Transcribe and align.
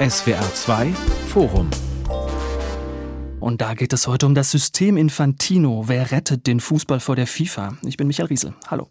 SWR 0.00 0.44
2 0.52 0.92
Forum 1.28 1.85
und 3.40 3.60
da 3.60 3.74
geht 3.74 3.92
es 3.92 4.06
heute 4.06 4.26
um 4.26 4.34
das 4.34 4.50
System 4.50 4.96
Infantino. 4.96 5.84
Wer 5.86 6.10
rettet 6.10 6.46
den 6.46 6.60
Fußball 6.60 7.00
vor 7.00 7.16
der 7.16 7.26
FIFA? 7.26 7.76
Ich 7.82 7.96
bin 7.96 8.06
Michael 8.06 8.28
Riesel. 8.28 8.54
Hallo. 8.68 8.88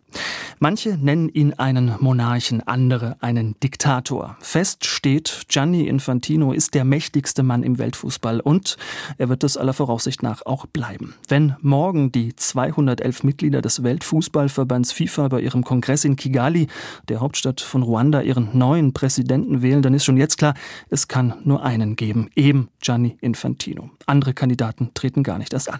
Manche 0.60 0.98
nennen 0.98 1.30
ihn 1.30 1.54
einen 1.54 1.96
Monarchen, 2.00 2.66
andere 2.66 3.18
einen 3.20 3.60
Diktator. 3.60 4.38
Fest 4.40 4.86
steht, 4.86 5.46
Gianni 5.50 5.88
Infantino 5.88 6.54
ist 6.54 6.74
der 6.74 6.86
mächtigste 6.86 7.44
Mann 7.44 7.64
im 7.64 7.78
Weltfußball 7.78 8.40
und 8.40 8.78
er 9.18 9.30
wird 9.30 9.44
es 9.44 9.58
aller 9.58 9.74
Voraussicht 9.74 10.24
nach 10.24 10.46
auch 10.46 10.66
bleiben. 10.66 11.16
Wenn 11.28 11.56
morgen 11.62 12.12
die 12.12 12.36
211 12.36 13.24
Mitglieder 13.24 13.62
des 13.62 13.84
Weltfußballverbands 13.84 14.92
FIFA 14.92 15.28
bei 15.28 15.42
ihrem 15.42 15.64
Kongress 15.64 16.06
in 16.06 16.16
Kigali, 16.16 16.68
der 17.10 17.20
Hauptstadt 17.20 17.62
von 17.62 17.84
Ruanda, 17.84 18.22
ihren 18.22 18.58
neuen 18.58 18.94
Präsidenten 18.94 19.62
wählen, 19.62 19.82
dann 19.82 19.94
ist 19.94 20.06
schon 20.06 20.18
jetzt 20.18 20.38
klar, 20.38 20.54
es 20.90 21.08
kann 21.08 21.34
nur 21.44 21.64
einen 21.64 21.96
geben, 21.96 22.30
eben 22.36 22.70
Gianni 22.80 23.18
Infantino. 23.22 23.90
Andere 24.06 24.35
Kandidaten 24.36 24.92
treten 24.94 25.24
gar 25.24 25.38
nicht 25.38 25.54
erst 25.54 25.72
an. 25.72 25.80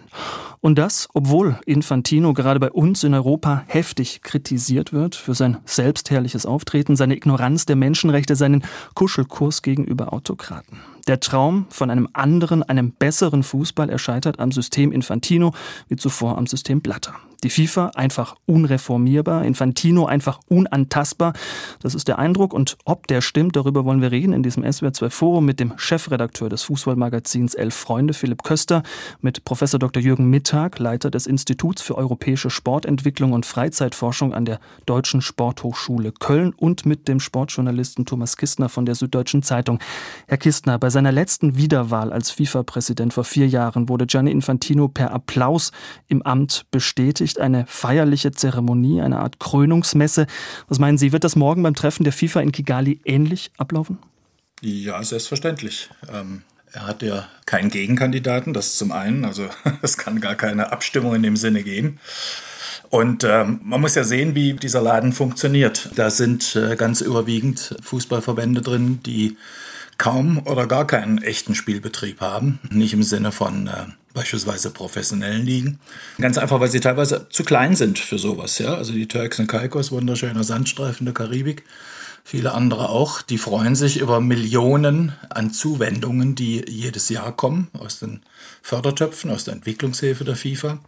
Und 0.60 0.76
das, 0.76 1.08
obwohl 1.14 1.58
Infantino 1.66 2.32
gerade 2.32 2.58
bei 2.58 2.70
uns 2.70 3.04
in 3.04 3.14
Europa 3.14 3.62
heftig 3.66 4.22
kritisiert 4.22 4.92
wird 4.92 5.14
für 5.14 5.34
sein 5.34 5.58
selbstherrliches 5.64 6.46
Auftreten, 6.46 6.96
seine 6.96 7.16
Ignoranz 7.16 7.66
der 7.66 7.76
Menschenrechte, 7.76 8.34
seinen 8.34 8.64
Kuschelkurs 8.94 9.62
gegenüber 9.62 10.12
Autokraten. 10.12 10.78
Der 11.06 11.20
Traum 11.20 11.66
von 11.70 11.90
einem 11.90 12.08
anderen, 12.14 12.64
einem 12.64 12.90
besseren 12.90 13.44
Fußball 13.44 13.90
erscheitert 13.90 14.40
am 14.40 14.50
System 14.50 14.90
Infantino 14.90 15.52
wie 15.88 15.96
zuvor 15.96 16.36
am 16.36 16.48
System 16.48 16.80
Blatter. 16.80 17.14
Die 17.42 17.50
FIFA 17.50 17.92
einfach 17.94 18.36
unreformierbar, 18.46 19.44
Infantino 19.44 20.06
einfach 20.06 20.40
unantastbar. 20.48 21.32
Das 21.80 21.94
ist 21.94 22.08
der 22.08 22.18
Eindruck 22.18 22.52
und 22.52 22.76
ob 22.84 23.06
der 23.06 23.20
stimmt, 23.20 23.56
darüber 23.56 23.84
wollen 23.84 24.02
wir 24.02 24.10
reden 24.10 24.32
in 24.32 24.42
diesem 24.42 24.64
SWR2 24.64 25.10
Forum 25.10 25.44
mit 25.44 25.60
dem 25.60 25.74
Chefredakteur 25.76 26.48
des 26.48 26.62
Fußballmagazins 26.64 27.54
Elf 27.54 27.74
Freunde, 27.74 28.14
Philipp 28.14 28.42
Köster, 28.42 28.82
mit 29.20 29.44
Professor 29.44 29.78
Dr. 29.78 30.02
Jürgen 30.02 30.30
Mittag, 30.30 30.78
Leiter 30.78 31.10
des 31.10 31.26
Instituts 31.26 31.82
für 31.82 31.96
europäische 31.96 32.50
Sportentwicklung 32.50 33.32
und 33.32 33.46
Freizeitforschung 33.46 34.32
an 34.34 34.44
der 34.44 34.60
Deutschen 34.86 35.22
Sporthochschule 35.22 36.12
Köln 36.12 36.52
und 36.56 36.86
mit 36.86 37.08
dem 37.08 37.20
Sportjournalisten 37.20 38.06
Thomas 38.06 38.36
Kistner 38.36 38.68
von 38.68 38.86
der 38.86 38.94
Süddeutschen 38.94 39.42
Zeitung. 39.42 39.78
Herr 40.26 40.38
Kistner, 40.38 40.78
bei 40.78 40.90
seiner 40.90 41.12
letzten 41.12 41.56
Wiederwahl 41.56 42.12
als 42.12 42.30
FIFA-Präsident 42.30 43.12
vor 43.12 43.24
vier 43.24 43.48
Jahren 43.48 43.88
wurde 43.88 44.06
Gianni 44.06 44.30
Infantino 44.30 44.88
per 44.88 45.12
Applaus 45.12 45.72
im 46.08 46.22
Amt 46.22 46.66
bestätigt. 46.70 47.35
Eine 47.38 47.64
feierliche 47.66 48.32
Zeremonie, 48.32 49.00
eine 49.00 49.18
Art 49.18 49.38
Krönungsmesse. 49.40 50.26
Was 50.68 50.78
meinen 50.78 50.98
Sie, 50.98 51.12
wird 51.12 51.24
das 51.24 51.36
morgen 51.36 51.62
beim 51.62 51.74
Treffen 51.74 52.04
der 52.04 52.12
FIFA 52.12 52.40
in 52.40 52.52
Kigali 52.52 53.00
ähnlich 53.04 53.50
ablaufen? 53.58 53.98
Ja, 54.62 55.02
selbstverständlich. 55.02 55.90
Ähm, 56.12 56.42
er 56.72 56.86
hat 56.86 57.02
ja 57.02 57.28
keinen 57.46 57.70
Gegenkandidaten, 57.70 58.52
das 58.52 58.76
zum 58.76 58.92
einen. 58.92 59.24
Also 59.24 59.48
es 59.82 59.96
kann 59.96 60.20
gar 60.20 60.34
keine 60.34 60.72
Abstimmung 60.72 61.14
in 61.14 61.22
dem 61.22 61.36
Sinne 61.36 61.62
geben. 61.62 61.98
Und 62.88 63.24
ähm, 63.24 63.60
man 63.64 63.80
muss 63.80 63.94
ja 63.94 64.04
sehen, 64.04 64.34
wie 64.34 64.52
dieser 64.54 64.80
Laden 64.80 65.12
funktioniert. 65.12 65.90
Da 65.96 66.10
sind 66.10 66.54
äh, 66.56 66.76
ganz 66.76 67.00
überwiegend 67.00 67.74
Fußballverbände 67.82 68.60
drin, 68.60 69.00
die 69.04 69.36
kaum 69.98 70.38
oder 70.46 70.66
gar 70.66 70.86
keinen 70.86 71.22
echten 71.22 71.54
Spielbetrieb 71.54 72.20
haben. 72.20 72.60
Nicht 72.70 72.92
im 72.92 73.02
Sinne 73.02 73.32
von 73.32 73.66
äh, 73.66 73.86
beispielsweise 74.16 74.70
professionellen 74.70 75.44
Ligen. 75.44 75.78
Ganz 76.18 76.38
einfach, 76.38 76.58
weil 76.58 76.70
sie 76.70 76.80
teilweise 76.80 77.26
zu 77.28 77.44
klein 77.44 77.76
sind 77.76 77.98
für 77.98 78.18
sowas. 78.18 78.58
Ja? 78.58 78.74
Also 78.74 78.94
die 78.94 79.06
Turks 79.06 79.38
und 79.38 79.46
Caicos, 79.46 79.92
wunderschöner 79.92 80.42
Sandstreifen 80.42 81.04
der 81.04 81.12
Karibik, 81.12 81.64
viele 82.24 82.52
andere 82.52 82.88
auch, 82.88 83.20
die 83.20 83.36
freuen 83.36 83.76
sich 83.76 84.00
über 84.00 84.22
Millionen 84.22 85.12
an 85.28 85.52
Zuwendungen, 85.52 86.34
die 86.34 86.64
jedes 86.66 87.10
Jahr 87.10 87.36
kommen 87.36 87.68
aus 87.78 87.98
den 87.98 88.22
Fördertöpfen, 88.62 89.30
aus 89.30 89.44
der 89.44 89.52
Entwicklungshilfe 89.52 90.24
der 90.24 90.36
FIFA. 90.36 90.78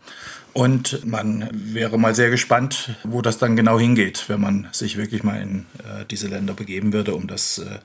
Und 0.55 1.05
man 1.05 1.51
wäre 1.53 1.99
mal 1.99 2.15
sehr 2.15 2.31
gespannt, 2.31 2.97
wo 3.05 3.21
das 3.21 3.37
dann 3.37 3.57
genau 3.57 3.79
hingeht, 3.79 4.25
wenn 4.29 4.41
man 4.41 4.69
sich 4.73 4.97
wirklich 4.97 5.23
mal 5.23 5.41
in 5.41 5.67
äh, 5.81 6.07
diese 6.11 6.29
Länder 6.29 6.55
begeben 6.55 6.95
würde, 6.95 7.15
um 7.15 7.27
das 7.27 7.59
äh, 7.59 7.79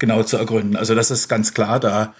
genau 0.00 0.24
zu 0.24 0.38
ergründen. 0.38 0.76
Also 0.76 0.96
das 0.96 1.12
ist 1.12 1.28
ganz 1.28 1.54
klar, 1.54 1.78
da 1.78 2.14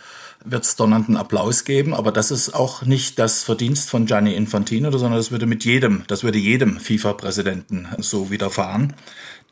wird 0.45 0.65
es 0.65 0.77
donnernden 0.77 1.17
Applaus 1.17 1.65
geben, 1.65 1.95
aber 1.95 2.13
das 2.13 2.31
ist 2.31 2.55
auch 2.55 2.83
nicht 2.83 3.19
das 3.19 3.43
Verdienst 3.43 3.91
von 3.91 4.07
Gianni 4.07 4.35
Infantino, 4.35 4.91
sondern 4.91 5.19
das 5.19 5.31
würde 5.31 5.47
mit 5.47 5.65
jedem, 5.65 6.05
das 6.07 6.25
würde 6.25 6.39
jedem 6.39 6.79
FIFA-Präsidenten 6.79 7.89
so 7.99 8.31
widerfahren. 8.31 8.95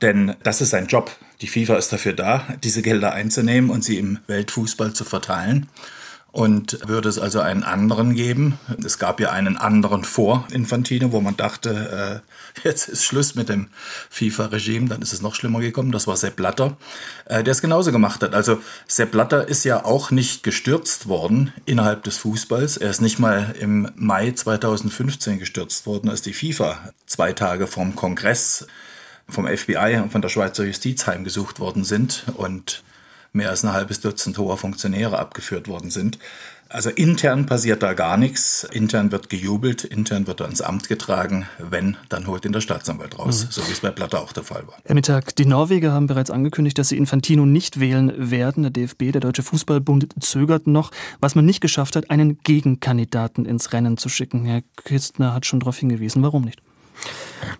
Denn 0.02 0.34
das 0.42 0.60
ist 0.60 0.70
sein 0.70 0.86
Job. 0.86 1.10
Die 1.40 1.46
FIFA 1.46 1.76
ist 1.76 1.92
dafür 1.92 2.14
da, 2.14 2.46
diese 2.62 2.82
Gelder 2.82 3.12
einzunehmen 3.12 3.70
und 3.70 3.84
sie 3.84 3.98
im 3.98 4.18
Weltfußball 4.26 4.92
zu 4.92 5.04
verteilen 5.04 5.68
und 6.32 6.78
würde 6.86 7.08
es 7.08 7.18
also 7.18 7.40
einen 7.40 7.64
anderen 7.64 8.14
geben. 8.14 8.58
Es 8.84 8.98
gab 8.98 9.20
ja 9.20 9.30
einen 9.30 9.56
anderen 9.56 10.04
vor 10.04 10.46
Infantino, 10.52 11.12
wo 11.12 11.20
man 11.20 11.36
dachte, 11.36 12.22
äh, 12.24 12.64
jetzt 12.64 12.88
ist 12.88 13.04
Schluss 13.04 13.34
mit 13.34 13.48
dem 13.48 13.68
FIFA-Regime, 14.10 14.88
dann 14.88 15.02
ist 15.02 15.12
es 15.12 15.22
noch 15.22 15.34
schlimmer 15.34 15.60
gekommen. 15.60 15.92
Das 15.92 16.06
war 16.06 16.16
Sepp 16.16 16.36
Blatter, 16.36 16.76
äh, 17.24 17.42
der 17.42 17.52
es 17.52 17.62
genauso 17.62 17.90
gemacht 17.90 18.22
hat. 18.22 18.34
Also 18.34 18.60
Sepp 18.86 19.10
Blatter 19.10 19.48
ist 19.48 19.64
ja 19.64 19.84
auch 19.84 20.10
nicht 20.10 20.42
gestürzt 20.42 21.08
worden 21.08 21.52
innerhalb 21.66 22.04
des 22.04 22.18
Fußballs. 22.18 22.76
Er 22.76 22.90
ist 22.90 23.00
nicht 23.00 23.18
mal 23.18 23.54
im 23.58 23.90
Mai 23.96 24.30
2015 24.30 25.38
gestürzt 25.38 25.86
worden, 25.86 26.08
als 26.08 26.22
die 26.22 26.32
FIFA 26.32 26.92
zwei 27.06 27.32
Tage 27.32 27.66
vom 27.66 27.96
Kongress 27.96 28.66
vom 29.28 29.46
FBI 29.46 30.00
und 30.02 30.10
von 30.10 30.22
der 30.22 30.28
Schweizer 30.28 30.64
Justiz 30.64 31.06
heimgesucht 31.06 31.60
worden 31.60 31.84
sind 31.84 32.24
und 32.34 32.82
mehr 33.32 33.50
als 33.50 33.64
ein 33.64 33.72
halbes 33.72 34.00
Dutzend 34.00 34.38
hoher 34.38 34.56
Funktionäre 34.56 35.18
abgeführt 35.18 35.68
worden 35.68 35.90
sind. 35.90 36.18
Also 36.72 36.88
intern 36.88 37.46
passiert 37.46 37.82
da 37.82 37.94
gar 37.94 38.16
nichts. 38.16 38.62
Intern 38.62 39.10
wird 39.10 39.28
gejubelt, 39.28 39.82
intern 39.82 40.28
wird 40.28 40.38
er 40.40 40.46
ins 40.46 40.62
Amt 40.62 40.88
getragen. 40.88 41.48
Wenn, 41.58 41.96
dann 42.08 42.28
holt 42.28 42.44
ihn 42.44 42.52
der 42.52 42.60
Staatsanwalt 42.60 43.18
raus, 43.18 43.44
mhm. 43.44 43.48
so 43.50 43.66
wie 43.66 43.72
es 43.72 43.80
bei 43.80 43.90
Blatter 43.90 44.20
auch 44.22 44.32
der 44.32 44.44
Fall 44.44 44.68
war. 44.68 44.76
Herr 44.84 44.94
Mittag, 44.94 45.34
die 45.34 45.46
Norweger 45.46 45.90
haben 45.90 46.06
bereits 46.06 46.30
angekündigt, 46.30 46.78
dass 46.78 46.90
sie 46.90 46.96
Infantino 46.96 47.44
nicht 47.44 47.80
wählen 47.80 48.30
werden. 48.30 48.62
Der 48.62 48.70
DFB, 48.70 49.10
der 49.10 49.20
Deutsche 49.20 49.42
Fußballbund, 49.42 50.14
zögert 50.20 50.68
noch. 50.68 50.92
Was 51.20 51.34
man 51.34 51.44
nicht 51.44 51.60
geschafft 51.60 51.96
hat, 51.96 52.08
einen 52.08 52.38
Gegenkandidaten 52.38 53.46
ins 53.46 53.72
Rennen 53.72 53.96
zu 53.96 54.08
schicken. 54.08 54.44
Herr 54.44 54.62
Kistner 54.84 55.34
hat 55.34 55.46
schon 55.46 55.58
darauf 55.58 55.76
hingewiesen. 55.76 56.22
Warum 56.22 56.44
nicht? 56.44 56.62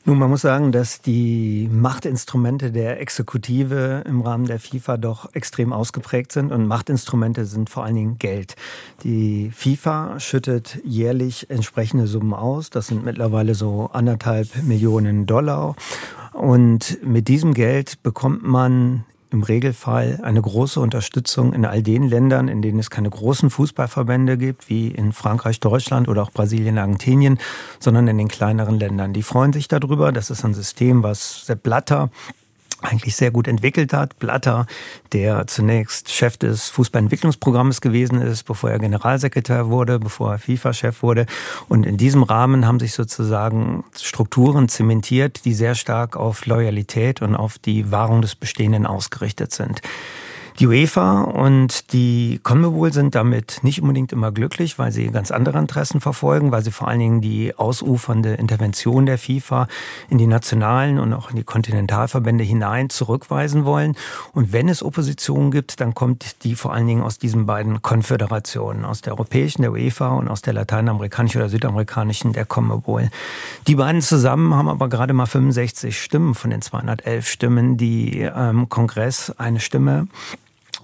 Nun, 0.04 0.18
man 0.18 0.30
muss 0.30 0.40
sagen, 0.40 0.72
dass 0.72 1.02
die 1.02 1.68
Machtinstrumente 1.70 2.72
der 2.72 3.00
Exekutive 3.00 4.02
im 4.06 4.22
Rahmen 4.22 4.46
der 4.46 4.58
FIFA 4.58 4.96
doch 4.96 5.34
extrem 5.34 5.72
ausgeprägt 5.72 6.32
sind 6.32 6.52
und 6.52 6.66
Machtinstrumente 6.66 7.44
sind 7.44 7.70
vor 7.70 7.84
allen 7.84 7.94
Dingen 7.94 8.18
Geld. 8.18 8.56
Die 9.04 9.50
FIFA 9.54 10.18
schüttet 10.18 10.78
jährlich 10.84 11.50
entsprechende 11.50 12.06
Summen 12.06 12.34
aus. 12.34 12.70
Das 12.70 12.86
sind 12.86 13.04
mittlerweile 13.04 13.54
so 13.54 13.90
anderthalb 13.92 14.62
Millionen 14.62 15.26
Dollar. 15.26 15.76
Und 16.32 16.98
mit 17.04 17.28
diesem 17.28 17.54
Geld 17.54 18.02
bekommt 18.02 18.42
man 18.42 19.04
im 19.32 19.42
Regelfall 19.42 20.20
eine 20.22 20.40
große 20.40 20.80
Unterstützung 20.80 21.52
in 21.52 21.64
all 21.64 21.82
den 21.82 22.04
Ländern, 22.08 22.48
in 22.48 22.62
denen 22.62 22.78
es 22.78 22.90
keine 22.90 23.10
großen 23.10 23.50
Fußballverbände 23.50 24.36
gibt, 24.36 24.68
wie 24.68 24.88
in 24.88 25.12
Frankreich, 25.12 25.60
Deutschland 25.60 26.08
oder 26.08 26.22
auch 26.22 26.30
Brasilien, 26.30 26.78
Argentinien, 26.78 27.38
sondern 27.78 28.08
in 28.08 28.18
den 28.18 28.28
kleineren 28.28 28.78
Ländern. 28.78 29.12
Die 29.12 29.22
freuen 29.22 29.52
sich 29.52 29.68
darüber. 29.68 30.12
Das 30.12 30.30
ist 30.30 30.44
ein 30.44 30.54
System, 30.54 31.02
was 31.02 31.46
Sepp 31.46 31.62
Blatter 31.62 32.10
eigentlich 32.82 33.16
sehr 33.16 33.30
gut 33.30 33.48
entwickelt 33.48 33.92
hat. 33.92 34.18
Blatter, 34.18 34.66
der 35.12 35.46
zunächst 35.46 36.10
Chef 36.10 36.36
des 36.36 36.68
Fußballentwicklungsprogramms 36.68 37.80
gewesen 37.80 38.20
ist, 38.20 38.44
bevor 38.44 38.70
er 38.70 38.78
Generalsekretär 38.78 39.68
wurde, 39.68 39.98
bevor 39.98 40.32
er 40.32 40.38
FIFA-Chef 40.38 41.02
wurde. 41.02 41.26
Und 41.68 41.84
in 41.86 41.96
diesem 41.96 42.22
Rahmen 42.22 42.66
haben 42.66 42.80
sich 42.80 42.94
sozusagen 42.94 43.84
Strukturen 44.00 44.68
zementiert, 44.68 45.44
die 45.44 45.54
sehr 45.54 45.74
stark 45.74 46.16
auf 46.16 46.46
Loyalität 46.46 47.22
und 47.22 47.36
auf 47.36 47.58
die 47.58 47.90
Wahrung 47.90 48.22
des 48.22 48.34
Bestehenden 48.34 48.86
ausgerichtet 48.86 49.52
sind. 49.52 49.80
Die 50.60 50.66
UEFA 50.66 51.22
und 51.22 51.94
die 51.94 52.38
CONMEBOL 52.42 52.92
sind 52.92 53.14
damit 53.14 53.60
nicht 53.62 53.80
unbedingt 53.80 54.12
immer 54.12 54.30
glücklich, 54.30 54.78
weil 54.78 54.92
sie 54.92 55.06
ganz 55.06 55.30
andere 55.30 55.58
Interessen 55.58 56.02
verfolgen, 56.02 56.52
weil 56.52 56.62
sie 56.62 56.70
vor 56.70 56.86
allen 56.86 56.98
Dingen 56.98 57.20
die 57.22 57.56
ausufernde 57.56 58.34
Intervention 58.34 59.06
der 59.06 59.16
FIFA 59.16 59.68
in 60.10 60.18
die 60.18 60.26
nationalen 60.26 60.98
und 60.98 61.14
auch 61.14 61.30
in 61.30 61.36
die 61.36 61.44
Kontinentalverbände 61.44 62.44
hinein 62.44 62.90
zurückweisen 62.90 63.64
wollen. 63.64 63.96
Und 64.34 64.52
wenn 64.52 64.68
es 64.68 64.82
Opposition 64.82 65.50
gibt, 65.50 65.80
dann 65.80 65.94
kommt 65.94 66.44
die 66.44 66.54
vor 66.54 66.74
allen 66.74 66.86
Dingen 66.86 67.04
aus 67.04 67.16
diesen 67.16 67.46
beiden 67.46 67.80
Konföderationen, 67.80 68.84
aus 68.84 69.00
der 69.00 69.14
europäischen, 69.14 69.62
der 69.62 69.72
UEFA 69.72 70.08
und 70.08 70.28
aus 70.28 70.42
der 70.42 70.52
lateinamerikanischen 70.52 71.40
oder 71.40 71.48
südamerikanischen, 71.48 72.34
der 72.34 72.44
CONMEBOL. 72.44 73.08
Die 73.66 73.76
beiden 73.76 74.02
zusammen 74.02 74.54
haben 74.54 74.68
aber 74.68 74.90
gerade 74.90 75.14
mal 75.14 75.24
65 75.24 75.98
Stimmen 75.98 76.34
von 76.34 76.50
den 76.50 76.60
211 76.60 77.26
Stimmen, 77.26 77.78
die 77.78 78.20
ähm, 78.20 78.68
Kongress 78.68 79.30
eine 79.38 79.60
Stimme 79.60 80.06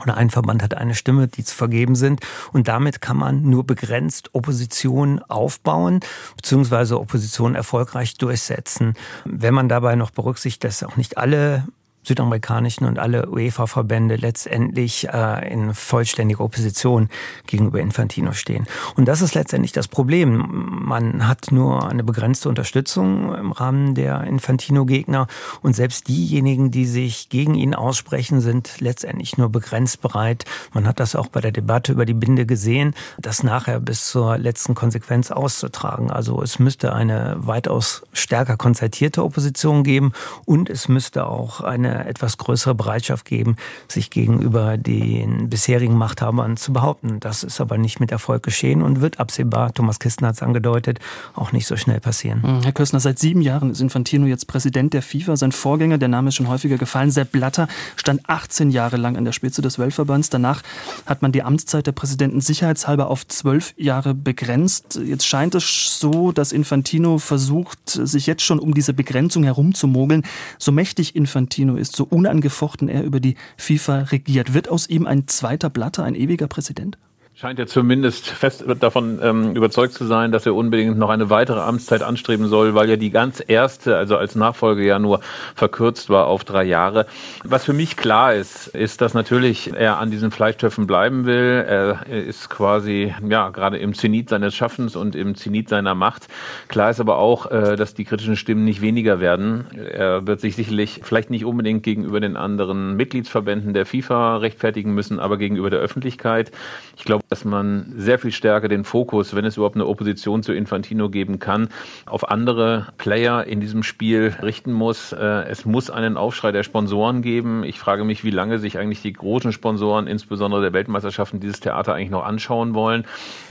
oder 0.02 0.16
ein 0.16 0.30
Verband 0.30 0.62
hat 0.62 0.74
eine 0.74 0.94
Stimme, 0.94 1.28
die 1.28 1.44
zu 1.44 1.54
vergeben 1.54 1.96
sind. 1.96 2.20
Und 2.52 2.68
damit 2.68 3.00
kann 3.00 3.16
man 3.16 3.42
nur 3.42 3.64
begrenzt 3.64 4.30
Opposition 4.34 5.20
aufbauen, 5.22 6.00
beziehungsweise 6.36 7.00
Opposition 7.00 7.54
erfolgreich 7.54 8.14
durchsetzen. 8.16 8.94
Wenn 9.24 9.54
man 9.54 9.68
dabei 9.68 9.96
noch 9.96 10.10
berücksichtigt, 10.10 10.64
dass 10.64 10.82
auch 10.82 10.96
nicht 10.96 11.18
alle 11.18 11.66
südamerikanischen 12.06 12.86
und 12.86 12.98
alle 13.00 13.28
UEFA-Verbände 13.28 14.14
letztendlich 14.14 15.08
äh, 15.08 15.52
in 15.52 15.74
vollständiger 15.74 16.42
Opposition 16.42 17.08
gegenüber 17.46 17.80
Infantino 17.80 18.32
stehen. 18.32 18.66
Und 18.94 19.08
das 19.08 19.22
ist 19.22 19.34
letztendlich 19.34 19.72
das 19.72 19.88
Problem. 19.88 20.84
Man 20.86 21.26
hat 21.26 21.50
nur 21.50 21.88
eine 21.88 22.04
begrenzte 22.04 22.48
Unterstützung 22.48 23.34
im 23.34 23.50
Rahmen 23.50 23.96
der 23.96 24.22
Infantino-Gegner 24.22 25.26
und 25.62 25.74
selbst 25.74 26.06
diejenigen, 26.06 26.70
die 26.70 26.86
sich 26.86 27.28
gegen 27.28 27.56
ihn 27.56 27.74
aussprechen, 27.74 28.40
sind 28.40 28.80
letztendlich 28.80 29.36
nur 29.36 29.48
begrenzt 29.48 30.00
bereit. 30.00 30.44
Man 30.72 30.86
hat 30.86 31.00
das 31.00 31.16
auch 31.16 31.26
bei 31.26 31.40
der 31.40 31.52
Debatte 31.52 31.90
über 31.92 32.06
die 32.06 32.14
Binde 32.14 32.46
gesehen, 32.46 32.94
das 33.18 33.42
nachher 33.42 33.80
bis 33.80 34.06
zur 34.06 34.38
letzten 34.38 34.76
Konsequenz 34.76 35.32
auszutragen. 35.32 36.12
Also 36.12 36.40
es 36.40 36.60
müsste 36.60 36.92
eine 36.92 37.34
weitaus 37.38 38.02
stärker 38.12 38.56
konzertierte 38.56 39.24
Opposition 39.24 39.82
geben 39.82 40.12
und 40.44 40.70
es 40.70 40.86
müsste 40.86 41.26
auch 41.26 41.60
eine 41.60 41.95
etwas 42.04 42.38
größere 42.38 42.74
Bereitschaft 42.74 43.24
geben, 43.24 43.56
sich 43.88 44.10
gegenüber 44.10 44.76
den 44.76 45.48
bisherigen 45.48 45.96
Machthabern 45.96 46.56
zu 46.56 46.72
behaupten. 46.72 47.20
Das 47.20 47.42
ist 47.42 47.60
aber 47.60 47.78
nicht 47.78 48.00
mit 48.00 48.12
Erfolg 48.12 48.42
geschehen 48.42 48.82
und 48.82 49.00
wird 49.00 49.20
absehbar, 49.20 49.72
Thomas 49.72 49.98
Kisten 49.98 50.26
hat 50.26 50.34
es 50.34 50.42
angedeutet, 50.42 50.98
auch 51.34 51.52
nicht 51.52 51.66
so 51.66 51.76
schnell 51.76 52.00
passieren. 52.00 52.42
Hm, 52.42 52.62
Herr 52.62 52.72
Köstner, 52.72 53.00
seit 53.00 53.18
sieben 53.18 53.40
Jahren 53.40 53.70
ist 53.70 53.80
Infantino 53.80 54.26
jetzt 54.26 54.46
Präsident 54.46 54.92
der 54.92 55.02
FIFA. 55.02 55.36
Sein 55.36 55.52
Vorgänger, 55.52 55.98
der 55.98 56.08
Name 56.08 56.28
ist 56.28 56.34
schon 56.34 56.48
häufiger 56.48 56.76
gefallen, 56.76 57.10
Sepp 57.10 57.32
Blatter, 57.32 57.68
stand 57.96 58.28
18 58.28 58.70
Jahre 58.70 58.96
lang 58.96 59.16
an 59.16 59.24
der 59.24 59.32
Spitze 59.32 59.62
des 59.62 59.78
Weltverbands. 59.78 60.30
Danach 60.30 60.62
hat 61.06 61.22
man 61.22 61.32
die 61.32 61.42
Amtszeit 61.42 61.86
der 61.86 61.92
Präsidenten 61.92 62.40
sicherheitshalber 62.40 63.08
auf 63.08 63.26
zwölf 63.26 63.74
Jahre 63.76 64.14
begrenzt. 64.14 64.98
Jetzt 65.04 65.26
scheint 65.26 65.54
es 65.54 65.98
so, 66.00 66.32
dass 66.32 66.52
Infantino 66.52 67.18
versucht, 67.18 67.78
sich 67.86 68.26
jetzt 68.26 68.42
schon 68.42 68.58
um 68.58 68.74
diese 68.74 68.92
Begrenzung 68.92 69.44
herumzumogeln. 69.44 70.24
So 70.58 70.72
mächtig 70.72 71.14
Infantino 71.14 71.76
ist, 71.76 71.85
so 71.94 72.04
unangefochten 72.04 72.88
er 72.88 73.04
über 73.04 73.20
die 73.20 73.36
FIFA 73.56 74.00
regiert. 74.02 74.54
Wird 74.54 74.68
aus 74.68 74.88
ihm 74.88 75.06
ein 75.06 75.28
zweiter 75.28 75.70
Blatter, 75.70 76.04
ein 76.04 76.14
ewiger 76.14 76.48
Präsident? 76.48 76.98
Scheint 77.38 77.58
ja 77.58 77.66
zumindest 77.66 78.28
fest 78.28 78.64
davon 78.80 79.20
ähm, 79.22 79.54
überzeugt 79.54 79.92
zu 79.92 80.06
sein, 80.06 80.32
dass 80.32 80.46
er 80.46 80.54
unbedingt 80.54 80.96
noch 80.96 81.10
eine 81.10 81.28
weitere 81.28 81.60
Amtszeit 81.60 82.00
anstreben 82.00 82.48
soll, 82.48 82.74
weil 82.74 82.88
ja 82.88 82.96
die 82.96 83.10
ganz 83.10 83.44
erste, 83.46 83.94
also 83.94 84.16
als 84.16 84.36
Nachfolge 84.36 84.86
ja 84.86 84.98
nur 84.98 85.20
verkürzt 85.54 86.08
war 86.08 86.28
auf 86.28 86.44
drei 86.44 86.64
Jahre. 86.64 87.04
Was 87.44 87.66
für 87.66 87.74
mich 87.74 87.98
klar 87.98 88.32
ist, 88.32 88.68
ist, 88.68 89.02
dass 89.02 89.12
natürlich 89.12 89.70
er 89.74 89.98
an 89.98 90.10
diesen 90.10 90.30
Fleischtöpfen 90.30 90.86
bleiben 90.86 91.26
will. 91.26 91.62
Er 91.68 92.06
ist 92.06 92.48
quasi, 92.48 93.14
ja, 93.28 93.50
gerade 93.50 93.76
im 93.76 93.92
Zenit 93.92 94.30
seines 94.30 94.54
Schaffens 94.54 94.96
und 94.96 95.14
im 95.14 95.34
Zenit 95.34 95.68
seiner 95.68 95.94
Macht. 95.94 96.28
Klar 96.68 96.88
ist 96.88 97.00
aber 97.00 97.18
auch, 97.18 97.50
äh, 97.50 97.76
dass 97.76 97.92
die 97.92 98.06
kritischen 98.06 98.36
Stimmen 98.36 98.64
nicht 98.64 98.80
weniger 98.80 99.20
werden. 99.20 99.66
Er 99.92 100.26
wird 100.26 100.40
sich 100.40 100.56
sicherlich 100.56 101.00
vielleicht 101.02 101.28
nicht 101.28 101.44
unbedingt 101.44 101.82
gegenüber 101.82 102.18
den 102.18 102.38
anderen 102.38 102.96
Mitgliedsverbänden 102.96 103.74
der 103.74 103.84
FIFA 103.84 104.38
rechtfertigen 104.38 104.94
müssen, 104.94 105.20
aber 105.20 105.36
gegenüber 105.36 105.68
der 105.68 105.80
Öffentlichkeit. 105.80 106.50
Ich 106.96 107.04
glaube, 107.04 107.25
dass 107.28 107.44
man 107.44 107.92
sehr 107.96 108.18
viel 108.18 108.32
stärker 108.32 108.68
den 108.68 108.84
Fokus, 108.84 109.34
wenn 109.34 109.44
es 109.44 109.56
überhaupt 109.56 109.76
eine 109.76 109.86
Opposition 109.86 110.42
zu 110.42 110.52
Infantino 110.52 111.10
geben 111.10 111.38
kann, 111.38 111.68
auf 112.06 112.30
andere 112.30 112.88
Player 112.98 113.44
in 113.44 113.60
diesem 113.60 113.82
Spiel 113.82 114.34
richten 114.42 114.72
muss. 114.72 115.12
Äh, 115.12 115.44
es 115.48 115.64
muss 115.64 115.90
einen 115.90 116.16
Aufschrei 116.16 116.52
der 116.52 116.62
Sponsoren 116.62 117.22
geben. 117.22 117.64
Ich 117.64 117.78
frage 117.78 118.04
mich, 118.04 118.24
wie 118.24 118.30
lange 118.30 118.58
sich 118.58 118.78
eigentlich 118.78 119.02
die 119.02 119.12
großen 119.12 119.52
Sponsoren, 119.52 120.06
insbesondere 120.06 120.62
der 120.62 120.72
Weltmeisterschaften, 120.72 121.40
dieses 121.40 121.60
Theater 121.60 121.94
eigentlich 121.94 122.10
noch 122.10 122.24
anschauen 122.24 122.74
wollen. 122.74 123.04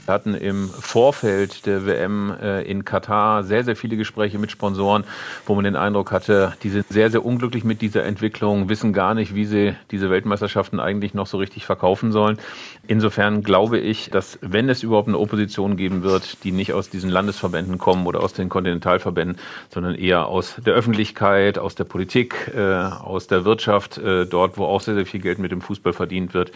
Wir 0.06 0.14
hatten 0.14 0.34
im 0.34 0.68
Vorfeld 0.68 1.66
der 1.66 1.84
WM 1.84 2.32
äh, 2.40 2.62
in 2.62 2.84
Katar 2.84 3.42
sehr, 3.42 3.64
sehr 3.64 3.74
viele 3.74 3.96
Gespräche 3.96 4.38
mit 4.38 4.52
Sponsoren, 4.52 5.02
wo 5.46 5.56
man 5.56 5.64
den 5.64 5.74
Eindruck 5.74 6.12
hatte, 6.12 6.52
die 6.62 6.68
sind 6.68 6.86
sehr, 6.88 7.10
sehr 7.10 7.24
unglücklich 7.24 7.64
mit 7.64 7.82
dieser 7.82 8.04
Entwicklung, 8.04 8.68
wissen 8.68 8.92
gar 8.92 9.14
nicht, 9.14 9.34
wie 9.34 9.44
sie 9.44 9.74
diese 9.90 10.08
Weltmeisterschaften 10.08 10.78
eigentlich 10.78 11.12
noch 11.12 11.26
so 11.26 11.38
richtig 11.38 11.66
verkaufen 11.66 12.12
sollen. 12.12 12.38
Insofern 12.86 13.42
glaube 13.42 13.80
ich, 13.80 14.08
dass 14.10 14.38
wenn 14.42 14.68
es 14.68 14.84
überhaupt 14.84 15.08
eine 15.08 15.18
Opposition 15.18 15.76
geben 15.76 16.04
wird, 16.04 16.44
die 16.44 16.52
nicht 16.52 16.72
aus 16.72 16.88
diesen 16.88 17.10
Landesverbänden 17.10 17.78
kommen 17.78 18.06
oder 18.06 18.22
aus 18.22 18.32
den 18.32 18.48
Kontinentalverbänden, 18.48 19.38
sondern 19.70 19.96
eher 19.96 20.28
aus 20.28 20.54
der 20.64 20.74
Öffentlichkeit, 20.74 21.58
aus 21.58 21.74
der 21.74 21.82
Politik, 21.84 22.52
äh, 22.54 22.60
aus 22.60 23.26
der 23.26 23.44
Wirtschaft, 23.44 23.98
äh, 23.98 24.24
dort, 24.24 24.56
wo 24.56 24.66
auch 24.66 24.80
sehr, 24.80 24.94
sehr 24.94 25.06
viel 25.06 25.20
Geld 25.20 25.40
mit 25.40 25.50
dem 25.50 25.62
Fußball 25.62 25.92
verdient 25.92 26.32
wird. 26.32 26.52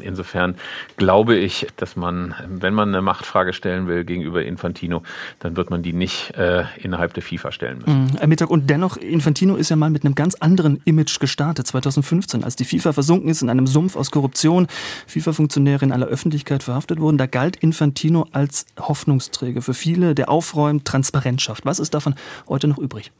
Insofern 0.00 0.54
glaube 0.96 1.34
ich, 1.34 1.66
dass 1.76 1.96
man, 1.96 2.36
wenn 2.46 2.74
man 2.74 2.91
eine 2.94 3.02
Machtfrage 3.02 3.52
stellen 3.52 3.86
will 3.86 4.04
gegenüber 4.04 4.44
Infantino, 4.44 5.02
dann 5.40 5.56
wird 5.56 5.70
man 5.70 5.82
die 5.82 5.92
nicht 5.92 6.34
äh, 6.36 6.64
innerhalb 6.80 7.14
der 7.14 7.22
FIFA 7.22 7.52
stellen 7.52 7.78
müssen. 7.78 8.10
Mhm, 8.20 8.28
Mittag, 8.28 8.50
und 8.50 8.68
dennoch, 8.70 8.96
Infantino 8.96 9.56
ist 9.56 9.68
ja 9.68 9.76
mal 9.76 9.90
mit 9.90 10.04
einem 10.04 10.14
ganz 10.14 10.34
anderen 10.36 10.80
Image 10.84 11.18
gestartet, 11.18 11.66
2015, 11.66 12.44
als 12.44 12.56
die 12.56 12.64
FIFA 12.64 12.92
versunken 12.92 13.28
ist 13.28 13.42
in 13.42 13.50
einem 13.50 13.66
Sumpf 13.66 13.96
aus 13.96 14.10
Korruption. 14.10 14.66
FIFA-Funktionäre 15.06 15.62
Funktionäre 15.62 15.84
in 15.84 15.92
aller 15.92 16.06
Öffentlichkeit 16.06 16.62
verhaftet 16.62 17.00
wurden. 17.00 17.18
Da 17.18 17.26
galt 17.26 17.56
Infantino 17.56 18.26
als 18.32 18.66
Hoffnungsträger 18.78 19.62
für 19.62 19.74
viele, 19.74 20.14
der 20.14 20.28
aufräumt, 20.28 20.84
Transparenz 20.84 21.42
schafft. 21.42 21.64
Was 21.64 21.78
ist 21.78 21.94
davon 21.94 22.14
heute 22.48 22.68
noch 22.68 22.78
übrig? 22.78 23.12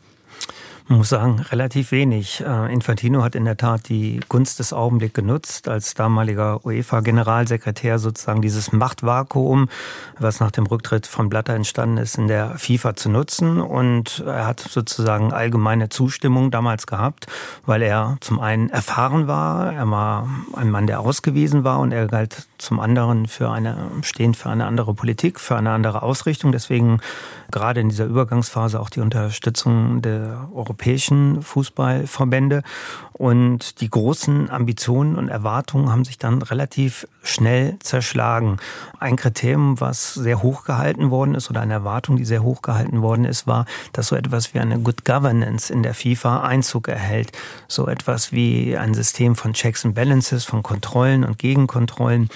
Man 0.89 0.99
muss 0.99 1.11
sagen, 1.11 1.39
relativ 1.51 1.93
wenig. 1.93 2.41
Äh, 2.41 2.73
Infantino 2.73 3.23
hat 3.23 3.37
in 3.37 3.45
der 3.45 3.57
Tat 3.57 3.89
die 3.89 4.19
Gunst 4.29 4.59
des 4.59 4.73
Augenblicks 4.73 5.15
genutzt, 5.15 5.69
als 5.69 5.95
damaliger 5.95 6.67
UEFA-Generalsekretär 6.67 8.01
sozusagen 8.01 8.43
dieses 8.43 8.73
Machtvakuum, 8.73 9.69
was 10.19 10.41
nach 10.41 10.51
dem 10.51 10.67
Rücktritt 10.67 11.07
von 11.07 11.29
Blatter 11.29 11.55
entstanden 11.55 11.99
ist, 11.99 12.19
in 12.19 12.27
der 12.27 12.59
FIFA 12.59 12.97
zu 12.97 13.11
nutzen. 13.11 13.61
Und 13.61 14.25
er 14.27 14.47
hat 14.47 14.59
sozusagen 14.59 15.33
allgemeine 15.33 15.89
Zustimmung 15.89 16.51
damals 16.51 16.89
gehabt, 16.89 17.27
weil 17.65 17.83
er 17.83 18.17
zum 18.21 18.41
einen 18.41 18.69
erfahren 18.69 19.29
war, 19.29 19.73
er 19.73 19.89
war 19.89 20.29
ein 20.55 20.71
Mann, 20.71 20.89
der 20.89 21.01
ausgewiesen 21.01 21.63
war 21.63 21.79
und 21.79 21.93
er 21.93 22.09
galt 22.09 22.49
zum 22.59 22.81
anderen 22.81 23.29
für 23.29 23.51
eine, 23.51 23.77
stehend 24.03 24.37
für 24.37 24.51
eine 24.51 24.67
andere 24.67 24.95
Politik, 24.95 25.39
für 25.39 25.57
eine 25.57 25.71
andere 25.71 26.03
Ausrichtung. 26.03 26.51
Deswegen 26.51 27.01
gerade 27.51 27.81
in 27.81 27.89
dieser 27.89 28.07
Übergangsphase 28.07 28.81
auch 28.81 28.91
die 28.91 29.01
Unterstützung 29.01 30.03
der 30.03 30.49
europäischen 30.55 30.72
Fußballverbände. 31.43 32.63
Und 33.13 33.81
die 33.81 33.89
großen 33.89 34.51
Ambitionen 34.51 35.17
und 35.17 35.29
Erwartungen 35.29 35.91
haben 35.91 36.05
sich 36.05 36.19
dann 36.19 36.43
relativ 36.43 37.07
schnell 37.23 37.79
zerschlagen. 37.81 38.57
Ein 38.99 39.17
Kriterium, 39.17 39.81
was 39.81 40.15
sehr 40.15 40.43
hoch 40.43 40.65
gehalten 40.65 41.11
worden 41.11 41.35
ist, 41.35 41.49
oder 41.49 41.61
eine 41.61 41.75
Erwartung, 41.75 42.17
die 42.17 42.25
sehr 42.25 42.43
hoch 42.43 42.63
gehalten 42.63 43.01
worden 43.01 43.25
ist, 43.25 43.47
war, 43.47 43.67
dass 43.93 44.09
so 44.09 44.17
etwas 44.17 44.55
wie 44.55 44.59
eine 44.59 44.81
Good 44.81 45.05
Governance 45.05 45.73
in 45.73 45.83
der 45.83 45.95
FIFA 45.95 46.41
Einzug 46.41 46.89
erhält. 46.89 47.31
So 47.69 47.87
etwas 47.87 48.33
wie 48.33 48.77
ein 48.77 48.95
System 48.95 49.37
von 49.37 49.53
Checks 49.53 49.85
and 49.85 49.95
Balances, 49.95 50.45
von 50.45 50.63
Kontrollen 50.63 51.25
und 51.25 51.39
Gegenkontrollen 51.39 52.29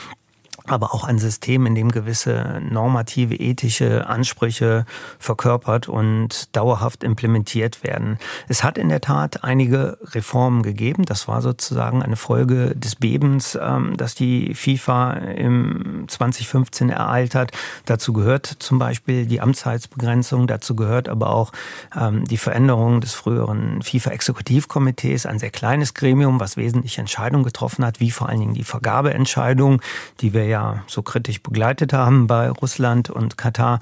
aber 0.66 0.94
auch 0.94 1.04
ein 1.04 1.18
System, 1.18 1.66
in 1.66 1.74
dem 1.74 1.90
gewisse 1.90 2.60
normative, 2.68 3.34
ethische 3.34 4.06
Ansprüche 4.06 4.84
verkörpert 5.18 5.88
und 5.88 6.54
dauerhaft 6.56 7.04
implementiert 7.04 7.82
werden. 7.82 8.18
Es 8.48 8.64
hat 8.64 8.78
in 8.78 8.88
der 8.88 9.00
Tat 9.00 9.44
einige 9.44 9.98
Reformen 10.02 10.62
gegeben. 10.62 11.04
Das 11.04 11.28
war 11.28 11.42
sozusagen 11.42 12.02
eine 12.02 12.16
Folge 12.16 12.74
des 12.74 12.96
Bebens, 12.96 13.58
ähm, 13.60 13.96
das 13.96 14.14
die 14.14 14.54
FIFA 14.54 15.12
im 15.12 16.04
2015 16.08 16.90
ereilt 16.90 17.34
hat. 17.34 17.52
Dazu 17.84 18.12
gehört 18.12 18.46
zum 18.46 18.78
Beispiel 18.78 19.26
die 19.26 19.40
Amtszeitsbegrenzung. 19.40 20.46
Dazu 20.46 20.74
gehört 20.76 21.08
aber 21.08 21.30
auch 21.30 21.52
ähm, 21.98 22.24
die 22.24 22.38
Veränderung 22.38 23.00
des 23.00 23.14
früheren 23.14 23.82
FIFA-Exekutivkomitees, 23.82 25.26
ein 25.26 25.38
sehr 25.38 25.50
kleines 25.50 25.94
Gremium, 25.94 26.40
was 26.40 26.56
wesentliche 26.56 27.00
Entscheidungen 27.00 27.44
getroffen 27.44 27.84
hat, 27.84 28.00
wie 28.00 28.10
vor 28.10 28.28
allen 28.28 28.40
Dingen 28.40 28.54
die 28.54 28.64
Vergabeentscheidung, 28.64 29.80
die 30.20 30.32
wir 30.32 30.46
ja 30.46 30.55
ja 30.56 30.82
so 30.86 31.02
kritisch 31.02 31.42
begleitet 31.42 31.92
haben 31.92 32.26
bei 32.26 32.48
Russland 32.50 33.10
und 33.10 33.36
Katar, 33.36 33.80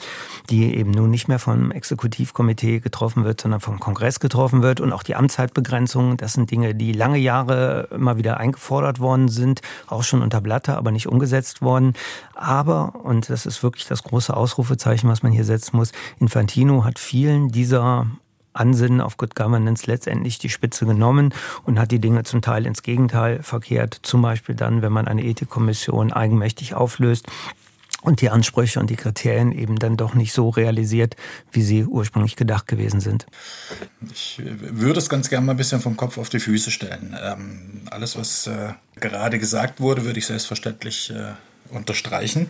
die 0.51 0.75
eben 0.77 0.91
nun 0.91 1.11
nicht 1.11 1.29
mehr 1.29 1.39
vom 1.39 1.71
Exekutivkomitee 1.71 2.81
getroffen 2.81 3.25
wird, 3.25 3.41
sondern 3.41 3.61
vom 3.61 3.79
Kongress 3.79 4.19
getroffen 4.19 4.63
wird. 4.63 4.81
Und 4.81 4.93
auch 4.93 5.05
die 5.05 5.15
Amtszeitbegrenzung, 5.15 6.17
das 6.17 6.33
sind 6.33 6.51
Dinge, 6.51 6.75
die 6.75 6.93
lange 6.93 7.19
Jahre 7.19 7.89
immer 7.93 8.17
wieder 8.17 8.39
eingefordert 8.39 8.99
worden 8.99 9.29
sind, 9.29 9.61
auch 9.87 10.03
schon 10.03 10.23
unter 10.23 10.41
Blatter, 10.41 10.77
aber 10.77 10.91
nicht 10.91 11.07
umgesetzt 11.07 11.63
worden. 11.63 11.93
Aber, 12.35 12.95
und 13.05 13.31
das 13.31 13.47
ist 13.47 13.63
wirklich 13.63 13.87
das 13.87 14.03
große 14.03 14.37
Ausrufezeichen, 14.37 15.09
was 15.09 15.23
man 15.23 15.31
hier 15.31 15.45
setzen 15.45 15.77
muss, 15.77 15.93
Infantino 16.19 16.85
hat 16.85 16.99
vielen 16.99 17.51
dieser 17.51 18.07
Ansinnen 18.55 19.01
auf 19.01 19.17
Good 19.17 19.35
Governance 19.35 19.85
letztendlich 19.87 20.39
die 20.39 20.49
Spitze 20.49 20.87
genommen 20.87 21.35
und 21.65 21.79
hat 21.79 21.91
die 21.91 22.01
Dinge 22.01 22.25
zum 22.25 22.41
Teil 22.41 22.67
ins 22.67 22.83
Gegenteil 22.83 23.43
verkehrt. 23.43 23.99
Zum 24.03 24.23
Beispiel 24.23 24.55
dann, 24.55 24.83
wenn 24.83 24.93
man 24.93 25.07
eine 25.07 25.25
Ethikkommission 25.25 26.13
eigenmächtig 26.13 26.75
auflöst 26.75 27.27
und 28.05 28.21
die 28.21 28.31
Ansprüche 28.31 28.81
und 28.81 28.91
die 28.91 28.97
Kriterien 28.97 29.51
eben 29.51 29.79
dann 29.79 29.97
doch 29.97 30.15
nicht 30.15 30.33
so 30.33 30.51
realisiert, 30.51 31.17
wie 31.51 31.63
sie 31.63 31.85
ursprünglich 31.85 32.37
gedacht 32.37 32.67
gewesen 32.67 33.01
sind. 33.01 33.27
Ich 34.13 34.41
würde 34.45 34.99
es 34.99 35.09
ganz 35.09 35.31
gerne 35.31 35.47
mal 35.47 35.53
ein 35.53 35.57
bisschen 35.57 35.81
vom 35.81 35.97
Kopf 35.97 36.19
auf 36.19 36.29
die 36.29 36.41
Füße 36.41 36.71
stellen. 36.71 37.17
Ähm, 37.21 37.83
alles, 37.91 38.17
was 38.17 38.47
äh, 38.47 38.75
gerade 38.97 39.39
gesagt 39.39 39.81
wurde, 39.81 40.05
würde 40.05 40.19
ich 40.19 40.27
selbstverständlich 40.27 41.11
äh, 41.11 41.33
unterstreichen. 41.75 42.49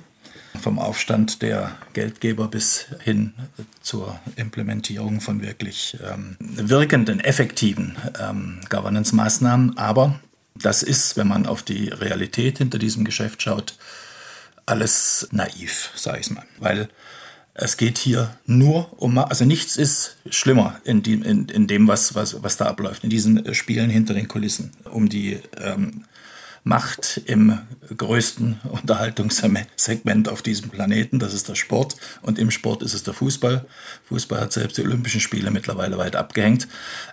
Vom 0.60 0.78
Aufstand 0.78 1.42
der 1.42 1.76
Geldgeber 1.92 2.48
bis 2.48 2.86
hin 3.02 3.34
zur 3.82 4.18
Implementierung 4.36 5.20
von 5.20 5.42
wirklich 5.42 5.96
ähm, 6.02 6.36
wirkenden, 6.38 7.20
effektiven 7.20 7.96
ähm, 8.20 8.60
Governance-Maßnahmen. 8.70 9.76
Aber 9.76 10.20
das 10.54 10.82
ist, 10.82 11.16
wenn 11.16 11.28
man 11.28 11.46
auf 11.46 11.62
die 11.62 11.88
Realität 11.88 12.58
hinter 12.58 12.78
diesem 12.78 13.04
Geschäft 13.04 13.42
schaut, 13.42 13.76
alles 14.66 15.28
naiv, 15.32 15.90
sage 15.94 16.20
ich 16.20 16.30
mal. 16.30 16.44
Weil 16.58 16.88
es 17.54 17.76
geht 17.76 17.98
hier 17.98 18.36
nur 18.46 19.00
um, 19.00 19.16
also 19.18 19.44
nichts 19.44 19.76
ist 19.76 20.16
schlimmer 20.28 20.80
in, 20.84 21.02
die, 21.02 21.14
in, 21.14 21.48
in 21.48 21.66
dem, 21.66 21.86
was, 21.86 22.14
was, 22.14 22.42
was 22.42 22.56
da 22.56 22.66
abläuft, 22.66 23.04
in 23.04 23.10
diesen 23.10 23.54
Spielen 23.54 23.90
hinter 23.90 24.14
den 24.14 24.28
Kulissen, 24.28 24.72
um 24.90 25.08
die 25.08 25.40
ähm, 25.60 26.04
Macht 26.66 27.20
im 27.26 27.58
größten 27.94 28.60
Unterhaltungssegment 28.70 30.30
auf 30.30 30.40
diesem 30.40 30.70
Planeten. 30.70 31.18
Das 31.18 31.34
ist 31.34 31.48
der 31.48 31.54
Sport. 31.54 31.96
Und 32.22 32.38
im 32.38 32.50
Sport 32.50 32.82
ist 32.82 32.94
es 32.94 33.02
der 33.02 33.12
Fußball. 33.12 33.66
Fußball 34.08 34.40
hat 34.40 34.52
selbst 34.52 34.78
die 34.78 34.82
Olympischen 34.82 35.20
Spiele 35.20 35.50
mittlerweile 35.50 35.98
weit 35.98 36.16
abgehängt. 36.16 36.66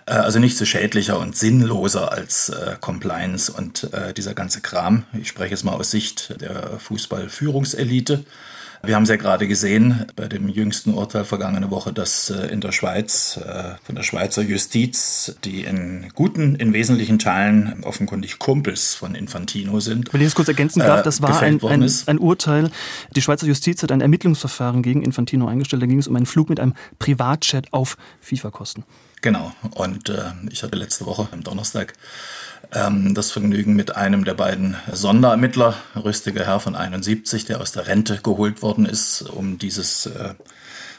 Äh, 0.06 0.12
also 0.12 0.38
nicht 0.38 0.56
so 0.56 0.64
schädlicher 0.64 1.18
und 1.18 1.36
sinnloser 1.36 2.12
als 2.12 2.48
äh, 2.48 2.76
Compliance 2.80 3.52
und 3.52 3.92
äh, 3.92 4.14
dieser 4.14 4.34
ganze 4.34 4.62
Kram. 4.62 5.04
Ich 5.20 5.28
spreche 5.28 5.50
jetzt 5.50 5.64
mal 5.64 5.74
aus 5.74 5.90
Sicht 5.90 6.40
der 6.40 6.78
Fußballführungselite. 6.78 8.24
Wir 8.84 8.96
haben 8.96 9.04
es 9.04 9.10
ja 9.10 9.16
gerade 9.16 9.46
gesehen 9.46 10.06
bei 10.16 10.26
dem 10.26 10.48
jüngsten 10.48 10.94
Urteil 10.94 11.24
vergangene 11.24 11.70
Woche, 11.70 11.92
dass 11.92 12.30
äh, 12.30 12.48
in 12.48 12.60
der 12.60 12.72
Schweiz 12.72 13.36
äh, 13.36 13.74
von 13.84 13.94
der 13.94 14.02
Schweizer 14.02 14.42
Justiz, 14.42 15.36
die 15.44 15.62
in 15.62 16.08
guten, 16.16 16.56
in 16.56 16.72
wesentlichen 16.72 17.20
Teilen 17.20 17.84
offenkundig 17.84 18.40
Kumpels 18.40 18.94
von 18.94 19.14
Infantino 19.14 19.78
sind. 19.78 20.12
Wenn 20.12 20.20
ich 20.20 20.26
das 20.26 20.34
kurz 20.34 20.48
ergänzen 20.48 20.80
darf, 20.80 21.00
äh, 21.00 21.02
das 21.04 21.22
war 21.22 21.40
ein, 21.40 21.62
ein, 21.62 21.88
ein, 22.06 22.18
Urteil. 22.18 22.72
Die 23.14 23.22
Schweizer 23.22 23.46
Justiz 23.46 23.84
hat 23.84 23.92
ein 23.92 24.00
Ermittlungsverfahren 24.00 24.82
gegen 24.82 25.02
Infantino 25.02 25.46
eingestellt. 25.46 25.80
Da 25.80 25.86
ging 25.86 26.00
es 26.00 26.08
um 26.08 26.16
einen 26.16 26.26
Flug 26.26 26.48
mit 26.48 26.58
einem 26.58 26.74
Privatjet 26.98 27.72
auf 27.72 27.96
FIFA-Kosten. 28.20 28.82
Genau. 29.20 29.52
Und 29.76 30.08
äh, 30.08 30.32
ich 30.50 30.64
hatte 30.64 30.76
letzte 30.76 31.06
Woche 31.06 31.28
am 31.30 31.44
Donnerstag 31.44 31.92
ähm, 32.72 33.14
das 33.14 33.30
Vergnügen 33.30 33.74
mit 33.74 33.96
einem 33.96 34.24
der 34.24 34.34
beiden 34.34 34.76
Sonderermittler, 34.90 35.76
rüstiger 35.96 36.44
Herr 36.44 36.60
von 36.60 36.74
71, 36.74 37.44
der 37.44 37.60
aus 37.60 37.72
der 37.72 37.86
Rente 37.86 38.20
geholt 38.22 38.62
worden 38.62 38.86
ist, 38.86 39.22
um 39.22 39.58
dieses 39.58 40.06
äh, 40.06 40.34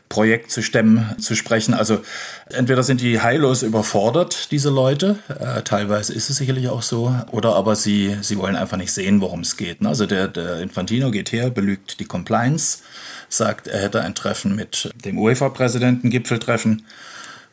Projekt 0.10 0.52
zu 0.52 0.62
stemmen, 0.62 1.16
zu 1.20 1.36
sprechen. 1.36 1.74
Also 1.74 2.02
entweder 2.50 2.84
sind 2.84 3.02
die 3.02 3.20
heillos 3.20 3.64
überfordert, 3.64 4.52
diese 4.52 4.70
Leute, 4.70 5.18
äh, 5.40 5.64
teilweise 5.64 6.14
ist 6.14 6.30
es 6.30 6.38
sicherlich 6.38 6.70
auch 6.70 6.84
so, 6.84 7.16
oder 7.32 7.56
aber 7.56 7.76
sie, 7.76 8.16
sie 8.22 8.38
wollen 8.38 8.56
einfach 8.56 8.78
nicht 8.78 8.94
sehen, 8.94 9.22
worum 9.22 9.40
es 9.40 9.58
geht. 9.58 9.82
Ne? 9.82 9.90
Also 9.90 10.06
der, 10.06 10.28
der 10.28 10.60
Infantino 10.60 11.10
geht 11.10 11.32
her, 11.32 11.50
belügt 11.50 12.00
die 12.00 12.06
Compliance, 12.06 12.80
sagt, 13.28 13.68
er 13.68 13.82
hätte 13.82 14.02
ein 14.02 14.14
Treffen 14.14 14.56
mit 14.56 14.92
dem 15.04 15.18
UEFA-Präsidenten, 15.18 16.12
Gipfeltreffen 16.12 16.86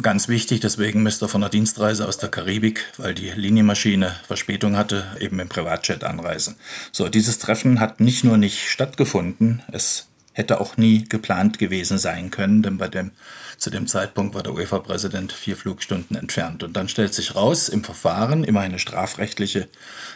Ganz 0.02 0.28
wichtig, 0.28 0.61
deswegen 0.61 1.02
müsste 1.02 1.26
er 1.26 1.28
von 1.28 1.42
der 1.42 1.50
Dienstreise 1.50 2.09
aus 2.09 2.16
der 2.16 2.30
Karibik, 2.30 2.87
weil 2.97 3.12
die 3.12 3.30
Linienmaschine 3.30 4.16
Verspätung 4.26 4.76
hatte, 4.76 5.04
eben 5.21 5.38
im 5.40 5.49
Privatjet 5.49 6.04
anreisen. 6.04 6.57
So, 6.90 7.09
dieses 7.09 7.38
Treffen 7.38 7.80
hat 7.80 8.00
nicht 8.00 8.25
nur 8.25 8.38
nicht 8.38 8.69
stattgefunden, 8.69 9.62
es 9.73 10.07
hätte 10.33 10.61
auch 10.61 10.76
nie 10.76 11.04
geplant 11.04 11.59
gewesen 11.59 11.99
sein 11.99 12.30
können, 12.30 12.62
denn 12.62 12.78
bei 12.78 12.88
dem, 12.88 13.11
zu 13.60 13.68
dem 13.68 13.86
Zeitpunkt 13.86 14.34
war 14.34 14.42
der 14.42 14.54
UEFA-Präsident 14.54 15.32
vier 15.32 15.54
Flugstunden 15.54 16.16
entfernt. 16.16 16.62
Und 16.62 16.78
dann 16.78 16.88
stellt 16.88 17.12
sich 17.12 17.34
raus, 17.34 17.68
im 17.68 17.84
Verfahren, 17.84 18.42
immer 18.42 18.60
eine 18.60 18.78
strafrechtliche 18.78 19.68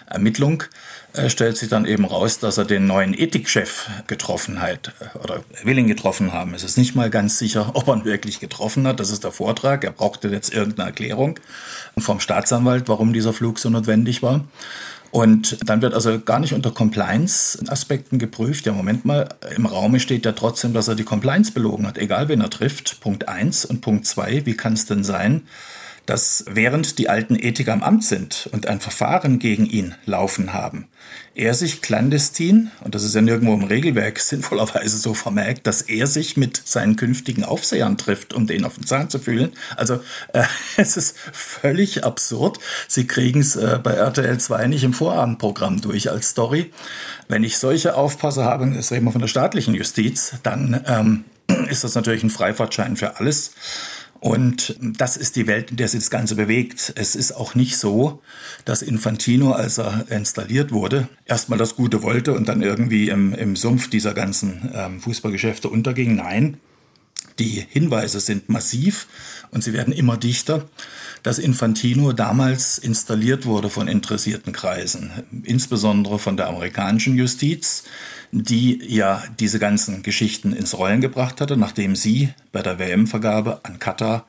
Ermittlung, 0.07 0.63
äh, 1.13 1.29
stellt 1.29 1.59
sich 1.59 1.69
dann 1.69 1.85
eben 1.85 2.07
raus, 2.07 2.39
dass 2.39 2.57
er 2.57 2.65
den 2.65 2.87
neuen 2.87 3.13
Ethikchef 3.13 3.91
getroffen 4.07 4.63
hat 4.63 4.95
äh, 4.99 5.19
oder 5.19 5.45
er 5.53 5.65
will 5.67 5.77
ihn 5.77 5.89
getroffen 5.89 6.33
haben. 6.33 6.55
Es 6.55 6.65
ist 6.65 6.79
nicht 6.79 6.95
mal 6.95 7.11
ganz 7.11 7.39
sicher, 7.39 7.73
ob 7.75 7.87
er 7.89 7.97
ihn 7.97 8.07
wirklich 8.07 8.41
getroffen 8.41 8.87
hat. 8.87 8.99
Das 8.99 9.11
ist 9.11 9.25
der 9.25 9.33
Vortrag. 9.33 9.85
Er 9.85 9.93
brauchte 9.93 10.29
jetzt 10.29 10.55
irgendeine 10.55 10.89
Erklärung 10.89 11.39
vom 11.99 12.21
Staatsanwalt, 12.21 12.89
warum 12.89 13.13
dieser 13.13 13.35
Flug 13.35 13.59
so 13.59 13.69
notwendig 13.69 14.23
war. 14.23 14.43
Und 15.15 15.59
dann 15.65 15.81
wird 15.81 15.95
also 15.95 16.19
gar 16.19 16.41
nicht 16.41 16.55
unter 16.55 16.73
Compliance-Aspekten 16.73 18.19
geprüft. 18.19 18.67
Ja, 18.67 18.73
Moment 18.73 19.05
mal, 19.05 19.29
im 19.55 19.65
Raume 19.65 20.01
steht 20.01 20.25
ja 20.25 20.33
trotzdem, 20.33 20.75
dass 20.75 20.89
er 20.89 20.97
die 20.97 21.05
Compliance 21.05 21.53
belogen 21.53 21.87
hat, 21.87 21.99
egal 21.99 22.27
wen 22.29 22.41
er 22.41 22.51
trifft. 22.51 22.99
Punkt 22.99 23.29
eins 23.29 23.65
und 23.65 23.81
Punkt 23.81 24.07
zwei, 24.07 24.45
wie 24.45 24.57
kann 24.57 24.73
es 24.73 24.87
denn 24.87 25.05
sein, 25.05 25.43
dass 26.07 26.45
während 26.49 26.99
die 26.99 27.09
alten 27.09 27.37
Ethiker 27.37 27.73
am 27.73 27.83
Amt 27.83 28.05
sind 28.05 28.49
und 28.53 28.67
ein 28.67 28.81
Verfahren 28.81 29.39
gegen 29.39 29.67
ihn 29.67 29.95
laufen 30.05 30.53
haben, 30.53 30.89
er 31.37 31.55
sich 31.55 31.83
clandestin, 31.83 32.71
und 32.85 32.95
das 32.95 33.03
ist 33.03 33.15
ja 33.15 33.21
nirgendwo 33.21 33.55
im 33.55 33.65
Regelwerk 33.65 34.21
sinnvollerweise 34.21 34.97
so 34.99 35.15
vermerkt, 35.15 35.67
dass 35.67 35.83
er 35.83 36.07
sich 36.07 36.37
mit 36.37 36.63
seinen 36.65 36.95
künftigen 36.95 37.43
Aufsehern 37.43 37.99
trifft, 37.99 38.35
um 38.35 38.47
den 38.47 38.65
auf 38.65 38.77
den 38.77 38.87
Zahn 38.87 39.11
zu 39.11 39.19
fühlen. 39.19 39.53
Also 39.77 39.95
äh, 40.33 40.45
es 40.77 40.97
ist 40.97 41.17
völlig 41.33 42.05
absurd. 42.05 42.59
Sie 42.87 43.07
kriegen 43.07 43.41
es 43.41 43.57
äh, 43.57 43.81
bei 43.83 43.93
RTL 43.93 44.39
2 44.39 44.69
nicht 44.69 44.85
im 44.85 44.93
Vorabendprogramm 44.93 45.81
durch 45.81 46.11
als 46.11 46.31
Story. 46.31 46.71
Wenn 47.27 47.43
ich 47.43 47.59
solche 47.59 47.97
Aufpasser 47.97 48.45
habe, 48.45 48.71
das 48.71 48.93
reden 48.93 49.07
wir 49.07 49.13
von 49.13 49.21
der 49.21 49.29
staatlichen 49.29 49.75
Justiz, 49.75 50.35
dann 50.45 50.85
ähm, 50.87 51.25
ist 51.69 51.83
das 51.83 51.97
natürlich 51.97 52.23
ein 52.23 52.31
Freifahrtschein 52.31 52.97
für 52.97 53.19
alles. 53.19 53.53
Und 54.25 54.77
das 54.81 55.19
ist 55.19 55.37
die 55.37 55.47
Welt, 55.47 55.71
in 55.71 55.77
der 55.77 55.87
sich 55.87 56.01
das 56.01 56.09
Ganze 56.09 56.35
bewegt. 56.35 56.95
Es 56.97 57.15
ist 57.15 57.33
auch 57.33 57.55
nicht 57.55 57.77
so, 57.77 58.23
dass 58.65 58.81
Infantino, 58.81 59.53
als 59.53 59.77
er 59.77 60.07
installiert 60.09 60.73
wurde, 60.73 61.11
erstmal 61.27 61.59
das 61.59 61.77
Gute 61.77 62.03
wollte 62.03 62.33
und 62.33 62.49
dann 62.49 62.63
irgendwie 62.63 63.11
im, 63.11 63.35
im 63.35 63.55
Sumpf 63.55 63.91
dieser 63.91 64.15
ganzen 64.15 64.71
ähm, 64.73 65.01
Fußballgeschäfte 65.03 65.69
unterging. 65.69 66.17
Nein, 66.17 66.57
die 67.39 67.67
Hinweise 67.69 68.19
sind 68.19 68.49
massiv 68.49 69.09
und 69.51 69.63
sie 69.63 69.75
werden 69.75 69.93
immer 69.93 70.17
dichter, 70.17 70.71
dass 71.23 71.39
Infantino 71.39 72.13
damals 72.15 72.79
installiert 72.79 73.45
wurde 73.45 73.69
von 73.69 73.89
interessierten 73.89 74.55
Kreisen, 74.55 75.11
insbesondere 75.43 76.19
von 76.19 76.39
der 76.39 76.49
amerikanischen 76.49 77.15
Justiz, 77.15 77.85
die 78.43 78.83
ja 78.87 79.23
diese 79.39 79.59
ganzen 79.59 80.03
Geschichten 80.03 80.53
ins 80.53 80.77
Rollen 80.77 81.01
gebracht 81.01 81.41
hatte, 81.41 81.57
nachdem 81.57 81.95
sie 81.95 82.31
bei 82.53 82.63
der 82.63 82.79
WM-Vergabe 82.79 83.61
an 83.63 83.79
Katar 83.79 84.27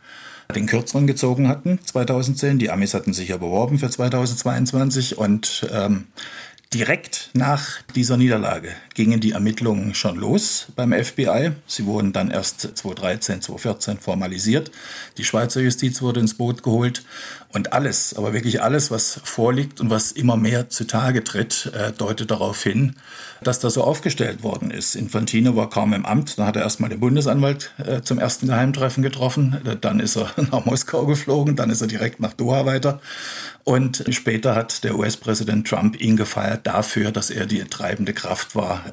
den 0.53 0.67
Kürzeren 0.67 1.07
gezogen 1.07 1.47
hatten 1.47 1.79
2010. 1.83 2.59
Die 2.59 2.69
Amis 2.69 2.93
hatten 2.93 3.13
sich 3.13 3.29
ja 3.29 3.37
beworben 3.37 3.79
für 3.79 3.89
2022 3.89 5.17
und 5.17 5.67
ähm, 5.71 6.05
Direkt 6.75 7.29
nach 7.33 7.81
dieser 7.95 8.17
Niederlage 8.17 8.69
gingen 8.95 9.21
die 9.21 9.31
Ermittlungen 9.31 9.93
schon 9.93 10.17
los 10.17 10.67
beim 10.75 10.91
FBI. 10.91 11.51
Sie 11.67 11.85
wurden 11.85 12.11
dann 12.11 12.31
erst 12.31 12.59
2013, 12.59 13.41
2014 13.43 13.99
formalisiert. 13.99 14.71
Die 15.17 15.23
Schweizer 15.23 15.61
Justiz 15.61 16.01
wurde 16.01 16.19
ins 16.19 16.33
Boot 16.33 16.63
geholt. 16.63 17.05
Und 17.55 17.71
alles, 17.71 18.13
aber 18.13 18.33
wirklich 18.33 18.61
alles, 18.61 18.91
was 18.91 19.21
vorliegt 19.23 19.79
und 19.79 19.89
was 19.89 20.11
immer 20.11 20.35
mehr 20.35 20.69
zutage 20.69 21.23
tritt, 21.23 21.71
äh, 21.73 21.93
deutet 21.93 22.29
darauf 22.29 22.61
hin, 22.61 22.97
dass 23.43 23.61
das 23.61 23.75
so 23.75 23.83
aufgestellt 23.85 24.43
worden 24.43 24.71
ist. 24.71 24.93
Infantino 24.93 25.55
war 25.55 25.69
kaum 25.69 25.93
im 25.93 26.05
Amt. 26.05 26.37
Dann 26.37 26.47
hat 26.47 26.57
er 26.57 26.63
erstmal 26.63 26.89
den 26.89 26.99
Bundesanwalt 26.99 27.71
äh, 27.77 28.01
zum 28.01 28.19
ersten 28.19 28.47
Geheimtreffen 28.47 29.01
getroffen. 29.01 29.61
Dann 29.79 30.01
ist 30.01 30.17
er 30.17 30.31
nach 30.51 30.65
Moskau 30.65 31.05
geflogen. 31.05 31.55
Dann 31.55 31.69
ist 31.69 31.79
er 31.79 31.87
direkt 31.87 32.19
nach 32.19 32.33
Doha 32.33 32.65
weiter. 32.65 32.99
Und 33.63 34.03
später 34.09 34.53
hat 34.53 34.83
der 34.83 34.97
US-Präsident 34.97 35.65
Trump 35.65 35.97
ihn 36.01 36.17
gefeiert 36.17 36.67
dafür, 36.67 37.11
dass 37.11 37.29
er 37.29 37.45
die 37.45 37.63
treibende 37.63 38.11
Kraft 38.13 38.55
war, 38.55 38.83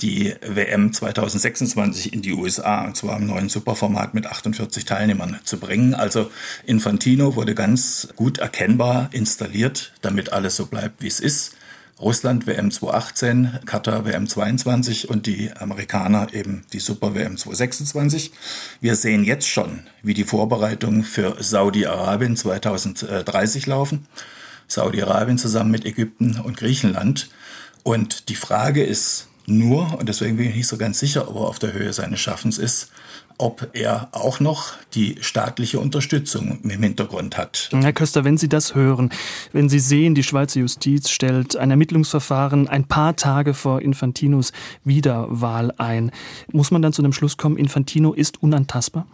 die 0.00 0.34
WM 0.46 0.92
2026 0.92 2.12
in 2.12 2.22
die 2.22 2.32
USA, 2.32 2.84
und 2.84 2.96
zwar 2.96 3.16
im 3.16 3.26
neuen 3.26 3.48
Superformat 3.48 4.14
mit 4.14 4.26
48 4.26 4.84
Teilnehmern 4.84 5.40
zu 5.44 5.58
bringen. 5.58 5.94
Also 5.94 6.30
Infantino 6.66 7.34
wurde 7.34 7.54
ganz 7.54 8.08
gut 8.14 8.38
erkennbar 8.38 9.08
installiert, 9.12 9.92
damit 10.02 10.32
alles 10.32 10.56
so 10.56 10.66
bleibt, 10.66 11.02
wie 11.02 11.08
es 11.08 11.20
ist. 11.20 11.56
Russland 12.00 12.46
WM 12.46 12.70
2018, 12.70 13.58
Katar 13.66 14.04
WM 14.04 14.28
22 14.28 15.10
und 15.10 15.26
die 15.26 15.50
Amerikaner 15.52 16.32
eben 16.32 16.64
die 16.72 16.78
Super 16.78 17.16
WM 17.16 17.36
2026. 17.36 18.30
Wir 18.80 18.94
sehen 18.94 19.24
jetzt 19.24 19.48
schon, 19.48 19.80
wie 20.02 20.14
die 20.14 20.22
Vorbereitungen 20.22 21.02
für 21.02 21.36
Saudi-Arabien 21.40 22.36
2030 22.36 23.66
laufen. 23.66 24.06
Saudi-Arabien 24.68 25.38
zusammen 25.38 25.72
mit 25.72 25.86
Ägypten 25.86 26.38
und 26.38 26.56
Griechenland. 26.56 27.30
Und 27.82 28.28
die 28.28 28.36
Frage 28.36 28.84
ist 28.84 29.26
nur, 29.50 29.98
und 29.98 30.08
deswegen 30.08 30.36
bin 30.36 30.48
ich 30.48 30.56
nicht 30.56 30.66
so 30.66 30.76
ganz 30.76 30.98
sicher, 30.98 31.28
ob 31.28 31.36
er 31.36 31.48
auf 31.48 31.58
der 31.58 31.72
Höhe 31.72 31.92
seines 31.92 32.20
Schaffens 32.20 32.58
ist, 32.58 32.90
ob 33.38 33.70
er 33.72 34.08
auch 34.12 34.40
noch 34.40 34.72
die 34.94 35.16
staatliche 35.20 35.78
Unterstützung 35.78 36.58
im 36.62 36.82
Hintergrund 36.82 37.38
hat. 37.38 37.70
Herr 37.72 37.92
Köster, 37.92 38.24
wenn 38.24 38.36
Sie 38.36 38.48
das 38.48 38.74
hören, 38.74 39.10
wenn 39.52 39.68
Sie 39.68 39.78
sehen, 39.78 40.14
die 40.14 40.24
Schweizer 40.24 40.60
Justiz 40.60 41.08
stellt 41.08 41.56
ein 41.56 41.70
Ermittlungsverfahren 41.70 42.68
ein 42.68 42.84
paar 42.84 43.14
Tage 43.14 43.54
vor 43.54 43.80
Infantinos 43.80 44.52
Wiederwahl 44.84 45.72
ein, 45.78 46.10
muss 46.52 46.70
man 46.70 46.82
dann 46.82 46.92
zu 46.92 47.02
dem 47.02 47.12
Schluss 47.12 47.36
kommen, 47.36 47.56
Infantino 47.56 48.12
ist 48.12 48.42
unantastbar? 48.42 49.06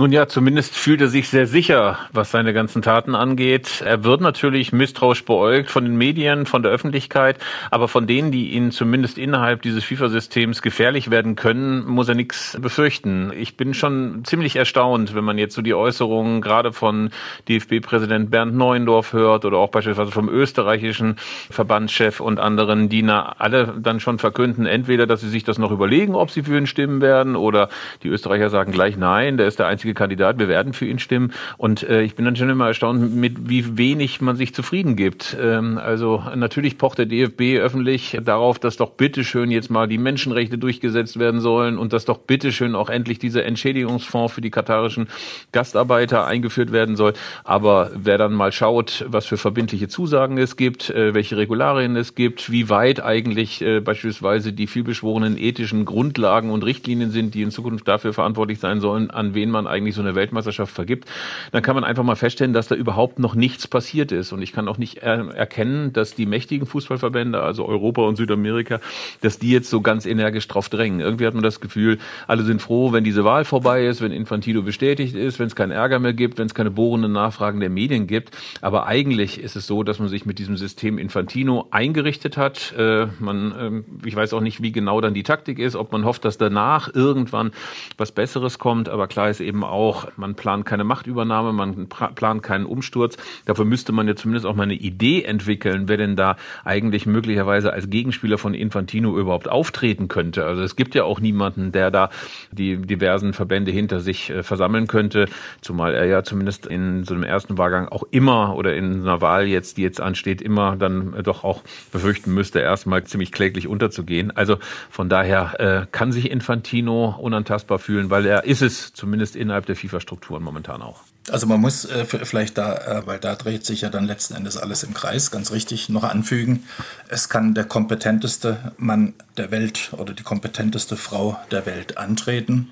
Nun 0.00 0.12
ja, 0.12 0.26
zumindest 0.26 0.74
fühlt 0.74 1.02
er 1.02 1.08
sich 1.08 1.28
sehr 1.28 1.46
sicher, 1.46 1.98
was 2.10 2.30
seine 2.30 2.54
ganzen 2.54 2.80
Taten 2.80 3.14
angeht. 3.14 3.82
Er 3.84 4.02
wird 4.02 4.22
natürlich 4.22 4.72
misstrauisch 4.72 5.26
beäugt 5.26 5.70
von 5.70 5.84
den 5.84 5.94
Medien, 5.94 6.46
von 6.46 6.62
der 6.62 6.72
Öffentlichkeit, 6.72 7.36
aber 7.70 7.86
von 7.86 8.06
denen, 8.06 8.32
die 8.32 8.52
ihn 8.52 8.70
zumindest 8.70 9.18
innerhalb 9.18 9.60
dieses 9.60 9.84
FIFA-Systems 9.84 10.62
gefährlich 10.62 11.10
werden 11.10 11.36
können, 11.36 11.84
muss 11.84 12.08
er 12.08 12.14
nichts 12.14 12.56
befürchten. 12.62 13.30
Ich 13.36 13.58
bin 13.58 13.74
schon 13.74 14.24
ziemlich 14.24 14.56
erstaunt, 14.56 15.14
wenn 15.14 15.22
man 15.22 15.36
jetzt 15.36 15.54
so 15.54 15.60
die 15.60 15.74
Äußerungen 15.74 16.40
gerade 16.40 16.72
von 16.72 17.10
DFB-Präsident 17.50 18.30
Bernd 18.30 18.54
Neuendorf 18.54 19.12
hört 19.12 19.44
oder 19.44 19.58
auch 19.58 19.68
beispielsweise 19.68 20.12
vom 20.12 20.30
österreichischen 20.30 21.16
Verbandschef 21.50 22.20
und 22.20 22.40
anderen, 22.40 22.88
die 22.88 23.04
alle 23.04 23.74
dann 23.78 24.00
schon 24.00 24.18
verkünden, 24.18 24.64
entweder, 24.64 25.06
dass 25.06 25.20
sie 25.20 25.28
sich 25.28 25.44
das 25.44 25.58
noch 25.58 25.70
überlegen, 25.70 26.14
ob 26.14 26.30
sie 26.30 26.44
für 26.44 26.56
ihn 26.56 26.66
stimmen 26.66 27.02
werden, 27.02 27.36
oder 27.36 27.68
die 28.02 28.08
Österreicher 28.08 28.48
sagen 28.48 28.72
gleich 28.72 28.96
nein, 28.96 29.36
der 29.36 29.46
ist 29.46 29.58
der 29.58 29.66
einzige 29.66 29.89
Kandidat, 29.94 30.38
wir 30.38 30.48
werden 30.48 30.72
für 30.72 30.86
ihn 30.86 30.98
stimmen. 30.98 31.32
Und 31.56 31.82
äh, 31.82 32.02
ich 32.02 32.14
bin 32.14 32.24
dann 32.24 32.36
schon 32.36 32.50
immer 32.50 32.66
erstaunt, 32.66 33.14
mit 33.14 33.48
wie 33.48 33.76
wenig 33.76 34.20
man 34.20 34.36
sich 34.36 34.54
zufrieden 34.54 34.96
gibt. 34.96 35.36
Ähm, 35.40 35.78
also 35.78 36.22
natürlich 36.34 36.78
pocht 36.78 36.98
der 36.98 37.06
DFB 37.06 37.60
öffentlich 37.60 38.18
darauf, 38.22 38.58
dass 38.58 38.76
doch 38.76 38.90
bitteschön 38.90 39.50
jetzt 39.50 39.70
mal 39.70 39.88
die 39.88 39.98
Menschenrechte 39.98 40.58
durchgesetzt 40.58 41.18
werden 41.18 41.40
sollen 41.40 41.78
und 41.78 41.92
dass 41.92 42.04
doch 42.04 42.18
bitteschön 42.18 42.74
auch 42.74 42.90
endlich 42.90 43.18
dieser 43.18 43.44
Entschädigungsfonds 43.44 44.34
für 44.34 44.40
die 44.40 44.50
katarischen 44.50 45.08
Gastarbeiter 45.52 46.26
eingeführt 46.26 46.72
werden 46.72 46.96
soll. 46.96 47.14
Aber 47.44 47.90
wer 47.94 48.18
dann 48.18 48.34
mal 48.34 48.52
schaut, 48.52 49.04
was 49.08 49.26
für 49.26 49.36
verbindliche 49.36 49.88
Zusagen 49.88 50.38
es 50.38 50.56
gibt, 50.56 50.90
äh, 50.90 51.14
welche 51.14 51.36
Regularien 51.36 51.96
es 51.96 52.14
gibt, 52.14 52.50
wie 52.50 52.68
weit 52.68 53.02
eigentlich 53.02 53.62
äh, 53.62 53.80
beispielsweise 53.80 54.52
die 54.52 54.66
vielbeschworenen 54.66 55.36
ethischen 55.38 55.84
Grundlagen 55.84 56.50
und 56.50 56.64
Richtlinien 56.64 57.10
sind, 57.10 57.34
die 57.34 57.42
in 57.42 57.50
Zukunft 57.50 57.88
dafür 57.88 58.12
verantwortlich 58.12 58.58
sein 58.58 58.80
sollen, 58.80 59.10
an 59.10 59.34
wen 59.34 59.50
man 59.50 59.66
eigentlich 59.66 59.79
so 59.94 60.00
eine 60.00 60.14
Weltmeisterschaft 60.14 60.74
vergibt, 60.74 61.08
dann 61.52 61.62
kann 61.62 61.74
man 61.74 61.84
einfach 61.84 62.04
mal 62.04 62.16
feststellen, 62.16 62.52
dass 62.52 62.68
da 62.68 62.74
überhaupt 62.74 63.18
noch 63.18 63.34
nichts 63.34 63.66
passiert 63.66 64.12
ist. 64.12 64.32
Und 64.32 64.42
ich 64.42 64.52
kann 64.52 64.68
auch 64.68 64.78
nicht 64.78 64.98
erkennen, 64.98 65.92
dass 65.92 66.14
die 66.14 66.26
mächtigen 66.26 66.66
Fußballverbände, 66.66 67.42
also 67.42 67.66
Europa 67.66 68.02
und 68.02 68.16
Südamerika, 68.16 68.80
dass 69.20 69.38
die 69.38 69.50
jetzt 69.50 69.70
so 69.70 69.80
ganz 69.80 70.06
energisch 70.06 70.46
drauf 70.48 70.68
drängen. 70.68 71.00
Irgendwie 71.00 71.26
hat 71.26 71.34
man 71.34 71.42
das 71.42 71.60
Gefühl, 71.60 71.98
alle 72.26 72.42
sind 72.42 72.62
froh, 72.62 72.92
wenn 72.92 73.04
diese 73.04 73.24
Wahl 73.24 73.44
vorbei 73.44 73.86
ist, 73.86 74.00
wenn 74.00 74.12
Infantino 74.12 74.62
bestätigt 74.62 75.14
ist, 75.14 75.38
wenn 75.38 75.46
es 75.46 75.56
keinen 75.56 75.72
Ärger 75.72 75.98
mehr 75.98 76.12
gibt, 76.12 76.38
wenn 76.38 76.46
es 76.46 76.54
keine 76.54 76.70
bohrenden 76.70 77.12
Nachfragen 77.12 77.60
der 77.60 77.70
Medien 77.70 78.06
gibt. 78.06 78.36
Aber 78.60 78.86
eigentlich 78.86 79.40
ist 79.40 79.56
es 79.56 79.66
so, 79.66 79.82
dass 79.82 79.98
man 79.98 80.08
sich 80.08 80.26
mit 80.26 80.38
diesem 80.38 80.56
System 80.56 80.98
Infantino 80.98 81.66
eingerichtet 81.70 82.36
hat. 82.36 82.74
Äh, 82.76 83.06
man, 83.18 83.84
äh, 84.04 84.06
ich 84.06 84.16
weiß 84.16 84.32
auch 84.34 84.40
nicht, 84.40 84.62
wie 84.62 84.72
genau 84.72 85.00
dann 85.00 85.14
die 85.14 85.22
Taktik 85.22 85.58
ist, 85.58 85.76
ob 85.76 85.92
man 85.92 86.04
hofft, 86.04 86.24
dass 86.24 86.38
danach 86.38 86.92
irgendwann 86.94 87.52
was 87.96 88.12
Besseres 88.12 88.58
kommt. 88.58 88.88
Aber 88.88 89.08
klar 89.08 89.30
ist 89.30 89.40
eben 89.40 89.59
auch, 89.64 90.08
man 90.16 90.34
plant 90.34 90.64
keine 90.64 90.84
Machtübernahme, 90.84 91.52
man 91.52 91.88
plant 91.88 92.42
keinen 92.42 92.66
Umsturz. 92.66 93.16
Dafür 93.46 93.64
müsste 93.64 93.92
man 93.92 94.08
ja 94.08 94.16
zumindest 94.16 94.46
auch 94.46 94.54
mal 94.54 94.64
eine 94.64 94.74
Idee 94.74 95.22
entwickeln, 95.22 95.88
wer 95.88 95.96
denn 95.96 96.16
da 96.16 96.36
eigentlich 96.64 97.06
möglicherweise 97.06 97.72
als 97.72 97.90
Gegenspieler 97.90 98.38
von 98.38 98.54
Infantino 98.54 99.18
überhaupt 99.18 99.48
auftreten 99.48 100.08
könnte. 100.08 100.44
Also 100.44 100.62
es 100.62 100.76
gibt 100.76 100.94
ja 100.94 101.04
auch 101.04 101.20
niemanden, 101.20 101.72
der 101.72 101.90
da 101.90 102.10
die 102.50 102.76
diversen 102.76 103.32
Verbände 103.32 103.70
hinter 103.70 104.00
sich 104.00 104.30
äh, 104.30 104.42
versammeln 104.42 104.86
könnte, 104.86 105.26
zumal 105.60 105.94
er 105.94 106.06
ja 106.06 106.22
zumindest 106.22 106.66
in 106.66 107.04
so 107.04 107.14
einem 107.14 107.24
ersten 107.24 107.58
Wahlgang 107.58 107.88
auch 107.88 108.04
immer 108.10 108.56
oder 108.56 108.74
in 108.74 109.02
einer 109.02 109.20
Wahl 109.20 109.46
jetzt, 109.46 109.76
die 109.76 109.82
jetzt 109.82 110.00
ansteht, 110.00 110.42
immer 110.42 110.76
dann 110.76 111.14
doch 111.22 111.44
auch 111.44 111.62
befürchten 111.92 112.32
müsste, 112.34 112.60
erstmal 112.60 113.04
ziemlich 113.04 113.32
kläglich 113.32 113.68
unterzugehen. 113.68 114.30
Also 114.30 114.58
von 114.90 115.08
daher 115.08 115.60
äh, 115.60 115.86
kann 115.90 116.12
sich 116.12 116.30
Infantino 116.30 117.16
unantastbar 117.18 117.78
fühlen, 117.78 118.10
weil 118.10 118.26
er 118.26 118.44
ist 118.44 118.62
es 118.62 118.92
zumindest 118.92 119.36
innerhalb 119.50 119.66
der 119.66 119.74
FIFA-Strukturen 119.74 120.44
momentan 120.44 120.80
auch. 120.80 121.00
Also 121.28 121.46
man 121.48 121.60
muss 121.60 121.84
äh, 121.84 122.04
vielleicht 122.04 122.56
da, 122.56 122.76
äh, 122.76 123.06
weil 123.06 123.18
da 123.18 123.34
dreht 123.34 123.66
sich 123.66 123.80
ja 123.80 123.90
dann 123.90 124.04
letzten 124.04 124.34
Endes 124.34 124.56
alles 124.56 124.84
im 124.84 124.94
Kreis, 124.94 125.32
ganz 125.32 125.50
richtig 125.50 125.88
noch 125.88 126.04
anfügen, 126.04 126.64
es 127.08 127.28
kann 127.28 127.52
der 127.54 127.64
kompetenteste 127.64 128.72
Mann 128.78 129.14
der 129.36 129.50
Welt 129.50 129.90
oder 129.96 130.14
die 130.14 130.22
kompetenteste 130.22 130.96
Frau 130.96 131.36
der 131.50 131.66
Welt 131.66 131.98
antreten, 131.98 132.70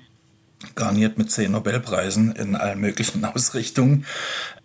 garniert 0.75 1.17
mit 1.17 1.31
zehn 1.31 1.51
Nobelpreisen 1.51 2.31
in 2.31 2.55
allen 2.55 2.79
möglichen 2.79 3.25
Ausrichtungen. 3.25 4.05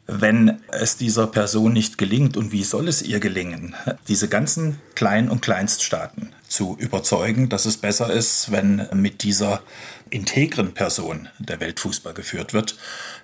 Wenn 0.06 0.60
es 0.70 0.96
dieser 0.96 1.26
Person 1.26 1.72
nicht 1.72 1.98
gelingt, 1.98 2.36
und 2.36 2.52
wie 2.52 2.62
soll 2.62 2.88
es 2.88 3.02
ihr 3.02 3.20
gelingen, 3.20 3.74
diese 4.06 4.28
ganzen 4.28 4.78
Klein- 4.94 5.30
und 5.30 5.40
Kleinststaaten 5.40 6.30
zu 6.54 6.76
überzeugen, 6.78 7.48
dass 7.48 7.66
es 7.66 7.76
besser 7.76 8.12
ist, 8.12 8.52
wenn 8.52 8.86
mit 8.94 9.22
dieser 9.22 9.62
integren 10.10 10.72
Person 10.72 11.28
der 11.38 11.60
Weltfußball 11.60 12.14
geführt 12.14 12.54
wird, 12.54 12.76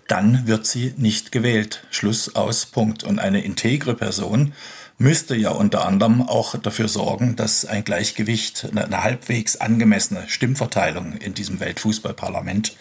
dann 0.08 0.46
wird 0.48 0.66
sie 0.66 0.92
nicht 0.96 1.30
gewählt. 1.30 1.84
Schluss 1.90 2.34
aus 2.34 2.66
Punkt. 2.66 3.04
Und 3.04 3.20
eine 3.20 3.44
integre 3.44 3.94
Person 3.94 4.52
müsste 4.98 5.36
ja 5.36 5.50
unter 5.50 5.86
anderem 5.86 6.22
auch 6.22 6.58
dafür 6.58 6.88
sorgen, 6.88 7.36
dass 7.36 7.64
ein 7.64 7.84
Gleichgewicht, 7.84 8.68
eine 8.74 9.04
halbwegs 9.04 9.56
angemessene 9.56 10.24
Stimmverteilung 10.26 11.12
in 11.12 11.32
diesem 11.32 11.60
Weltfußballparlament 11.60 12.76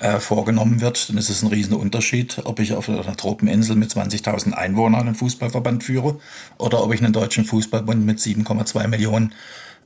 äh, 0.00 0.18
vorgenommen 0.18 0.80
wird. 0.80 1.10
Ist 1.10 1.28
es 1.28 1.42
ein 1.42 1.48
riesen 1.48 1.74
Unterschied, 1.74 2.40
ob 2.44 2.58
ich 2.58 2.72
auf 2.72 2.88
einer 2.88 3.16
Tropeninsel 3.16 3.76
mit 3.76 3.92
20.000 3.92 4.52
Einwohnern 4.52 5.02
einen 5.02 5.14
Fußballverband 5.14 5.84
führe 5.84 6.18
oder 6.56 6.82
ob 6.82 6.94
ich 6.94 7.02
einen 7.02 7.12
deutschen 7.12 7.44
Fußballbund 7.44 8.04
mit 8.04 8.18
7,2 8.18 8.88
Millionen 8.88 9.34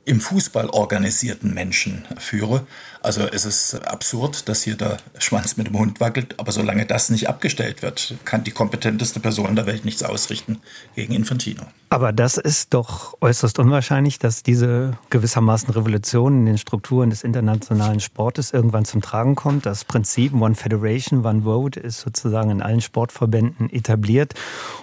im 0.05 0.21
Fußball 0.21 0.69
organisierten 0.69 1.53
Menschen 1.53 2.05
führe. 2.17 2.65
Also 3.05 3.21
es 3.21 3.45
ist 3.45 3.75
absurd, 3.87 4.49
dass 4.49 4.63
hier 4.63 4.75
der 4.75 4.97
Schwanz 5.19 5.57
mit 5.57 5.67
dem 5.67 5.77
Hund 5.77 5.99
wackelt, 5.99 6.39
aber 6.39 6.51
solange 6.51 6.87
das 6.87 7.11
nicht 7.11 7.29
abgestellt 7.29 7.83
wird, 7.83 8.15
kann 8.25 8.43
die 8.43 8.49
kompetenteste 8.49 9.19
Person 9.19 9.55
der 9.55 9.67
Welt 9.67 9.85
nichts 9.85 10.01
ausrichten 10.01 10.57
gegen 10.95 11.13
Infantino. 11.13 11.61
Aber 11.89 12.11
das 12.11 12.37
ist 12.37 12.73
doch 12.73 13.15
äußerst 13.21 13.59
unwahrscheinlich, 13.59 14.17
dass 14.17 14.41
diese 14.41 14.97
gewissermaßen 15.11 15.69
Revolution 15.69 16.39
in 16.39 16.45
den 16.47 16.57
Strukturen 16.57 17.11
des 17.11 17.23
internationalen 17.23 17.99
Sportes 17.99 18.51
irgendwann 18.51 18.85
zum 18.85 19.01
Tragen 19.01 19.35
kommt. 19.35 19.67
Das 19.67 19.85
Prinzip 19.85 20.33
One 20.33 20.55
Federation, 20.55 21.23
One 21.23 21.43
Vote 21.43 21.79
ist 21.79 22.01
sozusagen 22.01 22.49
in 22.49 22.63
allen 22.63 22.81
Sportverbänden 22.81 23.69
etabliert. 23.71 24.33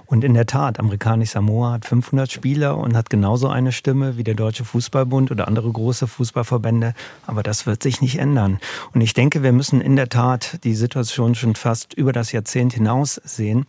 Und 0.07 0.23
in 0.23 0.35
der 0.35 0.47
Tat, 0.47 0.79
amerikanisch 0.79 1.31
Samoa 1.31 1.73
hat 1.73 1.87
500 1.87 2.31
Spieler 2.31 2.79
und 2.79 2.97
hat 2.97 3.11
genauso 3.11 3.49
eine 3.49 3.73
Stimme 3.73 4.17
wie 4.17 4.25
der 4.25 4.35
Deutsche 4.35 4.65
Fußballbund 4.65 5.31
oder 5.31 5.49
andere 5.49 5.71
große 5.71 6.07
Fußballverbände. 6.07 6.95
Aber 7.27 7.43
das 7.43 7.67
wird 7.67 7.83
sich 7.83 8.01
nicht 8.01 8.12
nicht 8.13 8.21
ändern. 8.21 8.59
Und 8.93 9.01
ich 9.01 9.15
denke, 9.15 9.43
wir 9.43 9.53
müssen 9.53 9.81
in 9.81 9.97
der 9.97 10.09
Tat 10.09 10.59
die 10.65 10.75
Situation 10.75 11.35
schon 11.35 11.55
fast 11.55 11.95
über 11.95 12.13
das 12.13 12.33
Jahrzehnt 12.33 12.75
hinaus 12.75 13.21
sehen. 13.25 13.67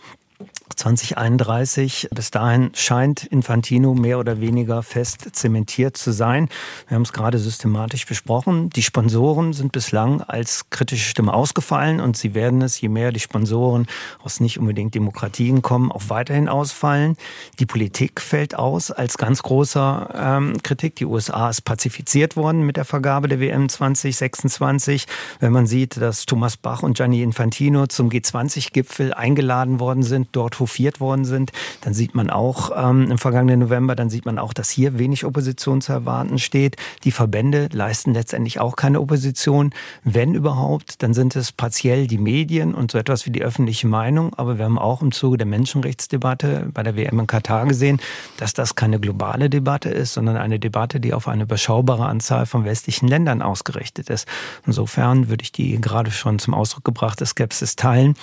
2031. 0.76 2.10
Bis 2.12 2.32
dahin 2.32 2.72
scheint 2.76 3.26
Infantino 3.26 3.94
mehr 3.94 4.20
oder 4.20 4.40
weniger 4.40 4.84
fest 4.84 5.30
zementiert 5.34 5.98
zu 5.98 6.12
sein. 6.12 6.50
Wir 6.88 6.96
haben 6.96 7.04
es 7.04 7.14
gerade 7.14 7.40
systematisch 7.40 8.06
besprochen. 8.06 8.70
Die 8.70 8.84
Sponsoren 8.84 9.54
sind 9.54 9.72
bislang 9.72 10.22
als 10.22 10.70
kritische 10.70 11.10
Stimme 11.10 11.34
ausgefallen 11.34 12.00
und 12.00 12.18
sie 12.18 12.34
werden 12.34 12.62
es, 12.62 12.80
je 12.80 12.90
mehr 12.90 13.12
die 13.12 13.20
Sponsoren 13.20 13.88
aus 14.24 14.40
nicht 14.40 14.60
unbedingt 14.60 14.96
Demokratien 14.96 15.62
kommen, 15.62 15.92
auch 15.92 16.04
weiterhin 16.08 16.50
ausfallen. 16.50 17.18
Die 17.60 17.66
Politik 17.66 18.22
fällt 18.22 18.56
aus 18.56 18.92
als 18.92 19.18
ganz 19.18 19.44
großer 19.44 20.10
ähm, 20.16 20.58
Kritik. 20.64 20.96
Die 20.96 21.06
USA 21.06 21.50
ist 21.50 21.62
pazifiziert 21.62 22.36
worden 22.36 22.64
mit 22.64 22.78
der 22.78 22.86
Vergabe 22.86 23.28
der 23.28 23.40
WM 23.40 23.70
2026. 23.70 25.06
Wenn 25.40 25.52
man 25.52 25.68
sieht, 25.68 25.98
dass 25.98 26.26
Thomas 26.26 26.58
Bach 26.58 26.84
und 26.84 26.98
Gianni 26.98 27.22
Infantino 27.22 27.88
zum 27.88 28.10
G20-Gipfel 28.10 29.14
eingeladen 29.14 29.80
worden 29.80 30.04
sind, 30.04 30.30
dort 30.32 30.60
hofiert 30.64 31.00
worden 31.00 31.26
sind. 31.26 31.52
Dann 31.82 31.94
sieht 31.94 32.16
man 32.16 32.30
auch 32.30 32.72
ähm, 32.76 33.12
im 33.12 33.18
vergangenen 33.18 33.60
November, 33.60 33.96
dann 33.96 34.10
sieht 34.10 34.26
man 34.26 34.40
auch, 34.40 34.54
dass 34.54 34.70
hier 34.70 34.98
wenig 34.98 35.26
Opposition 35.26 35.82
zu 35.82 35.92
erwarten 35.92 36.40
steht. 36.40 36.78
Die 37.04 37.12
Verbände 37.12 37.70
leisten 37.72 38.14
letztendlich 38.14 38.60
auch 38.60 38.76
keine 38.76 39.02
Opposition. 39.02 39.72
Wenn 40.04 40.34
überhaupt, 40.34 41.04
dann 41.04 41.14
sind 41.14 41.36
es 41.36 41.52
partiell 41.52 42.08
die 42.08 42.18
Medien 42.18 42.74
und 42.74 42.92
so 42.92 42.98
etwas 42.98 43.26
wie 43.26 43.32
die 43.32 43.44
öffentliche 43.44 43.88
Meinung. 43.88 44.34
Aber 44.36 44.58
wir 44.58 44.66
haben 44.66 44.80
auch 44.80 45.02
im 45.02 45.12
Zuge 45.12 45.38
der 45.38 45.48
Menschenrechtsdebatte 45.48 46.70
bei 46.74 46.84
der 46.84 46.96
WM 46.96 47.20
in 47.20 47.28
Katar 47.28 47.66
gesehen, 47.68 48.00
dass 48.38 48.54
das 48.54 48.76
keine 48.76 49.00
globale 49.00 49.50
Debatte 49.50 49.90
ist, 49.90 50.14
sondern 50.14 50.38
eine 50.38 50.60
Debatte, 50.60 51.00
die 51.00 51.14
auf 51.14 51.28
eine 51.28 51.44
überschaubare 51.44 52.06
Anzahl 52.06 52.46
von 52.46 52.66
westlichen 52.66 53.08
Ländern 53.08 53.42
ausgerichtet 53.42 54.10
ist. 54.10 54.28
Insofern 54.66 55.30
würde 55.30 55.44
ich 55.44 55.52
die 55.52 55.80
gerade 55.82 56.12
schon 56.12 56.40
zum 56.40 56.54
Ausdruck 56.54 56.86
gebrachte 56.86 57.26
Skepsis 57.26 57.76
teilen. 57.76 58.16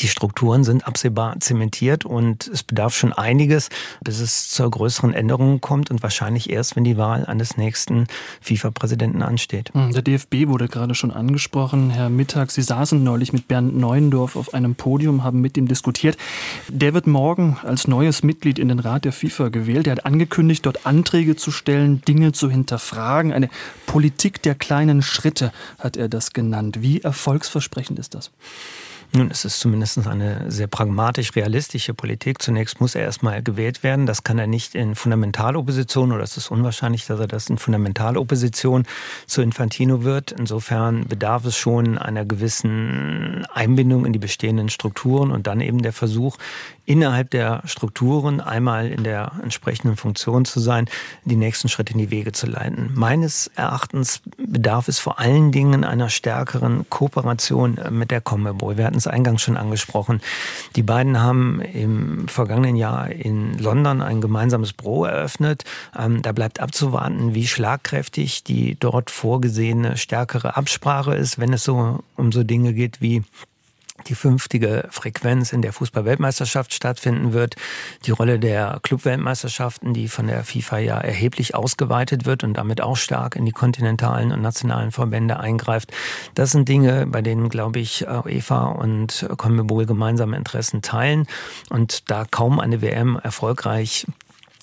Die 0.00 0.08
Strukturen 0.08 0.64
sind 0.64 0.86
absehbar 0.86 1.38
zementiert 1.40 2.04
und 2.04 2.48
es 2.48 2.62
bedarf 2.62 2.96
schon 2.96 3.12
einiges, 3.12 3.68
bis 4.02 4.18
es 4.18 4.50
zur 4.50 4.70
größeren 4.70 5.12
Änderung 5.12 5.60
kommt 5.60 5.90
und 5.90 6.02
wahrscheinlich 6.02 6.50
erst, 6.50 6.74
wenn 6.74 6.84
die 6.84 6.96
Wahl 6.96 7.26
eines 7.26 7.56
nächsten 7.56 8.06
FIFA-Präsidenten 8.40 9.22
ansteht. 9.22 9.72
Hm, 9.74 9.92
der 9.92 10.02
DFB 10.02 10.48
wurde 10.48 10.68
gerade 10.68 10.94
schon 10.94 11.10
angesprochen. 11.10 11.90
Herr 11.90 12.08
Mittag, 12.08 12.50
Sie 12.50 12.62
saßen 12.62 13.02
neulich 13.02 13.32
mit 13.32 13.46
Bernd 13.46 13.76
Neuendorf 13.76 14.36
auf 14.36 14.54
einem 14.54 14.74
Podium, 14.74 15.22
haben 15.22 15.40
mit 15.40 15.56
ihm 15.56 15.68
diskutiert. 15.68 16.16
Der 16.68 16.94
wird 16.94 17.06
morgen 17.06 17.58
als 17.62 17.86
neues 17.86 18.22
Mitglied 18.22 18.58
in 18.58 18.68
den 18.68 18.78
Rat 18.78 19.04
der 19.04 19.12
FIFA 19.12 19.50
gewählt. 19.50 19.86
Er 19.86 19.92
hat 19.92 20.06
angekündigt, 20.06 20.64
dort 20.66 20.86
Anträge 20.86 21.36
zu 21.36 21.50
stellen, 21.50 22.00
Dinge 22.02 22.32
zu 22.32 22.50
hinterfragen. 22.50 23.32
Eine 23.32 23.50
Politik 23.86 24.42
der 24.42 24.54
kleinen 24.54 25.02
Schritte 25.02 25.52
hat 25.78 25.96
er 25.96 26.08
das 26.08 26.32
genannt. 26.32 26.78
Wie 26.80 27.02
erfolgsversprechend 27.02 27.98
ist 27.98 28.14
das? 28.14 28.30
Nun, 29.12 29.30
es 29.30 29.44
ist 29.44 29.60
zumindest 29.60 30.06
eine 30.06 30.50
sehr 30.50 30.66
pragmatisch 30.66 31.34
realistische 31.36 31.94
Politik. 31.94 32.42
Zunächst 32.42 32.80
muss 32.80 32.94
er 32.94 33.02
erstmal 33.02 33.42
gewählt 33.42 33.82
werden. 33.82 34.06
Das 34.06 34.24
kann 34.24 34.38
er 34.38 34.46
nicht 34.46 34.74
in 34.74 34.94
Fundamentalopposition 34.94 36.12
oder 36.12 36.22
es 36.22 36.36
ist 36.36 36.50
unwahrscheinlich, 36.50 37.06
dass 37.06 37.20
er 37.20 37.26
das 37.26 37.48
in 37.48 37.58
Fundamentalopposition 37.58 38.84
zu 39.26 39.42
Infantino 39.42 40.02
wird. 40.02 40.32
Insofern 40.32 41.06
bedarf 41.06 41.44
es 41.44 41.56
schon 41.56 41.98
einer 41.98 42.24
gewissen 42.24 43.46
Einbindung 43.52 44.04
in 44.04 44.12
die 44.12 44.18
bestehenden 44.18 44.68
Strukturen 44.68 45.30
und 45.30 45.46
dann 45.46 45.60
eben 45.60 45.82
der 45.82 45.92
Versuch, 45.92 46.36
innerhalb 46.86 47.30
der 47.30 47.62
Strukturen 47.64 48.40
einmal 48.40 48.88
in 48.88 49.04
der 49.04 49.32
entsprechenden 49.42 49.96
Funktion 49.96 50.44
zu 50.44 50.60
sein, 50.60 50.86
die 51.24 51.36
nächsten 51.36 51.68
Schritte 51.68 51.92
in 51.92 51.98
die 51.98 52.10
Wege 52.10 52.32
zu 52.32 52.46
leiten. 52.46 52.90
Meines 52.94 53.50
Erachtens 53.54 54.20
bedarf 54.36 54.88
es 54.88 54.98
vor 54.98 55.18
allen 55.18 55.52
Dingen 55.52 55.84
einer 55.84 56.10
stärkeren 56.10 56.88
Kooperation 56.90 57.78
mit 57.90 58.10
der 58.10 58.20
Comebol. 58.20 58.76
Wir 58.76 58.86
hatten 58.94 58.98
es 58.98 59.06
eingangs 59.08 59.42
schon 59.42 59.56
angesprochen. 59.56 60.20
Die 60.76 60.82
beiden 60.82 61.20
haben 61.20 61.60
im 61.60 62.28
vergangenen 62.28 62.76
Jahr 62.76 63.10
in 63.10 63.58
London 63.58 64.00
ein 64.00 64.20
gemeinsames 64.20 64.72
Büro 64.72 65.04
eröffnet. 65.04 65.64
Ähm, 65.98 66.22
da 66.22 66.32
bleibt 66.32 66.60
abzuwarten, 66.60 67.34
wie 67.34 67.46
schlagkräftig 67.46 68.44
die 68.44 68.76
dort 68.78 69.10
vorgesehene 69.10 69.96
stärkere 69.96 70.56
Absprache 70.56 71.14
ist, 71.14 71.38
wenn 71.40 71.52
es 71.52 71.64
so 71.64 72.04
um 72.16 72.30
so 72.30 72.44
Dinge 72.44 72.72
geht 72.72 73.00
wie 73.00 73.24
die 74.08 74.14
fünftige 74.14 74.88
Frequenz 74.90 75.52
in 75.52 75.62
der 75.62 75.72
Fußball-Weltmeisterschaft 75.72 76.74
stattfinden 76.74 77.32
wird, 77.32 77.56
die 78.06 78.10
Rolle 78.10 78.38
der 78.38 78.80
Club-Weltmeisterschaften, 78.82 79.94
die 79.94 80.08
von 80.08 80.26
der 80.26 80.44
FIFA 80.44 80.78
ja 80.78 80.98
erheblich 80.98 81.54
ausgeweitet 81.54 82.24
wird 82.24 82.44
und 82.44 82.54
damit 82.54 82.80
auch 82.80 82.96
stark 82.96 83.36
in 83.36 83.44
die 83.44 83.52
kontinentalen 83.52 84.32
und 84.32 84.42
nationalen 84.42 84.92
Verbände 84.92 85.38
eingreift. 85.38 85.92
Das 86.34 86.52
sind 86.52 86.68
Dinge, 86.68 87.06
bei 87.06 87.22
denen, 87.22 87.48
glaube 87.48 87.80
ich, 87.80 88.06
UEFA 88.06 88.66
und 88.68 89.26
CONMEBOL 89.36 89.86
gemeinsame 89.86 90.36
Interessen 90.36 90.82
teilen 90.82 91.26
und 91.70 92.10
da 92.10 92.24
kaum 92.30 92.60
eine 92.60 92.82
WM 92.82 93.18
erfolgreich 93.22 94.06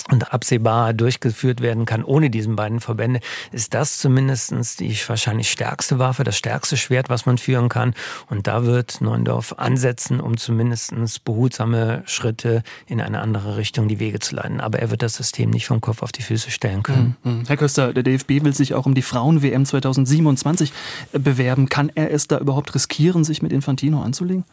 und 0.10 0.34
absehbar 0.34 0.94
durchgeführt 0.94 1.62
werden 1.62 1.86
kann 1.86 2.04
ohne 2.04 2.30
diesen 2.30 2.56
beiden 2.56 2.80
Verbände, 2.80 3.20
ist 3.52 3.74
das 3.74 3.98
zumindestens 3.98 4.76
die 4.76 4.96
wahrscheinlich 5.08 5.50
stärkste 5.50 6.00
Waffe, 6.00 6.24
das 6.24 6.38
stärkste 6.38 6.78
Schwert, 6.78 7.10
was 7.10 7.26
man 7.26 7.38
führen 7.38 7.70
kann. 7.70 7.94
Und 8.30 8.48
da 8.48 8.66
wird 8.66 9.02
Neuendorf 9.02 9.56
ansetzen, 9.58 10.20
um 10.20 10.38
zumindestens 10.38 11.20
behutsame 11.20 12.04
Schritte 12.06 12.64
in 12.88 13.02
eine 13.02 13.20
andere 13.20 13.58
Richtung 13.58 13.88
die 13.88 14.00
Wege 14.00 14.20
zu 14.20 14.36
leiten. 14.36 14.62
Aber 14.62 14.80
er 14.80 14.92
wird 14.92 15.02
das 15.02 15.16
System 15.16 15.50
nicht 15.50 15.68
vom 15.68 15.82
Kopf 15.82 16.04
auf 16.04 16.12
die 16.12 16.22
Füße 16.22 16.52
stellen 16.52 16.84
können. 16.84 17.18
Mhm. 17.24 17.32
mhm. 17.32 17.44
Herr 17.48 17.58
Köster, 17.58 17.94
der 17.94 18.04
DFB 18.04 18.44
will 18.44 18.54
sich 18.54 18.74
auch 18.74 18.86
um 18.86 18.96
die 18.96 19.02
Frauen-WM 19.02 19.66
2027 19.66 20.74
bewerben. 21.12 21.70
Kann 21.70 21.92
er 21.94 22.12
es 22.12 22.28
da 22.28 22.38
überhaupt 22.38 22.74
riskieren, 22.76 23.24
sich 23.24 23.42
mit 23.42 23.52
Infantino 23.52 24.02
anzulegen? 24.02 24.46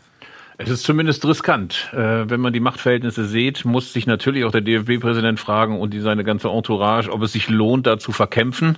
Es 0.61 0.71
ist 0.71 0.83
zumindest 0.83 1.25
riskant. 1.25 1.89
Äh, 1.93 2.29
wenn 2.29 2.41
man 2.41 2.53
die 2.53 2.59
Machtverhältnisse 2.59 3.27
sieht, 3.27 3.65
muss 3.65 3.93
sich 3.93 4.09
natürlich 4.09 4.45
auch 4.45 4.51
der 4.51 4.61
DFB-Präsident 4.61 5.39
fragen 5.39 5.79
und 5.79 5.95
die, 5.95 6.01
seine 6.01 6.25
ganze 6.25 6.49
Entourage, 6.49 7.13
ob 7.13 7.23
es 7.23 7.33
sich 7.33 7.49
lohnt, 7.49 7.87
da 7.87 8.01
zu 8.01 8.11
verkämpfen. 8.11 8.77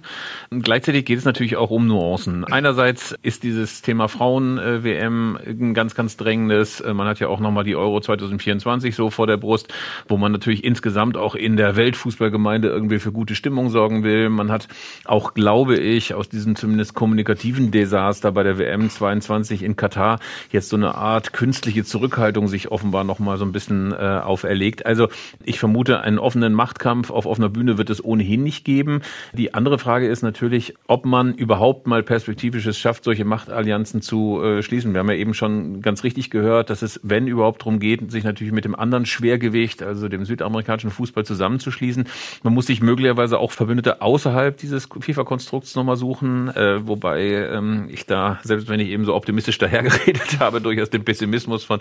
Und 0.50 0.62
gleichzeitig 0.62 1.06
geht 1.06 1.16
es 1.16 1.24
natürlich 1.24 1.56
auch 1.56 1.70
um 1.70 1.86
Nuancen. 1.86 2.44
Einerseits 2.44 3.14
ist 3.22 3.44
dieses 3.44 3.80
Thema 3.80 4.08
Frauen-WM 4.08 5.38
ein 5.42 5.72
ganz, 5.72 5.94
ganz 5.94 6.18
drängendes. 6.18 6.82
Äh, 6.82 6.92
man 6.92 7.08
hat 7.08 7.18
ja 7.18 7.28
auch 7.28 7.40
nochmal 7.40 7.64
die 7.64 7.76
Euro 7.76 7.98
2024 7.98 8.94
so 8.94 9.08
vor 9.08 9.26
der 9.26 9.38
Brust, 9.38 9.72
wo 10.06 10.18
man 10.18 10.32
natürlich 10.32 10.64
insgesamt 10.64 11.16
auch 11.16 11.34
in 11.34 11.56
der 11.56 11.76
Weltfußballgemeinde 11.76 12.68
irgendwie 12.68 12.98
für 12.98 13.10
gute 13.10 13.34
Stimmung 13.34 13.70
sorgen 13.70 14.04
will. 14.04 14.28
Man 14.28 14.52
hat 14.52 14.68
auch, 15.06 15.32
glaube 15.32 15.78
ich, 15.78 16.12
aus 16.12 16.28
diesem 16.28 16.56
zumindest 16.56 16.92
kommunikativen 16.92 17.70
Desaster 17.70 18.32
bei 18.32 18.42
der 18.42 18.58
WM 18.58 18.90
22 18.90 19.62
in 19.62 19.76
Katar 19.76 20.20
jetzt 20.50 20.68
so 20.68 20.76
eine 20.76 20.94
Art 20.94 21.32
künstliche 21.32 21.69
künstliche 21.70 21.85
Zurückhaltung 21.85 22.48
sich 22.48 22.72
offenbar 22.72 23.04
noch 23.04 23.20
mal 23.20 23.38
so 23.38 23.44
ein 23.44 23.52
bisschen 23.52 23.92
äh, 23.92 23.96
auferlegt. 23.96 24.87
Also 24.87 25.06
ich 25.44 25.61
vermute, 25.61 26.00
einen 26.00 26.18
offenen 26.18 26.52
Machtkampf 26.52 27.11
auf 27.11 27.26
offener 27.26 27.48
Bühne 27.48 27.78
wird 27.78 27.90
es 27.90 28.04
ohnehin 28.04 28.42
nicht 28.42 28.64
geben. 28.64 29.02
Die 29.35 29.54
andere 29.54 29.78
Frage 29.78 30.09
ist 30.09 30.22
natürlich, 30.22 30.74
ob 30.88 31.04
man 31.04 31.33
überhaupt 31.33 31.87
mal 31.87 32.02
perspektivisch 32.02 32.66
es 32.66 32.76
schafft, 32.76 33.04
solche 33.04 33.24
Machtallianzen 33.24 34.02
zu 34.02 34.42
äh, 34.42 34.62
schließen. 34.62 34.92
Wir 34.94 34.98
haben 34.98 35.09
ja 35.11 35.14
eben 35.14 35.33
schon 35.33 35.80
ganz 35.80 36.02
richtig 36.02 36.30
gehört, 36.30 36.70
dass 36.70 36.83
es, 36.83 36.98
wenn 37.04 37.28
überhaupt 37.28 37.61
darum 37.61 37.78
geht, 37.78 38.11
sich 38.11 38.24
natürlich 38.24 38.52
mit 38.52 38.64
dem 38.64 38.74
anderen 38.74 39.06
Schwergewicht, 39.06 39.80
also 39.80 40.09
dem 40.09 40.24
südamerikanischen 40.24 40.90
Fußball 40.90 41.24
zusammenzuschließen. 41.24 42.09
Man 42.42 42.52
muss 42.52 42.66
sich 42.66 42.80
möglicherweise 42.80 43.38
auch 43.38 43.52
Verbündete 43.52 44.02
außerhalb 44.02 44.56
dieses 44.56 44.88
FIFA-Konstrukts 44.98 45.76
nochmal 45.76 45.96
suchen, 45.96 46.48
äh, 46.48 46.85
wobei 46.85 47.28
ähm, 47.30 47.87
ich 47.90 48.06
da, 48.06 48.40
selbst 48.42 48.68
wenn 48.68 48.80
ich 48.80 48.88
eben 48.88 49.04
so 49.04 49.14
optimistisch 49.14 49.59
dahergeredet 49.61 50.40
habe, 50.40 50.61
durchaus 50.61 50.90
den 50.90 51.04
Pessimismus 51.04 51.60
Journalismus 51.61 51.64
von 51.64 51.81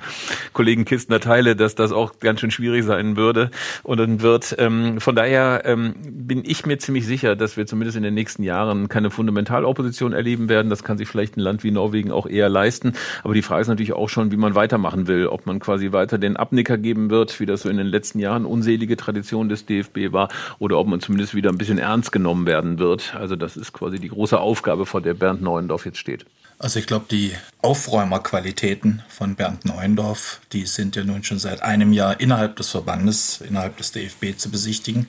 Kollegen 0.53 0.85
Kistner 0.85 1.19
teile, 1.19 1.55
dass 1.55 1.75
das 1.75 1.91
auch 1.91 2.19
ganz 2.19 2.39
schön 2.39 2.51
schwierig 2.51 2.83
sein 2.83 3.17
würde 3.17 3.51
und 3.83 3.97
dann 3.97 4.21
wird. 4.21 4.55
Ähm, 4.57 4.99
von 4.99 5.15
daher 5.15 5.63
ähm, 5.65 5.95
bin 6.03 6.43
ich 6.45 6.65
mir 6.65 6.77
ziemlich 6.77 7.05
sicher, 7.05 7.35
dass 7.35 7.57
wir 7.57 7.65
zumindest 7.65 7.97
in 7.97 8.03
den 8.03 8.13
nächsten 8.13 8.43
Jahren 8.43 8.89
keine 8.89 9.09
Fundamentalopposition 9.09 10.13
erleben 10.13 10.49
werden. 10.49 10.69
Das 10.69 10.83
kann 10.83 10.97
sich 10.97 11.07
vielleicht 11.07 11.37
ein 11.37 11.41
Land 11.41 11.63
wie 11.63 11.71
Norwegen 11.71 12.11
auch 12.11 12.27
eher 12.27 12.49
leisten. 12.49 12.93
Aber 13.23 13.33
die 13.33 13.41
Frage 13.41 13.61
ist 13.61 13.67
natürlich 13.67 13.93
auch 13.93 14.09
schon, 14.09 14.31
wie 14.31 14.37
man 14.37 14.55
weitermachen 14.55 15.07
will. 15.07 15.27
Ob 15.27 15.45
man 15.45 15.59
quasi 15.59 15.91
weiter 15.91 16.17
den 16.17 16.37
Abnicker 16.37 16.77
geben 16.77 17.09
wird, 17.09 17.39
wie 17.39 17.45
das 17.45 17.61
so 17.61 17.69
in 17.69 17.77
den 17.77 17.87
letzten 17.87 18.19
Jahren 18.19 18.45
unselige 18.45 18.97
Tradition 18.97 19.49
des 19.49 19.65
DFB 19.65 20.11
war, 20.11 20.29
oder 20.59 20.77
ob 20.77 20.87
man 20.87 20.99
zumindest 20.99 21.35
wieder 21.35 21.49
ein 21.49 21.57
bisschen 21.57 21.77
ernst 21.77 22.11
genommen 22.11 22.45
werden 22.45 22.79
wird. 22.79 23.15
Also 23.15 23.35
das 23.35 23.57
ist 23.57 23.73
quasi 23.73 23.99
die 23.99 24.09
große 24.09 24.39
Aufgabe, 24.39 24.85
vor 24.85 25.01
der 25.01 25.13
Bernd 25.13 25.41
Neuendorf 25.41 25.85
jetzt 25.85 25.97
steht. 25.97 26.25
Also 26.61 26.79
ich 26.79 26.87
glaube, 26.87 27.05
die 27.09 27.33
Aufräumerqualitäten 27.61 29.01
von 29.07 29.35
Bernd 29.35 29.63
Neuendorf, 29.63 30.41
die 30.51 30.65
sind 30.65 30.97
ja 30.97 31.05
nun 31.05 31.23
schon 31.23 31.39
seit 31.39 31.63
einem 31.63 31.93
Jahr 31.93 32.19
innerhalb 32.19 32.57
des 32.57 32.69
Verbandes, 32.69 33.39
innerhalb 33.39 33.77
des 33.77 33.93
DFB 33.93 34.37
zu 34.37 34.51
besichtigen. 34.51 35.07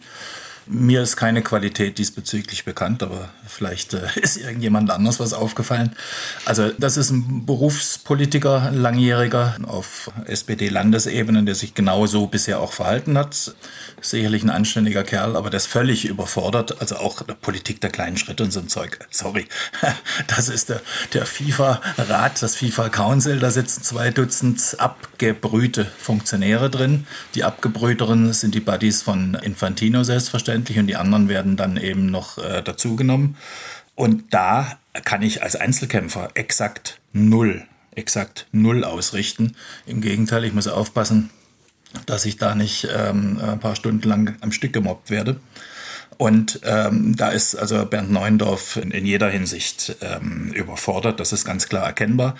Mir 0.67 1.03
ist 1.03 1.17
keine 1.17 1.43
Qualität 1.43 1.99
diesbezüglich 1.99 2.65
bekannt, 2.65 3.03
aber 3.03 3.31
vielleicht 3.47 3.95
äh, 3.95 4.07
ist 4.21 4.37
irgendjemand 4.37 4.91
anders 4.91 5.19
was 5.19 5.33
aufgefallen. 5.33 5.97
Also 6.45 6.71
das 6.79 6.97
ist 6.97 7.11
ein 7.11 7.47
Berufspolitiker, 7.47 8.71
langjähriger 8.71 9.57
auf 9.67 10.11
SPD-Landesebene, 10.27 11.45
der 11.45 11.55
sich 11.55 11.75
genauso 11.75 12.27
bisher 12.27 12.61
auch 12.61 12.73
verhalten 12.73 13.17
hat. 13.17 13.55
Sicherlich 14.01 14.43
ein 14.43 14.51
anständiger 14.51 15.03
Kerl, 15.03 15.37
aber 15.37 15.51
ist 15.53 15.67
völlig 15.67 16.05
überfordert. 16.05 16.81
Also 16.81 16.97
auch 16.97 17.23
der 17.23 17.35
Politik 17.35 17.81
der 17.81 17.91
kleinen 17.91 18.17
Schritte 18.17 18.45
und 18.45 18.53
so 18.53 18.61
ein 18.61 18.69
Zeug. 18.69 18.99
Sorry, 19.11 19.47
das 20.27 20.49
ist 20.49 20.69
der, 20.69 20.81
der 21.15 21.27
FIFA-Rat, 21.27 22.43
das 22.43 22.57
FIFA-Council. 22.57 23.39
Da 23.39 23.51
sitzen 23.51 23.83
zwei 23.83 24.11
Dutzend 24.11 24.77
abgebrühte 24.79 25.85
Funktionäre 25.85 26.71
drin. 26.71 27.07
Die 27.35 27.45
abgebrühteren 27.45 28.33
sind 28.33 28.55
die 28.55 28.61
Buddies 28.61 29.03
von 29.03 29.35
Infantino 29.35 30.05
selbstverständlich 30.05 30.50
selbstverständlich 30.51 30.79
und 30.79 30.87
die 30.87 30.97
anderen 30.97 31.29
werden 31.29 31.57
dann 31.57 31.77
eben 31.77 32.07
noch 32.07 32.39
äh, 32.39 32.63
dazugenommen. 32.63 33.37
Und 33.95 34.33
da 34.33 34.79
kann 35.05 35.23
ich 35.23 35.43
als 35.43 35.57
Einzelkämpfer 35.57 36.31
exakt 36.35 37.01
null, 37.13 37.63
exakt 37.95 38.47
null 38.53 38.85
ausrichten. 38.85 39.57
Im 39.87 40.01
Gegenteil, 40.01 40.45
ich 40.45 40.53
muss 40.53 40.67
aufpassen, 40.69 41.31
dass 42.07 42.25
ich 42.25 42.37
da 42.37 42.55
nicht 42.55 42.89
ähm, 42.93 43.39
ein 43.41 43.61
paar 43.61 43.77
Stunden 43.77 44.09
lang 44.09 44.37
am 44.41 44.53
Stück 44.53 44.73
gemobbt 44.73 45.11
werde. 45.11 45.41
Und 46.21 46.61
ähm, 46.65 47.17
da 47.17 47.31
ist 47.31 47.55
also 47.55 47.83
Bernd 47.87 48.11
Neuendorf 48.13 48.77
in, 48.77 48.91
in 48.91 49.07
jeder 49.07 49.31
Hinsicht 49.31 49.97
ähm, 50.03 50.53
überfordert, 50.53 51.19
das 51.19 51.33
ist 51.33 51.47
ganz 51.47 51.67
klar 51.67 51.87
erkennbar. 51.87 52.37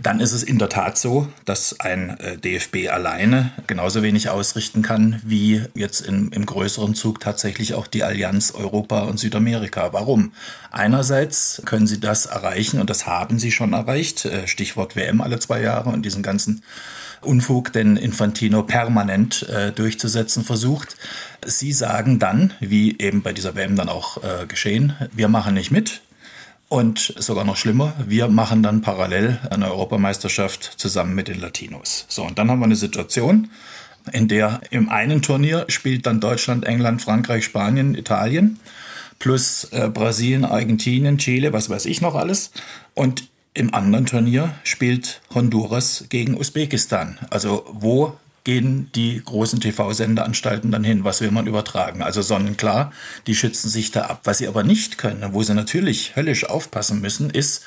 Dann 0.00 0.20
ist 0.20 0.32
es 0.32 0.42
in 0.42 0.58
der 0.58 0.70
Tat 0.70 0.96
so, 0.96 1.28
dass 1.44 1.78
ein 1.78 2.18
äh, 2.20 2.38
DFB 2.38 2.88
alleine 2.90 3.50
genauso 3.66 4.02
wenig 4.02 4.30
ausrichten 4.30 4.80
kann, 4.80 5.20
wie 5.26 5.62
jetzt 5.74 6.00
in, 6.00 6.32
im 6.32 6.46
größeren 6.46 6.94
Zug 6.94 7.20
tatsächlich 7.20 7.74
auch 7.74 7.86
die 7.86 8.02
Allianz 8.02 8.50
Europa 8.52 9.00
und 9.00 9.20
Südamerika. 9.20 9.92
Warum? 9.92 10.32
Einerseits 10.70 11.60
können 11.66 11.86
sie 11.86 12.00
das 12.00 12.24
erreichen 12.24 12.80
und 12.80 12.88
das 12.88 13.06
haben 13.06 13.38
sie 13.38 13.52
schon 13.52 13.74
erreicht, 13.74 14.24
äh, 14.24 14.48
Stichwort 14.48 14.96
WM 14.96 15.20
alle 15.20 15.38
zwei 15.38 15.60
Jahre 15.60 15.90
und 15.90 16.00
diesen 16.00 16.22
ganzen 16.22 16.62
Unfug, 17.20 17.72
den 17.72 17.96
Infantino 17.96 18.62
permanent 18.62 19.48
äh, 19.48 19.72
durchzusetzen 19.72 20.44
versucht. 20.44 20.96
Sie 21.44 21.72
sagen 21.72 22.18
dann, 22.18 22.52
wie 22.60 22.98
eben 22.98 23.22
bei 23.22 23.32
dieser 23.32 23.54
WM 23.54 23.76
dann 23.76 23.88
auch 23.88 24.22
äh, 24.22 24.46
geschehen, 24.46 24.94
wir 25.12 25.28
machen 25.28 25.54
nicht 25.54 25.70
mit. 25.70 26.02
Und 26.68 27.14
sogar 27.16 27.44
noch 27.44 27.56
schlimmer, 27.56 27.94
wir 28.06 28.28
machen 28.28 28.62
dann 28.62 28.82
parallel 28.82 29.38
eine 29.50 29.70
Europameisterschaft 29.70 30.64
zusammen 30.76 31.14
mit 31.14 31.28
den 31.28 31.40
Latinos. 31.40 32.04
So, 32.08 32.24
und 32.24 32.38
dann 32.38 32.50
haben 32.50 32.58
wir 32.58 32.66
eine 32.66 32.76
Situation, 32.76 33.50
in 34.12 34.28
der 34.28 34.60
im 34.70 34.90
einen 34.90 35.22
Turnier 35.22 35.64
spielt 35.68 36.04
dann 36.04 36.20
Deutschland, 36.20 36.66
England, 36.66 37.00
Frankreich, 37.00 37.44
Spanien, 37.44 37.94
Italien 37.94 38.58
plus 39.18 39.64
äh, 39.72 39.88
Brasilien, 39.88 40.44
Argentinien, 40.44 41.18
Chile, 41.18 41.52
was 41.52 41.70
weiß 41.70 41.86
ich 41.86 42.00
noch 42.00 42.14
alles. 42.14 42.52
Und 42.94 43.28
im 43.58 43.74
anderen 43.74 44.06
Turnier 44.06 44.54
spielt 44.62 45.20
Honduras 45.34 46.04
gegen 46.08 46.36
Usbekistan. 46.36 47.18
Also 47.28 47.66
wo 47.72 48.16
gehen 48.44 48.88
die 48.94 49.20
großen 49.22 49.60
TV-Sendeanstalten 49.60 50.70
dann 50.70 50.84
hin? 50.84 51.02
Was 51.02 51.20
will 51.20 51.32
man 51.32 51.48
übertragen? 51.48 52.00
Also 52.00 52.22
sonnenklar, 52.22 52.92
die 53.26 53.34
schützen 53.34 53.68
sich 53.68 53.90
da 53.90 54.02
ab. 54.02 54.20
Was 54.24 54.38
sie 54.38 54.46
aber 54.46 54.62
nicht 54.62 54.96
können, 54.96 55.34
wo 55.34 55.42
sie 55.42 55.54
natürlich 55.54 56.14
höllisch 56.14 56.48
aufpassen 56.48 57.00
müssen, 57.00 57.30
ist, 57.30 57.64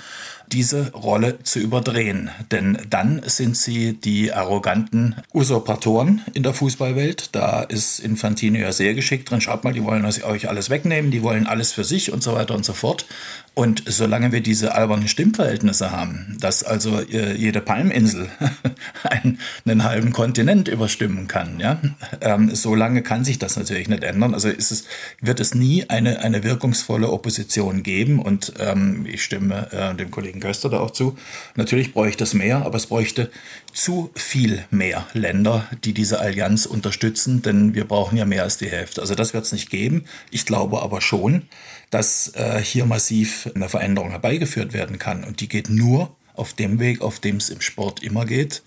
diese 0.48 0.92
Rolle 0.94 1.44
zu 1.44 1.60
überdrehen. 1.60 2.30
Denn 2.52 2.78
dann 2.90 3.22
sind 3.26 3.56
sie 3.56 3.94
die 3.94 4.34
arroganten 4.34 5.16
Usurpatoren 5.34 6.22
in 6.34 6.44
der 6.44 6.54
Fußballwelt. 6.54 7.36
Da 7.36 7.62
ist 7.62 8.00
Infantino 8.00 8.60
ja 8.60 8.72
sehr 8.72 8.94
geschickt 8.94 9.30
drin. 9.30 9.42
Schaut 9.42 9.64
mal, 9.64 9.74
die 9.74 9.84
wollen 9.84 10.06
euch 10.06 10.50
alles 10.50 10.70
wegnehmen, 10.70 11.12
die 11.12 11.24
wollen 11.24 11.48
alles 11.48 11.72
für 11.72 11.84
sich 11.84 12.12
und 12.12 12.24
so 12.24 12.34
weiter 12.34 12.56
und 12.56 12.66
so 12.66 12.74
fort. 12.74 13.06
Und 13.54 13.84
solange 13.86 14.32
wir 14.32 14.40
diese 14.40 14.76
albernen 14.76 15.10
Stimmverhältnisse 15.10 15.92
haben, 15.92 16.38
dass 16.40 16.64
also 16.64 17.02
äh, 17.02 17.36
jede 17.36 17.60
Palminsel 17.60 18.30
einen, 19.04 19.40
einen, 19.66 19.84
halben 19.84 20.14
Kontinent 20.14 20.70
überstimmen 20.70 21.28
kann, 21.28 21.60
ja, 21.60 21.82
ähm, 22.22 22.56
solange 22.56 23.02
kann 23.02 23.26
sich 23.26 23.40
das 23.40 23.58
natürlich 23.58 23.90
nicht 23.90 24.06
ändern. 24.06 24.34
Also 24.34 24.48
ist 24.48 24.72
es, 24.72 24.86
wird 25.20 25.42
es 25.42 25.54
nie 25.54 25.90
eine, 25.90 26.20
eine 26.20 26.46
wirkungsvolle 26.46 27.10
Opposition 27.10 27.84
geben. 27.84 28.20
Und 28.20 28.54
ähm, 28.58 29.06
ich 29.06 29.22
stimme 29.22 29.70
äh, 29.74 29.96
dem 29.96 30.12
Kollegen 30.12 30.40
Köster 30.40 30.70
da 30.70 30.80
auch 30.80 30.92
zu. 30.92 31.18
Natürlich 31.56 31.92
bräuchte 31.92 32.24
es 32.24 32.34
mehr, 32.34 32.66
aber 32.66 32.78
es 32.78 32.88
bräuchte 32.88 33.32
zu 33.74 34.12
viel 34.16 34.64
mehr 34.72 35.08
Länder, 35.12 35.68
die 35.84 35.94
diese 35.94 36.22
Allianz 36.22 36.66
unterstützen, 36.66 37.42
denn 37.42 37.76
wir 37.76 37.86
brauchen 37.86 38.18
ja 38.18 38.26
mehr 38.26 38.44
als 38.44 38.58
die 38.58 38.70
Hälfte. 38.70 39.02
Also 39.02 39.14
das 39.14 39.34
wird 39.34 39.44
es 39.44 39.52
nicht 39.52 39.70
geben. 39.70 40.06
Ich 40.30 40.46
glaube 40.46 40.82
aber 40.82 41.02
schon, 41.02 41.44
dass 41.92 42.34
äh, 42.36 42.60
hier 42.60 42.86
massiv 42.86 43.50
eine 43.54 43.70
Veränderung 43.70 44.10
herbeigeführt 44.10 44.74
werden 44.74 44.98
kann. 44.98 45.24
Und 45.24 45.40
die 45.42 45.48
geht 45.48 45.70
nur 45.70 46.16
auf 46.34 46.54
dem 46.54 46.80
Weg, 46.80 47.02
auf 47.02 47.20
dem 47.20 47.38
es 47.38 47.50
im 47.50 47.62
Sport 47.62 48.02
immer 48.02 48.26
geht. 48.26 48.64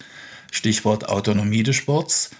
Stichwort 0.52 1.08
Autonomie 1.08 1.64
des 1.64 1.74
Sports 1.74 2.30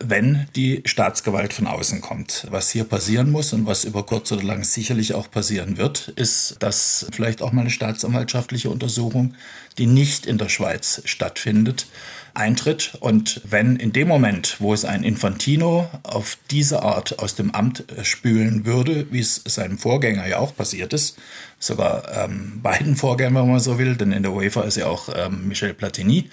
wenn 0.00 0.46
die 0.56 0.82
Staatsgewalt 0.84 1.52
von 1.52 1.66
außen 1.66 2.00
kommt. 2.00 2.46
Was 2.50 2.70
hier 2.70 2.84
passieren 2.84 3.30
muss 3.30 3.52
und 3.52 3.66
was 3.66 3.84
über 3.84 4.04
kurz 4.04 4.32
oder 4.32 4.42
lang 4.42 4.64
sicherlich 4.64 5.14
auch 5.14 5.30
passieren 5.30 5.76
wird, 5.76 6.08
ist, 6.08 6.56
dass 6.60 7.06
vielleicht 7.12 7.42
auch 7.42 7.52
mal 7.52 7.62
eine 7.62 7.70
staatsanwaltschaftliche 7.70 8.70
Untersuchung, 8.70 9.34
die 9.78 9.86
nicht 9.86 10.26
in 10.26 10.38
der 10.38 10.48
Schweiz 10.48 11.02
stattfindet, 11.04 11.86
eintritt. 12.34 12.96
Und 13.00 13.40
wenn 13.44 13.76
in 13.76 13.92
dem 13.92 14.08
Moment, 14.08 14.56
wo 14.58 14.74
es 14.74 14.84
ein 14.84 15.04
Infantino 15.04 15.88
auf 16.02 16.36
diese 16.50 16.82
Art 16.82 17.18
aus 17.18 17.34
dem 17.34 17.52
Amt 17.52 17.84
spülen 18.02 18.66
würde, 18.66 19.06
wie 19.10 19.20
es 19.20 19.42
seinem 19.44 19.78
Vorgänger 19.78 20.26
ja 20.26 20.38
auch 20.38 20.54
passiert 20.54 20.92
ist, 20.92 21.16
sogar 21.58 22.24
ähm, 22.24 22.60
beiden 22.62 22.96
Vorgängern, 22.96 23.34
wenn 23.34 23.50
man 23.50 23.60
so 23.60 23.78
will, 23.78 23.96
denn 23.96 24.12
in 24.12 24.22
der 24.22 24.32
UEFA 24.32 24.62
ist 24.62 24.76
ja 24.76 24.86
auch 24.86 25.08
ähm, 25.14 25.48
Michel 25.48 25.74
Platini 25.74 26.30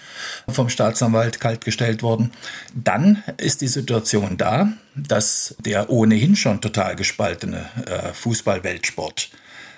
vom 0.50 0.70
Staatsanwalt 0.70 1.40
kaltgestellt 1.40 2.04
worden, 2.04 2.32
dann 2.74 3.24
ist 3.38 3.62
die 3.62 3.68
Situation 3.68 4.38
da, 4.38 4.74
dass 4.96 5.56
der 5.60 5.90
ohnehin 5.90 6.36
schon 6.36 6.62
total 6.62 6.96
gespaltene 6.96 7.70
äh, 7.86 8.14
Fußball-Weltsport 8.14 9.30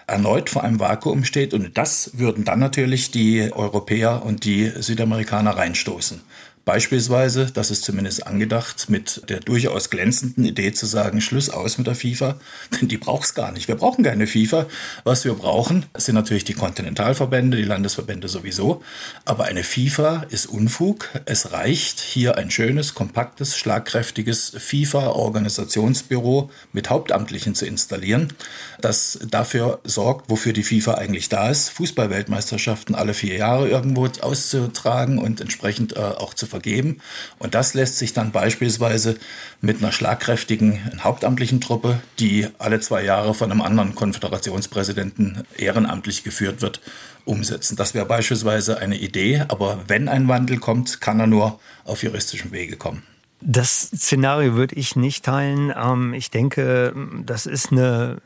erneut 0.08 0.50
vor 0.50 0.64
einem 0.64 0.80
Vakuum 0.80 1.24
steht. 1.24 1.54
Und 1.54 1.78
das 1.78 2.12
würden 2.14 2.46
dann 2.46 2.60
natürlich 2.60 3.12
die 3.12 3.52
Europäer 3.52 4.24
und 4.26 4.46
die 4.46 4.72
Südamerikaner 4.76 5.52
reinstoßen. 5.58 6.22
Beispielsweise, 6.66 7.52
das 7.54 7.72
ist 7.72 7.84
zumindest 7.84 8.26
angedacht, 8.26 8.90
mit 8.90 9.30
der 9.30 9.42
durchaus 9.42 9.90
glänzenden 9.90 10.46
Idee 10.46 10.72
zu 10.72 10.86
sagen, 10.86 11.20
Schluss 11.20 11.50
aus 11.50 11.78
mit 11.78 11.88
der 11.88 11.96
FIFA, 11.96 12.40
denn 12.80 12.88
die 12.88 12.98
braucht 12.98 13.26
es 13.26 13.34
gar 13.34 13.52
nicht. 13.52 13.68
Wir 13.68 13.76
brauchen 13.76 14.06
keine 14.06 14.28
FIFA. 14.28 14.68
Was 15.04 15.26
wir 15.26 15.34
brauchen, 15.34 15.86
sind 15.98 16.16
natürlich 16.16 16.46
die 16.46 16.54
Kontinentalverbände, 16.54 17.58
die 17.58 17.64
Landesverbände 17.64 18.30
sowieso. 18.30 18.82
Aber 19.26 19.44
eine 19.44 19.66
FIFA 19.66 20.26
ist 20.30 20.46
Unfug. 20.46 21.10
Es 21.26 21.52
reicht, 21.52 22.00
hier 22.00 22.38
ein 22.38 22.50
schönes, 22.50 22.94
kompaktes, 22.94 23.58
schlagkräftiges 23.58 24.54
FIFA-Organisationsbüro 24.58 26.50
mit 26.72 26.90
Hauptamtlichen 26.90 27.56
zu 27.56 27.66
installieren, 27.66 28.32
das 28.80 29.20
dafür 29.30 29.82
sorgt, 29.84 30.30
wofür 30.30 30.54
die 30.54 30.64
FIFA 30.64 30.94
eigentlich 30.94 31.28
da 31.28 31.50
ist, 31.50 31.70
Fußballweltmeisterschaften 31.72 32.96
alle 32.96 33.14
vier 33.14 33.36
Jahre 33.36 33.68
irgendwo 33.68 34.08
auszutragen 34.22 35.18
und 35.18 35.42
entsprechend 35.42 35.98
äh, 35.98 36.00
auch 36.00 36.34
zu 36.34 36.53
vergeben. 36.54 37.02
Und 37.40 37.56
das 37.56 37.74
lässt 37.74 37.98
sich 37.98 38.14
dann 38.14 38.32
beispielsweise 38.32 39.18
mit 39.60 39.80
einer 39.80 39.92
schlagkräftigen 39.92 40.80
hauptamtlichen 41.04 41.60
Truppe, 41.60 42.00
die 42.20 42.48
alle 42.60 42.80
zwei 42.80 43.04
Jahre 43.04 43.34
von 43.34 43.52
einem 43.52 43.62
anderen 43.62 43.96
Konföderationspräsidenten 43.96 45.44
ehrenamtlich 45.58 46.24
geführt 46.24 46.62
wird, 46.62 46.80
umsetzen. 47.26 47.76
Das 47.76 47.96
wäre 47.96 48.06
beispielsweise 48.06 48.78
eine 48.78 48.98
Idee, 48.98 49.44
aber 49.48 49.80
wenn 49.88 50.08
ein 50.08 50.28
Wandel 50.28 50.60
kommt, 50.60 51.02
kann 51.02 51.20
er 51.20 51.28
nur 51.28 51.60
auf 51.86 52.04
juristischem 52.04 52.52
Wege 52.52 52.78
kommen. 52.78 53.02
Das 53.42 53.90
Szenario 53.96 54.54
würde 54.54 54.76
ich 54.76 54.96
nicht 54.96 55.26
teilen. 55.26 55.74
Ähm, 55.76 56.14
ich 56.14 56.30
denke, 56.30 56.94
das 57.26 57.46
ist 57.46 57.72
eine 57.72 58.22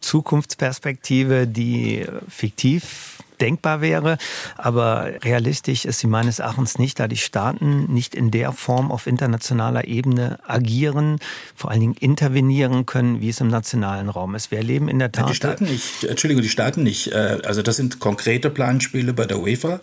Zukunftsperspektive, 0.00 1.46
die 1.46 2.04
fiktiv 2.28 3.17
denkbar 3.40 3.80
wäre. 3.80 4.18
Aber 4.56 5.10
realistisch 5.22 5.84
ist 5.84 6.00
sie 6.00 6.06
meines 6.06 6.38
Erachtens 6.38 6.78
nicht, 6.78 7.00
da 7.00 7.08
die 7.08 7.16
Staaten 7.16 7.92
nicht 7.92 8.14
in 8.14 8.30
der 8.30 8.52
Form 8.52 8.90
auf 8.90 9.06
internationaler 9.06 9.86
Ebene 9.86 10.38
agieren, 10.46 11.18
vor 11.54 11.70
allen 11.70 11.80
Dingen 11.80 11.94
intervenieren 11.94 12.86
können, 12.86 13.20
wie 13.20 13.28
es 13.28 13.40
im 13.40 13.48
nationalen 13.48 14.08
Raum 14.08 14.34
ist. 14.34 14.50
Wir 14.50 14.58
erleben 14.58 14.88
in 14.88 14.98
der 14.98 15.12
Tat. 15.12 15.30
Die 15.30 15.34
Staaten 15.34 15.64
nicht, 15.64 16.04
Entschuldigung, 16.04 16.42
die 16.42 16.48
Staaten 16.48 16.82
nicht. 16.82 17.12
Äh, 17.12 17.38
also 17.44 17.62
das 17.62 17.76
sind 17.76 18.00
konkrete 18.00 18.50
Planspiele 18.50 19.12
bei 19.12 19.26
der 19.26 19.40
UEFA 19.40 19.80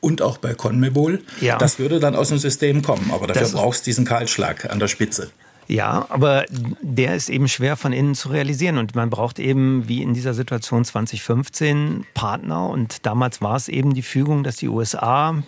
und 0.00 0.22
auch 0.22 0.38
bei 0.38 0.54
CONMEBOL. 0.54 1.22
Ja. 1.40 1.58
Das 1.58 1.78
würde 1.78 2.00
dann 2.00 2.14
aus 2.14 2.28
dem 2.28 2.38
System 2.38 2.82
kommen, 2.82 3.10
aber 3.12 3.26
dafür 3.26 3.48
brauchst 3.48 3.82
du 3.82 3.90
diesen 3.90 4.04
Kahlschlag 4.04 4.70
an 4.70 4.78
der 4.78 4.88
Spitze. 4.88 5.30
Ja, 5.66 6.06
aber 6.10 6.44
der 6.82 7.16
ist 7.16 7.28
eben 7.28 7.48
schwer 7.48 7.76
von 7.76 7.92
innen 7.92 8.14
zu 8.14 8.28
realisieren. 8.28 8.78
Und 8.78 8.94
man 8.94 9.10
braucht 9.10 9.38
eben, 9.38 9.88
wie 9.88 10.02
in 10.02 10.14
dieser 10.14 10.34
Situation 10.34 10.84
2015, 10.84 12.06
Partner. 12.14 12.68
Und 12.68 13.06
damals 13.06 13.40
war 13.40 13.56
es 13.56 13.68
eben 13.68 13.94
die 13.94 14.02
Fügung, 14.02 14.44
dass 14.44 14.56
die 14.56 14.68
USA 14.68 15.42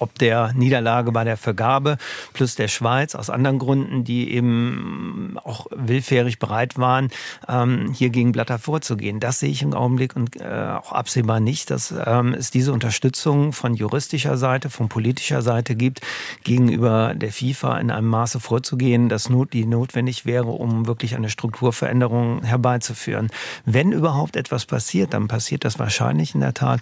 ob 0.00 0.18
der 0.18 0.52
Niederlage 0.54 1.12
bei 1.12 1.24
der 1.24 1.36
Vergabe 1.36 1.98
plus 2.32 2.54
der 2.54 2.68
Schweiz 2.68 3.14
aus 3.14 3.30
anderen 3.30 3.58
Gründen, 3.58 4.04
die 4.04 4.32
eben 4.32 5.38
auch 5.44 5.66
willfährig 5.70 6.38
bereit 6.38 6.78
waren, 6.78 7.10
ähm, 7.48 7.92
hier 7.92 8.10
gegen 8.10 8.32
Blatter 8.32 8.58
vorzugehen. 8.58 9.20
Das 9.20 9.40
sehe 9.40 9.50
ich 9.50 9.62
im 9.62 9.74
Augenblick 9.74 10.16
und 10.16 10.36
äh, 10.40 10.44
auch 10.44 10.92
absehbar 10.92 11.40
nicht, 11.40 11.70
dass 11.70 11.94
ähm, 12.04 12.34
es 12.34 12.50
diese 12.50 12.72
Unterstützung 12.72 13.52
von 13.52 13.74
juristischer 13.74 14.36
Seite, 14.36 14.70
von 14.70 14.88
politischer 14.88 15.42
Seite 15.42 15.76
gibt, 15.76 16.00
gegenüber 16.44 17.14
der 17.14 17.32
FIFA 17.32 17.78
in 17.78 17.90
einem 17.90 18.08
Maße 18.08 18.40
vorzugehen, 18.40 19.08
dass 19.08 19.28
not, 19.28 19.52
die 19.52 19.66
notwendig 19.66 20.26
wäre, 20.26 20.48
um 20.48 20.86
wirklich 20.86 21.14
eine 21.14 21.30
Strukturveränderung 21.30 22.42
herbeizuführen. 22.42 23.28
Wenn 23.64 23.92
überhaupt 23.92 24.36
etwas 24.36 24.66
passiert, 24.66 25.14
dann 25.14 25.28
passiert 25.28 25.64
das 25.64 25.78
wahrscheinlich 25.78 26.34
in 26.34 26.40
der 26.40 26.54
Tat 26.54 26.80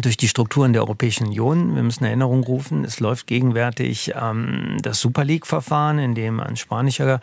durch 0.00 0.16
die 0.16 0.28
Strukturen 0.28 0.72
der 0.72 0.82
Europäischen 0.82 1.26
Union. 1.28 1.74
Wir 1.74 1.82
müssen 1.82 2.04
Erinnerung 2.04 2.42
rufen, 2.44 2.84
es 2.84 3.00
läuft 3.00 3.26
gegenwärtig 3.26 4.12
ähm, 4.20 4.78
das 4.82 5.00
Super 5.00 5.24
League-Verfahren, 5.24 5.98
in 5.98 6.14
dem 6.14 6.40
ein 6.40 6.56
spanischer 6.56 7.20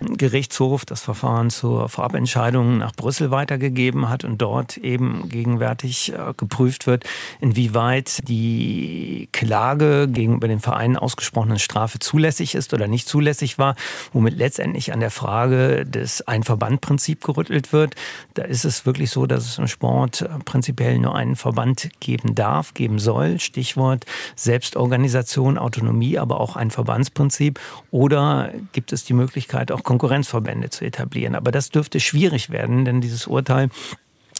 Gerichtshof 0.00 0.84
das 0.84 1.02
Verfahren 1.02 1.50
zur 1.50 1.88
Vorabentscheidung 1.88 2.78
nach 2.78 2.92
Brüssel 2.92 3.30
weitergegeben 3.30 4.08
hat 4.08 4.24
und 4.24 4.38
dort 4.38 4.76
eben 4.76 5.28
gegenwärtig 5.28 6.12
äh, 6.12 6.32
geprüft 6.36 6.86
wird, 6.86 7.04
inwieweit 7.40 8.28
die 8.28 9.28
Klage 9.32 10.08
gegenüber 10.08 10.48
den 10.48 10.60
Vereinen 10.60 10.96
ausgesprochenen 10.96 11.58
Strafe 11.58 11.98
zulässig 11.98 12.54
ist 12.54 12.72
oder 12.72 12.86
nicht 12.86 13.08
zulässig 13.08 13.58
war, 13.58 13.74
womit 14.12 14.36
letztendlich 14.36 14.92
an 14.92 15.00
der 15.00 15.10
Frage 15.10 15.84
des 15.84 16.26
Ein-Verband-Prinzip 16.26 17.24
gerüttelt 17.24 17.72
wird. 17.72 17.94
Da 18.34 18.42
ist 18.42 18.64
es 18.64 18.86
wirklich 18.86 19.10
so, 19.10 19.26
dass 19.26 19.44
es 19.46 19.58
im 19.58 19.66
Sport 19.66 20.22
äh, 20.22 20.28
prinzipiell 20.44 20.98
nur 20.98 21.16
einen 21.16 21.36
Verband 21.36 21.90
gibt 22.00 22.11
geben 22.12 22.34
darf, 22.34 22.74
geben 22.74 22.98
soll. 22.98 23.38
Stichwort 23.38 24.04
Selbstorganisation, 24.36 25.56
Autonomie, 25.56 26.18
aber 26.18 26.40
auch 26.40 26.56
ein 26.56 26.70
Verbandsprinzip. 26.70 27.58
Oder 27.90 28.52
gibt 28.72 28.92
es 28.92 29.04
die 29.04 29.14
Möglichkeit, 29.14 29.72
auch 29.72 29.82
Konkurrenzverbände 29.82 30.68
zu 30.68 30.84
etablieren? 30.84 31.34
Aber 31.34 31.52
das 31.52 31.70
dürfte 31.70 32.00
schwierig 32.00 32.50
werden, 32.50 32.84
denn 32.84 33.00
dieses 33.00 33.26
Urteil 33.26 33.70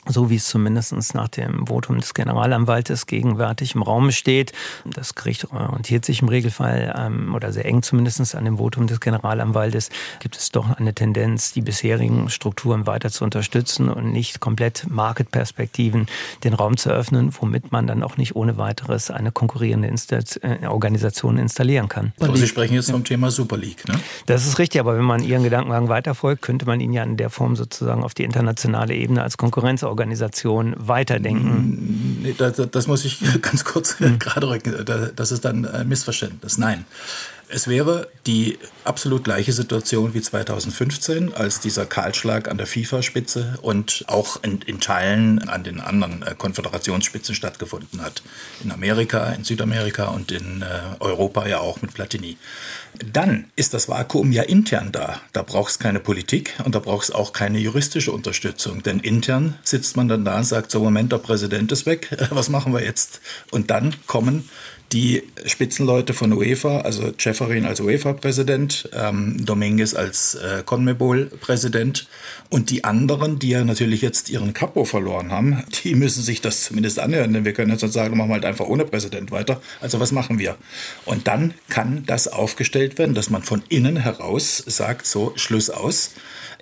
so 0.06 0.30
wie 0.30 0.36
es 0.36 0.46
zumindest 0.48 1.14
nach 1.14 1.28
dem 1.28 1.66
Votum 1.66 1.98
des 1.98 2.14
Generalanwaltes 2.14 3.06
gegenwärtig 3.06 3.74
im 3.74 3.82
Raum 3.82 4.10
steht. 4.10 4.52
Das 4.84 5.14
Gericht 5.14 5.52
orientiert 5.52 6.04
sich 6.04 6.22
im 6.22 6.28
Regelfall 6.28 6.94
ähm, 6.96 7.34
oder 7.34 7.52
sehr 7.52 7.64
eng 7.66 7.82
zumindest 7.82 8.34
an 8.34 8.44
dem 8.44 8.58
Votum 8.58 8.86
des 8.86 9.00
Generalanwaltes. 9.00 9.90
Gibt 10.18 10.36
es 10.36 10.50
doch 10.50 10.76
eine 10.76 10.92
Tendenz, 10.94 11.52
die 11.52 11.62
bisherigen 11.62 12.30
Strukturen 12.30 12.86
weiter 12.86 13.10
zu 13.10 13.24
unterstützen 13.24 13.88
und 13.88 14.12
nicht 14.12 14.40
komplett 14.40 14.86
Market-Perspektiven 14.88 16.06
den 16.42 16.54
Raum 16.54 16.76
zu 16.76 16.90
öffnen, 16.90 17.32
womit 17.40 17.70
man 17.70 17.86
dann 17.86 18.02
auch 18.02 18.16
nicht 18.16 18.34
ohne 18.34 18.58
weiteres 18.58 19.10
eine 19.10 19.30
konkurrierende 19.30 19.88
Insta 19.88 20.18
äh, 20.42 20.66
Organisation 20.66 21.38
installieren 21.38 21.88
kann. 21.88 22.12
Aber 22.20 22.36
Sie 22.36 22.48
sprechen 22.48 22.74
jetzt 22.74 22.90
vom 22.90 23.04
Thema 23.04 23.30
Super 23.30 23.56
League, 23.56 23.86
ne? 23.88 23.94
Das 24.26 24.46
ist 24.46 24.58
richtig, 24.58 24.80
aber 24.80 24.96
wenn 24.96 25.04
man 25.04 25.22
Ihren 25.22 25.44
Gedankenwagen 25.44 25.88
weiterfolgt, 25.88 26.42
könnte 26.42 26.66
man 26.66 26.80
ihn 26.80 26.92
ja 26.92 27.04
in 27.04 27.16
der 27.16 27.30
Form 27.30 27.54
sozusagen 27.56 28.02
auf 28.02 28.14
die 28.14 28.24
internationale 28.24 28.94
Ebene 28.94 29.22
als 29.22 29.36
Konkurrenz 29.36 29.84
Organisation 29.92 30.74
weiterdenken? 30.78 32.22
Nee, 32.22 32.34
das, 32.36 32.60
das, 32.70 32.86
muss 32.86 33.04
ich 33.04 33.20
ganz 33.42 33.64
kurz 33.64 34.00
mhm. 34.00 34.18
gerade 34.18 34.48
rücken. 34.48 34.74
Das 35.14 35.30
ist 35.30 35.44
dann 35.44 35.66
ein 35.66 35.88
Missverständnis. 35.88 36.58
Nein. 36.58 36.84
Es 37.54 37.68
wäre 37.68 38.08
die 38.26 38.58
absolut 38.84 39.24
gleiche 39.24 39.52
Situation 39.52 40.14
wie 40.14 40.22
2015, 40.22 41.34
als 41.34 41.60
dieser 41.60 41.84
Kahlschlag 41.84 42.48
an 42.48 42.56
der 42.56 42.66
FIFA-Spitze 42.66 43.58
und 43.60 44.04
auch 44.06 44.42
in, 44.42 44.62
in, 44.62 44.80
Teilen 44.80 45.46
an 45.50 45.62
den 45.62 45.78
anderen 45.78 46.22
äh, 46.22 46.34
Konföderationsspitzen 46.34 47.34
stattgefunden 47.34 48.00
hat. 48.00 48.22
In 48.64 48.72
Amerika, 48.72 49.30
in 49.32 49.44
Südamerika 49.44 50.06
und 50.06 50.32
in 50.32 50.62
äh, 50.62 50.66
Europa 51.00 51.46
ja 51.46 51.60
auch 51.60 51.82
mit 51.82 51.92
Platini. 51.92 52.38
Dann 53.12 53.50
ist 53.54 53.74
das 53.74 53.86
Vakuum 53.86 54.32
ja 54.32 54.44
intern 54.44 54.90
da. 54.90 55.20
Da 55.34 55.42
braucht 55.42 55.72
es 55.72 55.78
keine 55.78 56.00
Politik 56.00 56.54
und 56.64 56.74
da 56.74 56.78
braucht 56.78 57.04
es 57.04 57.10
auch 57.10 57.34
keine 57.34 57.58
juristische 57.58 58.12
Unterstützung. 58.12 58.82
Denn 58.82 58.98
intern 58.98 59.58
sitzt 59.62 59.94
man 59.94 60.08
dann 60.08 60.24
da 60.24 60.38
und 60.38 60.44
sagt, 60.44 60.70
so 60.70 60.82
Moment, 60.82 61.12
der 61.12 61.18
Präsident 61.18 61.70
ist 61.70 61.84
weg, 61.84 62.16
was 62.30 62.48
machen 62.48 62.72
wir 62.72 62.82
jetzt? 62.82 63.20
Und 63.50 63.70
dann 63.70 63.94
kommen 64.06 64.48
die 64.92 65.22
Spitzenleute 65.46 66.12
von 66.12 66.32
UEFA, 66.32 66.82
also 66.82 67.12
Ceferin 67.18 67.64
als 67.64 67.80
UEFA-Präsident, 67.80 68.90
ähm, 68.92 69.44
Dominguez 69.44 69.94
als 69.94 70.34
äh, 70.34 70.62
CONMEBOL-Präsident 70.64 72.08
und 72.50 72.70
die 72.70 72.84
anderen, 72.84 73.38
die 73.38 73.50
ja 73.50 73.64
natürlich 73.64 74.02
jetzt 74.02 74.28
ihren 74.28 74.52
Capo 74.52 74.84
verloren 74.84 75.30
haben, 75.30 75.64
die 75.84 75.94
müssen 75.94 76.22
sich 76.22 76.40
das 76.40 76.64
zumindest 76.64 76.98
anhören, 76.98 77.32
denn 77.32 77.44
wir 77.44 77.52
können 77.52 77.70
jetzt 77.70 77.92
sagen, 77.92 78.16
machen 78.16 78.30
wir 78.30 78.34
halt 78.34 78.44
einfach 78.44 78.66
ohne 78.66 78.84
Präsident 78.84 79.30
weiter. 79.30 79.60
Also 79.80 80.00
was 80.00 80.12
machen 80.12 80.38
wir? 80.38 80.56
Und 81.04 81.26
dann 81.26 81.54
kann 81.68 82.04
das 82.06 82.28
aufgestellt 82.28 82.98
werden, 82.98 83.14
dass 83.14 83.30
man 83.30 83.42
von 83.42 83.62
innen 83.68 83.96
heraus 83.96 84.62
sagt, 84.66 85.06
so 85.06 85.32
Schluss 85.36 85.70
aus 85.70 86.12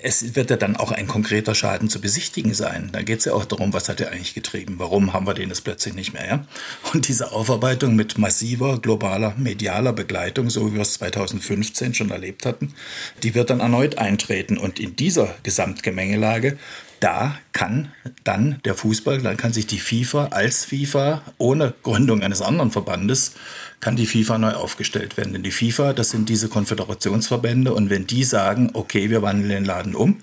es 0.03 0.35
wird 0.35 0.51
ja 0.51 0.57
dann 0.57 0.77
auch 0.77 0.93
ein 0.93 1.07
konkreter 1.07 1.55
Schaden 1.55 1.89
zu 1.89 2.01
besichtigen 2.01 2.55
sein. 2.55 2.91
Da 2.93 3.03
geht 3.03 3.21
es 3.21 3.25
ja 3.27 3.33
auch 3.33 3.45
darum, 3.45 3.73
was 3.73 3.89
hat 3.89 4.01
er 4.01 4.11
eigentlich 4.11 4.35
getrieben, 4.35 4.75
warum 4.79 5.13
haben 5.13 5.27
wir 5.27 5.35
den 5.35 5.49
jetzt 5.49 5.63
plötzlich 5.63 5.95
nicht 5.95 6.13
mehr. 6.13 6.27
Ja? 6.27 6.47
Und 6.93 7.09
diese 7.09 7.33
Aufarbeitung 7.33 7.97
mit 7.97 8.19
massiver 8.19 8.79
globaler 8.79 9.35
medialer 9.37 9.93
Begleitung, 9.93 10.51
so 10.51 10.71
wie 10.71 10.75
wir 10.75 10.83
es 10.83 10.95
2015 10.95 11.95
schon 11.95 12.11
erlebt 12.11 12.47
hatten, 12.47 12.75
die 13.23 13.35
wird 13.35 13.51
dann 13.51 13.61
erneut 13.61 13.99
eintreten. 13.99 14.59
Und 14.59 14.81
in 14.81 14.97
dieser 14.97 15.35
Gesamtgemengelage 15.43 16.59
da 17.01 17.39
kann 17.53 17.93
dann 18.25 18.61
der 18.65 18.75
Fußball, 18.75 19.21
dann 19.23 19.37
kann 19.37 19.53
sich 19.53 19.67
die 19.67 19.79
FIFA 19.79 20.27
als 20.27 20.65
FIFA 20.65 21.23
ohne 21.39 21.75
Gründung 21.83 22.23
eines 22.23 22.43
anderen 22.43 22.71
Verbandes 22.71 23.33
kann 23.81 23.97
die 23.97 24.07
FIFA 24.07 24.39
neu 24.39 24.53
aufgestellt 24.53 25.17
werden. 25.17 25.33
Denn 25.33 25.43
die 25.43 25.51
FIFA, 25.51 25.95
das 25.95 26.11
sind 26.11 26.29
diese 26.29 26.49
Konföderationsverbände 26.49 27.73
und 27.73 27.91
wenn 27.91 28.07
die 28.07 28.25
sagen, 28.25 28.71
okay, 28.75 29.11
wir 29.11 29.23
wandeln 29.23 29.49
den 29.49 29.65
Laden 29.65 29.95
um, 29.95 30.23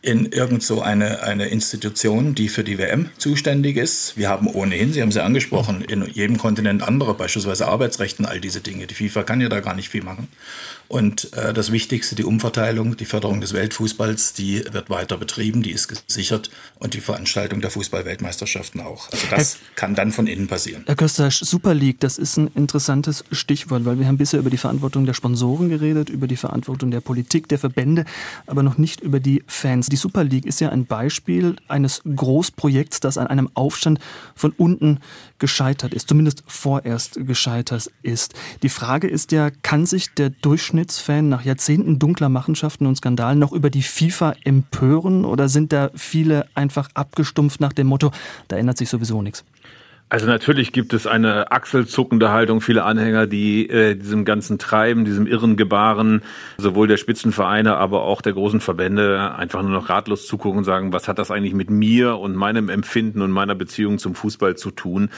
in 0.00 0.26
irgend 0.26 0.62
so 0.62 0.80
eine, 0.80 1.22
eine 1.22 1.48
Institution, 1.48 2.34
die 2.34 2.48
für 2.48 2.62
die 2.62 2.78
WM 2.78 3.10
zuständig 3.18 3.76
ist. 3.76 4.16
Wir 4.16 4.28
haben 4.28 4.46
ohnehin, 4.46 4.92
Sie 4.92 5.02
haben 5.02 5.10
sie 5.10 5.22
angesprochen, 5.22 5.82
in 5.82 6.06
jedem 6.06 6.38
Kontinent 6.38 6.82
andere, 6.82 7.14
beispielsweise 7.14 7.66
Arbeitsrechten, 7.66 8.24
all 8.24 8.40
diese 8.40 8.60
Dinge. 8.60 8.86
Die 8.86 8.94
FIFA 8.94 9.24
kann 9.24 9.40
ja 9.40 9.48
da 9.48 9.60
gar 9.60 9.74
nicht 9.74 9.88
viel 9.88 10.04
machen. 10.04 10.28
Und 10.88 11.34
äh, 11.34 11.52
das 11.52 11.70
Wichtigste, 11.70 12.14
die 12.14 12.24
Umverteilung, 12.24 12.96
die 12.96 13.04
Förderung 13.04 13.42
des 13.42 13.52
Weltfußballs, 13.52 14.32
die 14.32 14.64
wird 14.72 14.88
weiter 14.88 15.18
betrieben, 15.18 15.62
die 15.62 15.70
ist 15.70 15.88
gesichert 15.88 16.50
und 16.78 16.94
die 16.94 17.00
Veranstaltung 17.00 17.60
der 17.60 17.70
Fußballweltmeisterschaften 17.70 18.80
auch. 18.80 19.12
Also 19.12 19.26
das 19.30 19.54
Herr, 19.54 19.60
kann 19.74 19.94
dann 19.94 20.12
von 20.12 20.26
innen 20.26 20.48
passieren. 20.48 20.84
Herr 20.86 20.96
Köster, 20.96 21.30
Super 21.30 21.74
League, 21.74 22.00
das 22.00 22.16
ist 22.16 22.38
ein 22.38 22.48
interessantes 22.54 23.22
Stichwort, 23.30 23.84
weil 23.84 23.98
wir 23.98 24.06
haben 24.06 24.16
bisher 24.16 24.40
über 24.40 24.48
die 24.48 24.56
Verantwortung 24.56 25.04
der 25.04 25.12
Sponsoren 25.12 25.68
geredet, 25.68 26.08
über 26.08 26.26
die 26.26 26.36
Verantwortung 26.36 26.90
der 26.90 27.00
Politik, 27.00 27.48
der 27.48 27.58
Verbände, 27.58 28.06
aber 28.46 28.62
noch 28.62 28.78
nicht 28.78 29.02
über 29.02 29.20
die 29.20 29.44
Fans. 29.46 29.88
Die 29.88 29.96
Super 29.96 30.24
League 30.24 30.46
ist 30.46 30.60
ja 30.60 30.70
ein 30.70 30.86
Beispiel 30.86 31.56
eines 31.68 32.00
Großprojekts, 32.04 33.00
das 33.00 33.18
an 33.18 33.26
einem 33.26 33.50
Aufstand 33.52 33.98
von 34.34 34.52
unten 34.52 35.00
gescheitert 35.38 35.92
ist, 35.92 36.08
zumindest 36.08 36.44
vorerst 36.46 37.26
gescheitert 37.26 37.90
ist. 38.02 38.34
Die 38.62 38.70
Frage 38.70 39.06
ist 39.06 39.32
ja, 39.32 39.50
kann 39.50 39.84
sich 39.84 40.14
der 40.14 40.30
Durchschnitt 40.30 40.77
Durchschnittsfan 40.78 41.28
nach 41.28 41.44
Jahrzehnten 41.44 41.98
dunkler 41.98 42.28
Machenschaften 42.28 42.86
und 42.86 42.94
Skandalen 42.94 43.40
noch 43.40 43.50
über 43.50 43.68
die 43.68 43.82
FIFA 43.82 44.34
empören 44.44 45.24
oder 45.24 45.48
sind 45.48 45.72
da 45.72 45.90
viele 45.96 46.46
einfach 46.54 46.88
abgestumpft 46.94 47.60
nach 47.60 47.72
dem 47.72 47.88
Motto, 47.88 48.12
da 48.46 48.56
ändert 48.56 48.78
sich 48.78 48.88
sowieso 48.88 49.20
nichts? 49.20 49.44
Also 50.10 50.26
natürlich 50.26 50.72
gibt 50.72 50.94
es 50.94 51.06
eine 51.06 51.50
achselzuckende 51.50 52.30
Haltung 52.30 52.62
vieler 52.62 52.86
Anhänger, 52.86 53.26
die 53.26 53.68
äh, 53.68 53.94
diesem 53.94 54.24
ganzen 54.24 54.58
Treiben, 54.58 55.04
diesem 55.04 55.26
irren 55.26 55.56
Gebaren 55.56 56.22
sowohl 56.56 56.88
der 56.88 56.96
Spitzenvereine, 56.96 57.76
aber 57.76 58.02
auch 58.02 58.22
der 58.22 58.32
großen 58.32 58.60
Verbände 58.60 59.34
einfach 59.34 59.60
nur 59.60 59.70
noch 59.70 59.90
ratlos 59.90 60.26
zugucken 60.26 60.58
und 60.58 60.64
sagen, 60.64 60.94
was 60.94 61.08
hat 61.08 61.18
das 61.18 61.30
eigentlich 61.30 61.52
mit 61.52 61.68
mir 61.68 62.16
und 62.16 62.36
meinem 62.36 62.70
Empfinden 62.70 63.20
und 63.20 63.30
meiner 63.30 63.54
Beziehung 63.54 63.98
zum 63.98 64.14
Fußball 64.14 64.56
zu 64.56 64.70
tun? 64.70 65.10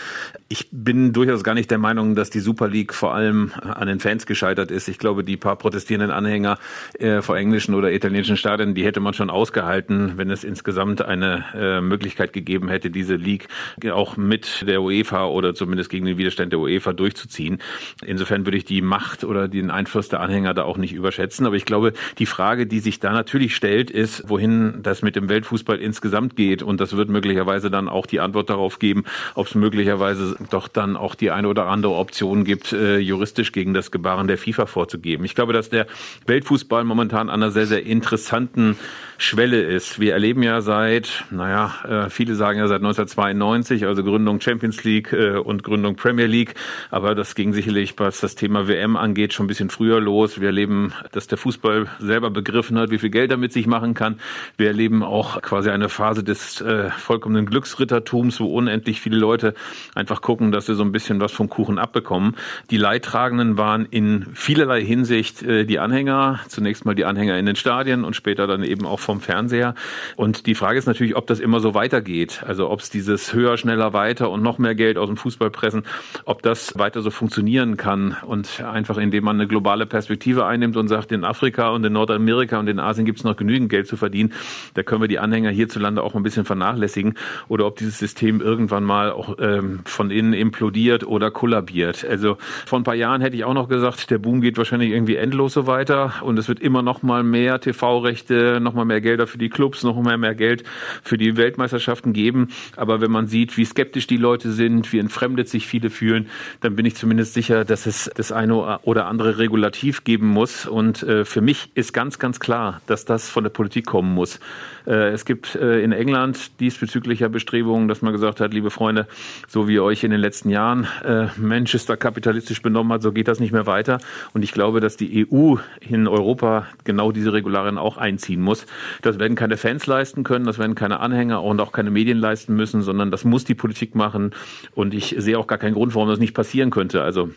Ich 0.49 0.69
bin 0.73 1.13
durchaus 1.13 1.45
gar 1.45 1.55
nicht 1.55 1.71
der 1.71 1.79
Meinung, 1.79 2.17
dass 2.17 2.31
die 2.31 2.41
Super 2.41 2.67
League 2.67 2.93
vor 2.93 3.15
allem 3.15 3.53
an 3.63 3.87
den 3.87 4.01
Fans 4.01 4.27
gescheitert 4.27 4.73
ist. 4.73 4.89
Ich 4.89 4.99
glaube, 4.99 5.23
die 5.23 5.37
paar 5.37 5.55
protestierenden 5.55 6.11
Anhänger 6.11 6.59
äh, 6.99 7.23
vor 7.23 7.37
englischen 7.37 7.75
oder 7.77 7.93
italienischen 7.93 8.37
Stadien, 8.37 8.75
die 8.75 8.85
hätte 8.85 8.99
man 8.99 9.15
schon 9.15 9.31
ausgehalten, 9.31 10.15
wenn 10.17 10.31
es 10.31 10.43
insgesamt 10.43 11.01
eine 11.01 11.45
äh, 11.55 11.81
Möglichkeit 11.81 12.33
gegeben 12.33 12.69
hätte, 12.69 12.91
diese 12.91 13.15
League 13.15 13.47
auch 13.89 14.17
mit 14.17 14.67
der 14.67 14.80
UEFA 14.83 15.27
oder 15.27 15.55
zumindest 15.55 15.91
gegen 15.91 16.07
den 16.07 16.19
Widerstand 16.19 16.53
der 16.53 16.61
UEFA 16.61 16.93
durchzuziehen. 16.93 17.59
Insofern 18.05 18.47
würde 18.47 18.59
ich 18.59 18.65
die 18.65 18.83
Macht 18.83 19.25
oder 19.25 19.49
den 19.49 19.71
Einfluss 19.71 20.09
der 20.09 20.21
Anhänger 20.21 20.55
da 20.55 20.65
auch 20.65 20.77
nicht 20.77 20.93
überschätzen. 20.93 21.47
Aber 21.47 21.57
ich 21.57 21.65
glaube, 21.65 21.93
die 22.19 22.27
Frage, 22.27 22.67
die 22.67 22.81
sich 22.81 23.01
da 23.01 23.13
natürlich 23.13 23.55
stellt, 23.55 23.91
ist, 23.91 24.29
wohin 24.29 24.83
das 24.83 25.03
mit 25.03 25.17
dem 25.17 25.29
Weltfußball 25.29 25.79
insgesamt 25.79 26.37
geht. 26.37 26.63
Und 26.63 26.81
das 26.81 26.97
wird 26.97 27.09
möglicherweise 27.09 27.71
dann 27.71 27.89
auch 27.89 28.07
die 28.07 28.21
Antwort 28.21 28.51
darauf 28.51 28.79
geben, 28.79 29.05
ob 29.35 29.47
es 29.47 29.55
möglicherweise 29.55 30.37
doch 30.51 30.69
dann 30.69 30.97
auch 30.97 31.15
die 31.15 31.31
eine 31.31 31.49
oder 31.49 31.67
andere 31.67 31.95
Option 31.95 32.45
gibt, 32.45 32.73
äh, 32.73 32.99
juristisch 32.99 33.53
gegen 33.53 33.75
das 33.75 33.91
Gebaren 33.91 34.29
der 34.29 34.39
FIFA 34.39 34.67
vorzugeben. 34.67 35.25
Ich 35.25 35.35
glaube, 35.35 35.53
dass 35.53 35.71
der 35.71 35.87
Weltfußball 36.27 36.85
momentan 36.85 37.29
an 37.29 37.43
einer 37.43 37.51
sehr, 37.51 37.67
sehr 37.67 37.85
interessanten 37.85 38.77
Schwelle 39.19 39.63
ist. 39.63 40.01
Wir 40.01 40.15
erleben 40.15 40.43
ja 40.43 40.61
seit, 40.63 41.25
naja, 41.31 42.07
äh, 42.07 42.11
viele 42.11 42.35
sagen 42.35 42.59
ja 42.59 42.69
seit 42.69 42.81
1992, 42.81 43.85
also 43.87 44.03
Gründung 44.03 44.41
Champions 44.41 44.70
League 44.85 45.13
äh, 45.13 45.37
und 45.37 45.63
Gründung 45.63 45.97
Premier 45.97 46.27
League, 46.27 46.55
aber 46.91 47.15
das 47.15 47.35
ging 47.35 47.53
sicherlich, 47.53 47.95
was 47.99 48.21
das 48.21 48.35
Thema 48.35 48.69
WM 48.69 48.97
angeht, 48.97 49.33
schon 49.33 49.45
ein 49.45 49.49
bisschen 49.49 49.71
früher 49.71 50.01
los. 50.01 50.41
Wir 50.41 50.49
erleben, 50.49 50.93
dass 51.13 51.27
der 51.27 51.39
Fußball 51.39 51.89
selber 51.99 52.31
begriffen 52.31 52.79
hat, 52.79 52.91
wie 52.91 52.99
viel 52.99 53.11
Geld 53.11 53.31
er 53.31 53.37
mit 53.37 53.53
sich 53.53 53.67
machen 53.67 53.95
kann. 53.95 54.21
Wir 54.57 54.69
erleben 54.69 55.03
auch 55.03 55.43
quasi 55.43 55.71
eine 55.71 55.89
Phase 55.89 56.25
des 56.25 56.61
äh, 56.61 56.91
vollkommenen 56.91 57.47
Glücksrittertums, 57.47 58.41
wo 58.41 58.47
unendlich 58.47 59.01
viele 59.01 59.17
Leute 59.17 59.55
einfach 59.95 60.23
gucken, 60.23 60.53
dass 60.53 60.67
sie 60.67 60.75
so 60.75 60.83
ein 60.83 60.93
bisschen 60.93 61.21
was 61.21 61.33
vom 61.33 61.49
Kuchen 61.49 61.79
abbekommen. 61.79 62.37
Die 62.71 62.77
Leidtragenden 62.77 63.59
waren 63.59 63.87
in 63.87 64.27
vielerlei 64.35 64.85
Hinsicht 64.85 65.43
äh, 65.43 65.65
die 65.65 65.79
Anhänger, 65.79 66.41
zunächst 66.49 66.85
mal 66.85 66.95
die 66.95 67.05
Anhänger 67.05 67.39
in 67.39 67.47
den 67.47 67.57
Stadien 67.57 68.05
und 68.05 68.15
später 68.15 68.47
dann 68.47 68.63
eben 68.63 68.87
auch 68.87 69.01
vom 69.01 69.21
Fernseher. 69.21 69.75
Und 70.17 70.47
die 70.47 70.55
Frage 70.55 70.79
ist 70.79 70.87
natürlich, 70.87 71.17
ob 71.17 71.27
das 71.27 71.41
immer 71.41 71.61
so 71.61 71.75
weitergeht. 71.75 72.43
Also 72.47 72.71
ob 72.71 72.81
es 72.81 72.91
dieses 72.91 73.33
höher, 73.33 73.57
schneller, 73.57 73.93
weiter 73.93 74.31
und 74.31 74.43
noch 74.43 74.59
mehr 74.61 74.75
Geld 74.75 74.99
aus 74.99 75.09
dem 75.09 75.17
Fußball 75.17 75.51
pressen, 75.51 75.83
ob 76.25 76.43
das 76.43 76.79
weiter 76.79 77.03
so 77.03 77.11
funktionieren 77.11 77.77
kann. 77.77 78.17
Und 78.27 78.63
einfach 78.63 78.99
indem 78.99 79.25
man 79.25 79.37
eine 79.37 79.49
globale 79.49 79.87
Perspektive 79.87 80.47
einnimmt 80.47 80.77
und 80.77 80.89
sagt, 80.89 81.13
in 81.13 81.25
Afrika 81.25 81.71
und 81.71 81.85
in 81.85 81.93
Nordamerika 81.93 82.59
und 82.59 82.69
in 82.69 82.79
Asien 82.79 83.07
gibt 83.07 83.19
es 83.19 83.25
noch 83.25 83.37
genügend 83.37 83.71
Geld 83.71 83.87
zu 83.87 83.97
verdienen. 83.97 84.33
Da 84.75 84.83
können 84.83 85.01
wir 85.01 85.09
die 85.09 85.19
Anhänger 85.19 85.51
hierzulande 85.51 86.03
auch 86.03 86.15
ein 86.15 86.23
bisschen 86.23 86.45
vernachlässigen. 86.45 87.15
Oder 87.49 87.67
ob 87.67 87.77
dieses 87.77 87.99
System 87.99 88.41
irgendwann 88.41 88.85
mal 88.85 89.13
auch 89.13 89.37
ähm, 89.41 89.81
von 89.85 90.11
innen 90.11 90.33
implodiert 90.33 91.07
oder 91.07 91.31
kollabiert. 91.31 92.05
Also 92.05 92.37
vor 92.67 92.79
ein 92.79 92.85
paar 92.85 92.95
Jahren 92.95 93.21
hätte 93.21 93.37
ich 93.37 93.45
auch 93.45 93.55
noch 93.55 93.69
gesagt, 93.69 94.11
der 94.11 94.19
Boom 94.19 94.41
geht 94.41 94.59
wahrscheinlich 94.59 94.91
irgendwie 94.91 95.17
endlos 95.17 95.55
so 95.55 95.67
weiter 95.67 96.15
und 96.23 96.39
es 96.39 96.49
wird 96.49 96.61
immer 96.61 96.83
noch 96.83 97.03
mal 97.03 97.23
mehr 97.23 97.61
TV-Rechte, 97.61 98.61
noch 98.61 98.75
mal 98.75 98.85
mehr 98.85 99.01
Gelder 99.01 99.27
für 99.27 99.39
die 99.39 99.49
Clubs, 99.49 99.83
noch 99.83 100.01
mehr, 100.03 100.19
mehr 100.19 100.35
Geld 100.35 100.65
für 101.03 101.17
die 101.17 101.37
Weltmeisterschaften 101.37 102.13
geben. 102.13 102.49
Aber 102.77 103.01
wenn 103.01 103.11
man 103.11 103.27
sieht, 103.27 103.57
wie 103.57 103.65
skeptisch 103.65 104.07
die 104.07 104.17
Leute 104.17 104.50
sind, 104.53 104.93
wie 104.93 104.99
entfremdet 104.99 105.49
sich 105.49 105.67
viele 105.67 105.91
fühlen, 105.91 106.29
dann 106.61 106.77
bin 106.77 106.87
ich 106.87 106.97
zumindest 106.97 107.35
sicher, 107.35 107.65
dass 107.65 107.87
es 107.87 108.11
das 108.15 108.33
eine 108.33 108.81
oder 108.81 109.07
andere 109.07 109.39
Regulativ 109.39 110.05
geben 110.05 110.29
muss. 110.29 110.67
Und 110.67 111.03
äh, 111.03 111.25
für 111.25 111.41
mich 111.41 111.71
ist 111.75 111.93
ganz, 111.93 112.19
ganz 112.19 112.41
klar, 112.41 112.81
dass 112.87 113.05
das 113.05 113.29
von 113.29 113.45
der 113.45 113.51
Politik 113.51 113.87
kommen 113.87 114.15
muss. 114.15 114.41
Äh, 114.87 115.11
es 115.11 115.25
gibt 115.25 115.55
äh, 115.55 115.83
in 115.83 115.93
England 115.93 116.61
diesbezüglicher 116.61 117.29
Bestrebungen, 117.29 117.89
dass 117.89 118.03
man 118.03 118.13
gesagt 118.13 118.41
hat, 118.41 118.53
liebe 118.53 118.71
Freunde, 118.71 119.07
so 119.49 119.69
wie 119.69 119.75
ihr 119.75 119.85
euch 119.85 120.05
in 120.05 120.11
den 120.11 120.21
letzten 120.21 120.51
Jahren 120.51 120.87
äh, 121.05 121.27
Manchester 121.37 121.97
kapitalistisch 121.97 122.63
benommen 122.63 122.93
hat, 122.93 123.03
so 123.03 123.13
geht 123.13 123.29
das 123.29 123.41
nicht 123.41 123.53
mehr 123.53 123.67
weiter. 123.67 123.99
Und 124.33 124.43
ich 124.43 124.53
glaube, 124.53 124.81
dass 124.81 124.97
die 124.97 125.27
EU 125.31 125.57
in 125.81 126.09
Europa 126.09 126.67
genau 126.85 127.13
diese 127.13 127.33
Regularien 127.33 127.79
auch 127.79 127.97
einziehen 127.97 128.41
muss. 128.41 128.67
Das 129.03 129.19
werden 129.19 129.37
keine 129.37 129.57
Fans 129.57 129.87
leisten 129.87 130.25
können, 130.25 130.45
das 130.45 130.59
werden 130.59 130.75
keine 130.75 131.01
Anhänger 131.01 131.43
und 131.43 131.61
auch 131.61 131.73
keine 131.73 131.91
Medien 131.91 132.19
leisten 132.19 132.55
müssen, 132.55 132.83
sondern 132.83 133.11
das 133.11 133.25
muss 133.25 133.45
die 133.45 133.55
Politik 133.55 133.95
machen. 133.95 134.30
Und 134.75 134.95
ich 134.95 135.15
sehe 135.19 135.39
auch 135.39 135.47
gar 135.47 135.59
keinen 135.59 135.75
Grund, 135.75 135.95
warum 135.95 136.09
das 136.09 136.19
nicht 136.19 136.35
passieren 136.35 136.71
könnte. 136.71 137.03
Also 137.03 137.31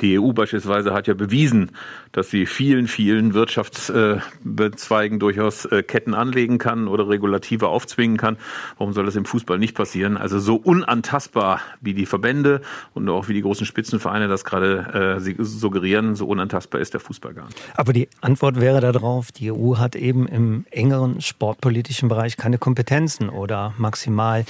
die 0.00 0.18
EU 0.18 0.32
beispielsweise 0.32 0.92
hat 0.92 1.06
ja 1.06 1.14
bewiesen, 1.14 1.72
dass 2.12 2.30
sie 2.30 2.46
vielen, 2.46 2.88
vielen 2.88 3.34
Wirtschaftszweigen 3.34 5.18
durchaus 5.18 5.64
äh, 5.66 5.82
Ketten 5.82 6.14
anlegen 6.14 6.58
kann 6.58 6.88
oder 6.88 7.08
Regulative 7.08 7.68
aufzwingen 7.68 8.16
kann. 8.16 8.36
Warum 8.76 8.92
soll 8.92 9.06
das 9.06 9.16
im 9.16 9.24
Fußball 9.24 9.58
nicht 9.58 9.74
passieren? 9.74 10.16
Also 10.16 10.38
so 10.38 10.56
unantastbar 10.56 11.60
wie 11.80 11.94
die 11.94 12.06
Verbände 12.06 12.60
und 12.94 13.08
auch 13.08 13.28
wie 13.28 13.34
die 13.34 13.42
großen 13.42 13.66
Spitzenvereine 13.66 14.28
das 14.28 14.44
gerade 14.44 15.18
äh, 15.18 15.44
suggerieren, 15.44 16.14
so 16.14 16.26
unantastbar 16.26 16.80
ist 16.80 16.92
der 16.94 17.00
Fußball 17.00 17.34
gar 17.34 17.46
nicht. 17.46 17.58
Aber 17.74 17.92
die 17.92 18.08
Antwort 18.20 18.60
wäre 18.60 18.80
darauf, 18.80 19.32
die 19.32 19.52
EU 19.52 19.76
hat 19.76 19.96
eben 19.96 20.26
im 20.26 20.64
engeren 20.70 21.20
sportpolitischen 21.20 22.08
Bereich 22.08 22.36
keine 22.36 22.58
Kompetenzen 22.58 23.28
oder 23.28 23.74
maximal 23.78 24.44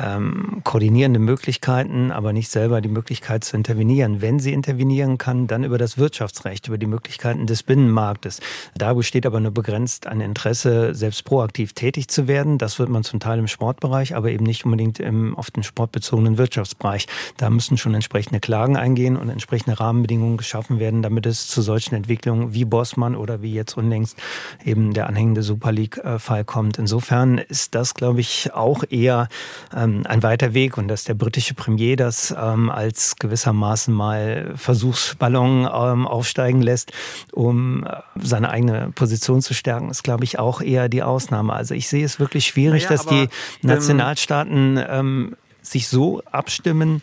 ähm, 0.00 0.60
koordinierende 0.64 1.20
Möglichkeiten, 1.20 2.10
aber 2.10 2.32
nicht 2.32 2.50
selber 2.50 2.80
die 2.80 2.88
Möglichkeit 2.88 3.44
zu 3.44 3.56
intervenieren. 3.56 4.22
Wenn 4.22 4.38
sie 4.38 4.52
intervenieren 4.52 4.83
kann, 5.18 5.46
dann 5.46 5.64
über 5.64 5.78
das 5.78 5.98
Wirtschaftsrecht, 5.98 6.68
über 6.68 6.78
die 6.78 6.86
Möglichkeit 6.86 7.04
Möglichkeiten 7.24 7.46
des 7.46 7.62
Binnenmarktes. 7.62 8.40
Da 8.76 8.94
besteht 8.94 9.26
aber 9.26 9.40
nur 9.40 9.52
begrenzt 9.52 10.06
ein 10.06 10.20
Interesse, 10.20 10.94
selbst 10.94 11.24
proaktiv 11.24 11.72
tätig 11.72 12.08
zu 12.08 12.28
werden. 12.28 12.58
Das 12.58 12.78
wird 12.78 12.88
man 12.88 13.04
zum 13.04 13.20
Teil 13.20 13.38
im 13.38 13.46
Sportbereich, 13.46 14.14
aber 14.14 14.30
eben 14.30 14.44
nicht 14.44 14.64
unbedingt 14.64 15.00
im 15.00 15.36
auf 15.36 15.50
den 15.50 15.62
sportbezogenen 15.62 16.38
Wirtschaftsbereich. 16.38 17.06
Da 17.36 17.50
müssen 17.50 17.76
schon 17.76 17.94
entsprechende 17.94 18.40
Klagen 18.40 18.76
eingehen 18.76 19.16
und 19.16 19.28
entsprechende 19.28 19.78
Rahmenbedingungen 19.78 20.36
geschaffen 20.36 20.78
werden, 20.78 21.02
damit 21.02 21.26
es 21.26 21.46
zu 21.48 21.62
solchen 21.62 21.94
Entwicklungen 21.94 22.54
wie 22.54 22.64
Bossmann 22.64 23.16
oder 23.16 23.42
wie 23.42 23.52
jetzt 23.52 23.76
unlängst 23.76 24.16
eben 24.64 24.94
der 24.94 25.06
anhängende 25.06 25.42
Super 25.42 25.72
League-Fall 25.72 26.44
kommt. 26.44 26.78
Insofern 26.78 27.38
ist 27.38 27.74
das, 27.74 27.94
glaube 27.94 28.20
ich, 28.20 28.52
auch 28.54 28.84
eher 28.88 29.28
ähm, 29.74 30.04
ein 30.06 30.22
weiter 30.22 30.54
Weg 30.54 30.78
und 30.78 30.88
dass 30.88 31.04
der 31.04 31.14
britische 31.14 31.54
Premier 31.54 31.96
das 31.96 32.34
ähm, 32.36 32.70
als 32.70 33.16
gewissermaßen 33.16 33.92
mal 33.92 34.52
Versuchsballon 34.74 35.68
ähm, 35.72 36.06
aufsteigen 36.06 36.60
lässt, 36.60 36.92
um 37.32 37.84
äh, 37.84 37.96
seine 38.20 38.50
eigene 38.50 38.90
Position 38.94 39.40
zu 39.40 39.54
stärken, 39.54 39.88
ist, 39.90 40.02
glaube 40.02 40.24
ich, 40.24 40.38
auch 40.38 40.60
eher 40.60 40.88
die 40.88 41.02
Ausnahme. 41.02 41.52
Also 41.52 41.74
ich 41.74 41.88
sehe 41.88 42.04
es 42.04 42.18
wirklich 42.18 42.46
schwierig, 42.46 42.84
naja, 42.84 42.96
dass 42.96 43.06
aber, 43.06 43.26
die 43.26 43.66
Nationalstaaten 43.66 44.80
ähm, 44.88 45.36
sich 45.62 45.88
so 45.88 46.22
abstimmen, 46.30 47.02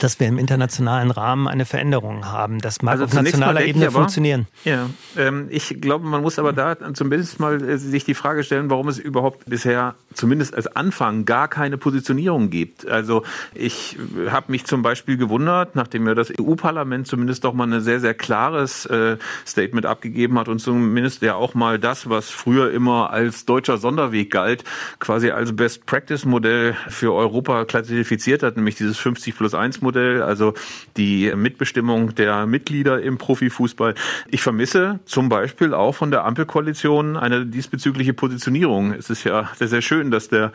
dass 0.00 0.20
wir 0.20 0.26
im 0.26 0.38
internationalen 0.38 1.10
Rahmen 1.10 1.46
eine 1.48 1.64
Veränderung 1.64 2.26
haben. 2.26 2.58
Das 2.58 2.82
mag 2.82 2.92
also 2.92 3.04
auf 3.04 3.14
nationaler 3.14 3.64
Ebene 3.64 3.86
aber, 3.86 3.94
funktionieren. 3.94 4.46
Ja, 4.64 4.90
ähm, 5.16 5.46
ich 5.50 5.80
glaube, 5.80 6.06
man 6.06 6.22
muss 6.22 6.38
aber 6.38 6.52
da 6.52 6.76
zumindest 6.94 7.40
mal 7.40 7.62
äh, 7.62 7.78
sich 7.78 8.04
die 8.04 8.14
Frage 8.14 8.44
stellen, 8.44 8.70
warum 8.70 8.88
es 8.88 8.98
überhaupt 8.98 9.44
bisher 9.46 9.94
zumindest 10.12 10.54
als 10.54 10.66
Anfang 10.66 11.24
gar 11.24 11.48
keine 11.48 11.78
Positionierung 11.78 12.50
gibt. 12.50 12.86
Also 12.88 13.22
ich 13.54 13.96
habe 14.28 14.50
mich 14.50 14.64
zum 14.64 14.82
Beispiel 14.82 15.16
gewundert, 15.16 15.76
nachdem 15.76 16.06
ja 16.06 16.14
das 16.14 16.32
EU-Parlament 16.38 17.06
zumindest 17.06 17.44
doch 17.44 17.52
mal 17.52 17.72
ein 17.72 17.80
sehr, 17.80 18.00
sehr 18.00 18.14
klares 18.14 18.86
äh, 18.86 19.16
Statement 19.46 19.86
abgegeben 19.86 20.38
hat 20.38 20.48
und 20.48 20.58
zumindest 20.58 21.22
ja 21.22 21.34
auch 21.34 21.54
mal 21.54 21.78
das, 21.78 22.08
was 22.08 22.30
früher 22.30 22.70
immer 22.72 23.10
als 23.10 23.44
deutscher 23.44 23.78
Sonderweg 23.78 24.30
galt, 24.30 24.64
quasi 24.98 25.30
als 25.30 25.54
Best-Practice-Modell 25.54 26.76
für 26.88 27.12
Europa 27.12 27.64
klassifiziert 27.64 28.42
hat, 28.42 28.56
nämlich 28.56 28.74
dieses 28.76 28.98
50 28.98 29.36
plus 29.36 29.54
1 29.54 29.83
Modell, 29.84 30.22
also 30.22 30.54
die 30.96 31.32
Mitbestimmung 31.36 32.16
der 32.16 32.46
Mitglieder 32.46 33.00
im 33.00 33.18
Profifußball. 33.18 33.94
Ich 34.28 34.42
vermisse 34.42 34.98
zum 35.04 35.28
Beispiel 35.28 35.72
auch 35.72 35.94
von 35.94 36.10
der 36.10 36.24
Ampelkoalition 36.24 37.16
eine 37.16 37.46
diesbezügliche 37.46 38.14
Positionierung. 38.14 38.92
Es 38.92 39.10
ist 39.10 39.22
ja 39.22 39.50
sehr, 39.56 39.68
sehr 39.68 39.82
schön, 39.82 40.10
dass 40.10 40.28
der 40.28 40.52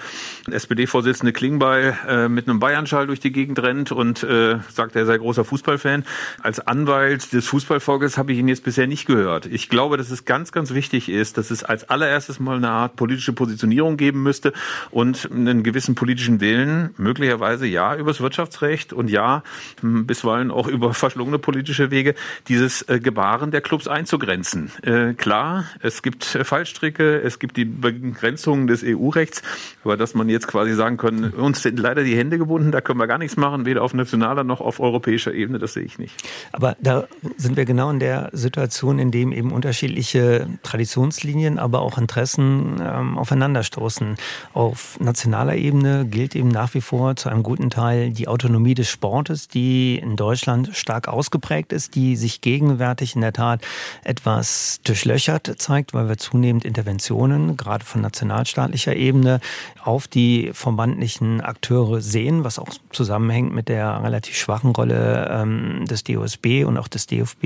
SPD-Vorsitzende 0.51 1.32
Klingbeil 1.32 1.97
äh, 2.07 2.27
mit 2.27 2.49
einem 2.49 2.59
Bayernschall 2.59 3.07
durch 3.07 3.19
die 3.19 3.32
Gegend 3.32 3.61
rennt 3.61 3.91
und 3.91 4.23
äh, 4.23 4.57
sagt, 4.69 4.95
er 4.95 5.05
sei 5.05 5.17
großer 5.17 5.45
Fußballfan. 5.45 6.03
Als 6.41 6.59
Anwalt 6.59 7.32
des 7.34 7.47
Fußballvolkes 7.47 8.17
habe 8.17 8.34
ich 8.34 8.39
ihn 8.39 8.47
jetzt 8.47 8.63
bisher 8.63 8.88
nicht 8.88 9.05
gehört. 9.05 9.45
Ich 9.45 9.69
glaube, 9.69 9.97
dass 9.97 10.09
es 10.09 10.25
ganz, 10.25 10.51
ganz 10.51 10.73
wichtig 10.73 11.09
ist, 11.09 11.38
dass 11.38 11.51
es 11.51 11.63
als 11.63 11.89
allererstes 11.89 12.39
mal 12.39 12.57
eine 12.57 12.69
Art 12.69 12.95
politische 12.95 13.34
Positionierung 13.34 13.97
geben 13.97 14.23
müsste 14.23 14.53
und 14.91 15.30
einen 15.32 15.63
gewissen 15.63 15.95
politischen 15.95 16.41
Willen, 16.41 16.91
möglicherweise 16.97 17.67
ja 17.67 17.95
übers 17.95 18.21
Wirtschaftsrecht 18.21 18.93
und 18.93 19.09
ja 19.09 19.18
Jahr, 19.20 19.43
hm, 19.82 20.05
bisweilen 20.05 20.49
auch 20.49 20.67
über 20.67 20.93
verschlungene 20.93 21.39
politische 21.39 21.91
Wege, 21.91 22.15
dieses 22.47 22.82
äh, 22.84 22.99
Gebaren 22.99 23.51
der 23.51 23.61
Clubs 23.61 23.88
einzugrenzen. 23.88 24.72
Äh, 24.82 25.13
klar, 25.13 25.65
es 25.82 26.01
gibt 26.01 26.36
äh, 26.36 26.45
Fallstricke, 26.45 27.22
es 27.22 27.39
gibt 27.39 27.57
die 27.57 27.65
Begrenzungen 27.65 28.67
des 28.67 28.82
EU-Rechts, 28.84 29.41
aber 29.84 29.97
dass 29.97 30.13
man 30.13 30.30
jetzt 30.30 30.47
quasi 30.47 30.74
sagen 30.74 30.95
können, 30.95 31.32
uns 31.32 31.61
sind 31.61 31.80
leider 31.80 32.03
die 32.03 32.15
Hände 32.15 32.38
gebunden, 32.38 32.72
da 32.72 32.80
können 32.80 32.99
wir 32.99 33.07
gar 33.07 33.17
nichts 33.17 33.36
machen, 33.36 33.65
weder 33.65 33.84
auf 33.84 33.93
nationaler 33.93 34.45
noch 34.45 34.61
auf 34.61 34.80
europäischer 34.80 35.34
Ebene, 35.34 35.59
das 35.59 35.74
sehe 35.74 35.84
ich 35.84 35.99
nicht. 35.99 36.15
Aber 36.53 36.78
da 36.80 37.05
sind 37.36 37.57
wir 37.57 37.65
genau 37.65 37.89
in 37.89 37.99
der 37.99 38.30
Situation, 38.32 38.99
in 38.99 39.11
dem 39.11 39.34
eben 39.34 39.51
unterschiedliche 39.51 40.47
Traditionslinien, 40.63 41.59
aber 41.59 41.82
auch 41.82 41.97
Interessen 41.97 42.78
ähm, 42.82 43.17
aufeinanderstoßen. 43.17 44.15
Auf 44.53 44.97
nationaler 45.01 45.55
Ebene 45.55 46.05
gilt 46.05 46.36
eben 46.36 46.49
nach 46.49 46.74
wie 46.74 46.82
vor 46.82 47.17
zu 47.17 47.30
einem 47.30 47.43
guten 47.43 47.70
Teil 47.70 48.11
die 48.11 48.30
Autonomie 48.30 48.76
des 48.76 48.89
Sports 48.89 49.09
Sportes, 49.10 49.47
die 49.47 49.97
in 49.97 50.16
Deutschland 50.16 50.70
stark 50.74 51.07
ausgeprägt 51.07 51.74
ist, 51.74 51.95
die 51.95 52.16
sich 52.16 52.41
gegenwärtig 52.41 53.16
in 53.16 53.22
der 53.22 53.34
Tat 53.34 53.62
etwas 54.03 54.82
durchlöchert 54.84 55.51
zeigt, 55.57 55.95
weil 55.95 56.07
wir 56.07 56.18
zunehmend 56.18 56.64
Interventionen, 56.64 57.57
gerade 57.57 57.84
von 57.84 58.01
nationalstaatlicher 58.01 58.95
Ebene, 58.95 59.39
auf 59.84 60.07
die 60.07 60.51
verbandlichen 60.53 61.41
Akteure 61.41 62.01
sehen, 62.01 62.43
was 62.43 62.60
auch 62.60 62.70
zusammenhängt 62.91 63.51
mit 63.51 63.68
der 63.68 64.03
relativ 64.03 64.38
schwachen 64.38 64.76
Rolle 64.76 65.28
ähm, 65.32 65.86
des 65.89 66.03
DOSB 66.03 66.66
und 66.66 66.78
auch 66.78 66.88
des 66.88 67.07
DFB 67.07 67.43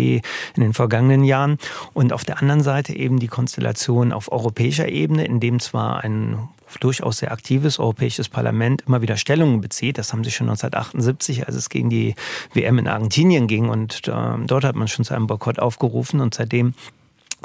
in 0.56 0.64
den 0.64 0.74
vergangenen 0.74 1.24
Jahren. 1.24 1.60
Und 1.94 2.12
auf 2.12 2.26
der 2.26 2.42
anderen 2.42 2.62
Seite 2.62 2.94
eben 2.94 3.20
die 3.20 3.30
Konstellation 3.30 4.12
auf 4.12 4.30
europäischer 4.34 4.90
Ebene, 4.90 5.24
in 5.24 5.40
dem 5.40 5.62
zwar 5.62 6.04
ein 6.04 6.50
durchaus 6.78 7.18
sehr 7.18 7.32
aktives 7.32 7.80
Europäisches 7.80 8.30
Parlament 8.30 8.84
immer 8.88 9.02
wieder 9.02 9.18
Stellungen 9.18 9.62
bezieht. 9.62 9.98
Das 9.98 10.14
haben 10.14 10.24
sie 10.24 10.32
schon 10.32 10.50
1978, 10.50 11.48
als 11.48 11.56
es 11.56 11.70
gegen 11.70 11.90
die 11.90 12.16
WM 12.54 12.78
in 12.80 12.88
Argentinien 12.88 13.48
ging. 13.48 13.70
Und 13.70 14.08
äh, 14.08 14.12
dort 14.46 14.64
hat 14.64 14.76
man 14.76 14.88
schon 14.88 15.06
zu 15.06 15.14
einem 15.14 15.28
Boykott 15.28 15.60
aufgerufen. 15.60 16.22
Und 16.22 16.34
seitdem 16.34 16.74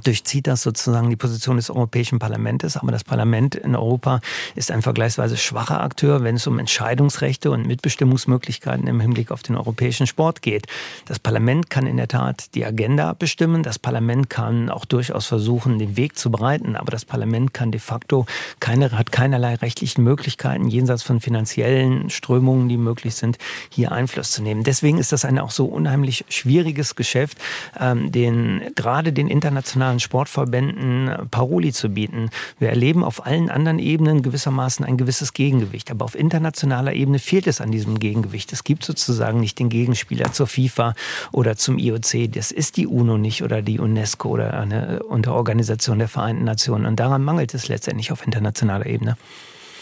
durchzieht 0.04 0.46
das 0.46 0.62
sozusagen 0.62 1.10
die 1.10 1.16
Position 1.16 1.56
des 1.56 1.70
Europäischen 1.70 2.18
Parlaments. 2.18 2.76
Aber 2.76 2.92
das 2.92 3.04
Parlament 3.04 3.54
in 3.54 3.74
Europa 3.74 4.20
ist 4.54 4.70
ein 4.70 4.82
vergleichsweise 4.82 5.36
schwacher 5.36 5.80
Akteur, 5.80 6.22
wenn 6.22 6.36
es 6.36 6.46
um 6.46 6.58
Entscheidungsrechte 6.58 7.50
und 7.50 7.66
Mitbestimmungsmöglichkeiten 7.66 8.86
im 8.86 9.00
Hinblick 9.00 9.30
auf 9.30 9.42
den 9.42 9.56
europäischen 9.56 10.06
Sport 10.06 10.42
geht. 10.42 10.66
Das 11.06 11.18
Parlament 11.18 11.70
kann 11.70 11.86
in 11.86 11.96
der 11.96 12.08
Tat 12.08 12.54
die 12.54 12.64
Agenda 12.64 13.12
bestimmen. 13.12 13.62
Das 13.62 13.78
Parlament 13.78 14.30
kann 14.30 14.70
auch 14.70 14.84
durchaus 14.84 15.26
versuchen, 15.26 15.78
den 15.78 15.96
Weg 15.96 16.18
zu 16.18 16.30
bereiten. 16.30 16.76
Aber 16.76 16.90
das 16.90 17.04
Parlament 17.04 17.54
kann 17.54 17.70
de 17.70 17.80
facto 17.80 18.26
keine, 18.60 18.92
hat 18.92 19.12
keinerlei 19.12 19.54
rechtlichen 19.56 20.04
Möglichkeiten, 20.04 20.68
jenseits 20.68 21.02
von 21.02 21.20
finanziellen 21.20 22.10
Strömungen, 22.10 22.68
die 22.68 22.76
möglich 22.76 23.14
sind, 23.14 23.38
hier 23.70 23.92
Einfluss 23.92 24.32
zu 24.32 24.42
nehmen. 24.42 24.64
Deswegen 24.64 24.98
ist 24.98 25.12
das 25.12 25.24
ein 25.24 25.38
auch 25.38 25.50
so 25.50 25.66
unheimlich 25.66 26.24
schwieriges 26.28 26.96
Geschäft, 26.96 27.38
ähm, 27.78 28.12
den, 28.12 28.62
gerade 28.74 29.12
den 29.12 29.28
internationalen 29.28 29.87
internationalen 29.88 30.00
Sportverbänden 30.00 31.28
Paroli 31.30 31.72
zu 31.72 31.88
bieten. 31.88 32.30
Wir 32.58 32.68
erleben 32.68 33.04
auf 33.04 33.26
allen 33.26 33.50
anderen 33.50 33.78
Ebenen 33.78 34.22
gewissermaßen 34.22 34.84
ein 34.84 34.96
gewisses 34.96 35.32
Gegengewicht. 35.32 35.90
Aber 35.90 36.04
auf 36.04 36.14
internationaler 36.14 36.92
Ebene 36.92 37.18
fehlt 37.18 37.46
es 37.46 37.60
an 37.60 37.70
diesem 37.70 37.98
Gegengewicht. 37.98 38.52
Es 38.52 38.64
gibt 38.64 38.84
sozusagen 38.84 39.40
nicht 39.40 39.58
den 39.58 39.68
Gegenspieler 39.68 40.32
zur 40.32 40.46
FIFA 40.46 40.94
oder 41.32 41.56
zum 41.56 41.78
IOC. 41.78 42.32
Das 42.32 42.50
ist 42.50 42.76
die 42.76 42.86
UNO 42.86 43.18
nicht 43.18 43.42
oder 43.42 43.62
die 43.62 43.78
UNESCO 43.78 44.28
oder 44.28 44.60
eine 44.60 45.02
Unterorganisation 45.02 45.98
der 45.98 46.08
Vereinten 46.08 46.44
Nationen. 46.44 46.86
Und 46.86 46.96
daran 46.96 47.22
mangelt 47.22 47.54
es 47.54 47.68
letztendlich 47.68 48.12
auf 48.12 48.24
internationaler 48.24 48.86
Ebene. 48.86 49.16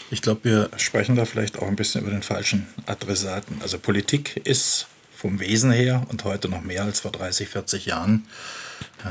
Ich 0.09 0.21
glaube, 0.21 0.43
wir 0.43 0.69
sprechen 0.77 1.17
da 1.17 1.25
vielleicht 1.25 1.59
auch 1.59 1.67
ein 1.67 1.75
bisschen 1.75 2.01
über 2.01 2.11
den 2.11 2.23
falschen 2.23 2.67
Adressaten. 2.85 3.57
Also 3.61 3.77
Politik 3.77 4.39
ist 4.45 4.87
vom 5.13 5.39
Wesen 5.39 5.71
her 5.71 6.03
und 6.09 6.23
heute 6.23 6.47
noch 6.47 6.61
mehr 6.61 6.83
als 6.83 7.01
vor 7.01 7.11
30, 7.11 7.49
40 7.49 7.87
Jahren 7.87 8.25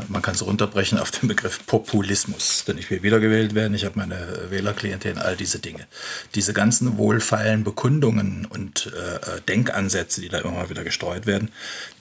Man 0.08 0.20
kann 0.20 0.34
es 0.34 0.44
runterbrechen 0.44 0.98
auf 0.98 1.10
den 1.12 1.28
Begriff 1.28 1.64
Populismus, 1.66 2.64
denn 2.66 2.76
ich 2.76 2.90
will 2.90 3.02
wiedergewählt 3.02 3.54
werden, 3.54 3.74
ich 3.74 3.84
habe 3.84 3.98
meine 3.98 4.16
Wählerklientel, 4.50 5.18
all 5.18 5.36
diese 5.36 5.60
Dinge. 5.60 5.86
Diese 6.34 6.52
ganzen 6.52 6.98
wohlfeilen 6.98 7.62
Bekundungen 7.62 8.46
und 8.46 8.86
äh, 8.86 9.40
Denkansätze, 9.48 10.20
die 10.20 10.28
da 10.28 10.38
immer 10.38 10.52
mal 10.52 10.70
wieder 10.70 10.82
gestreut 10.82 11.26
werden, 11.26 11.50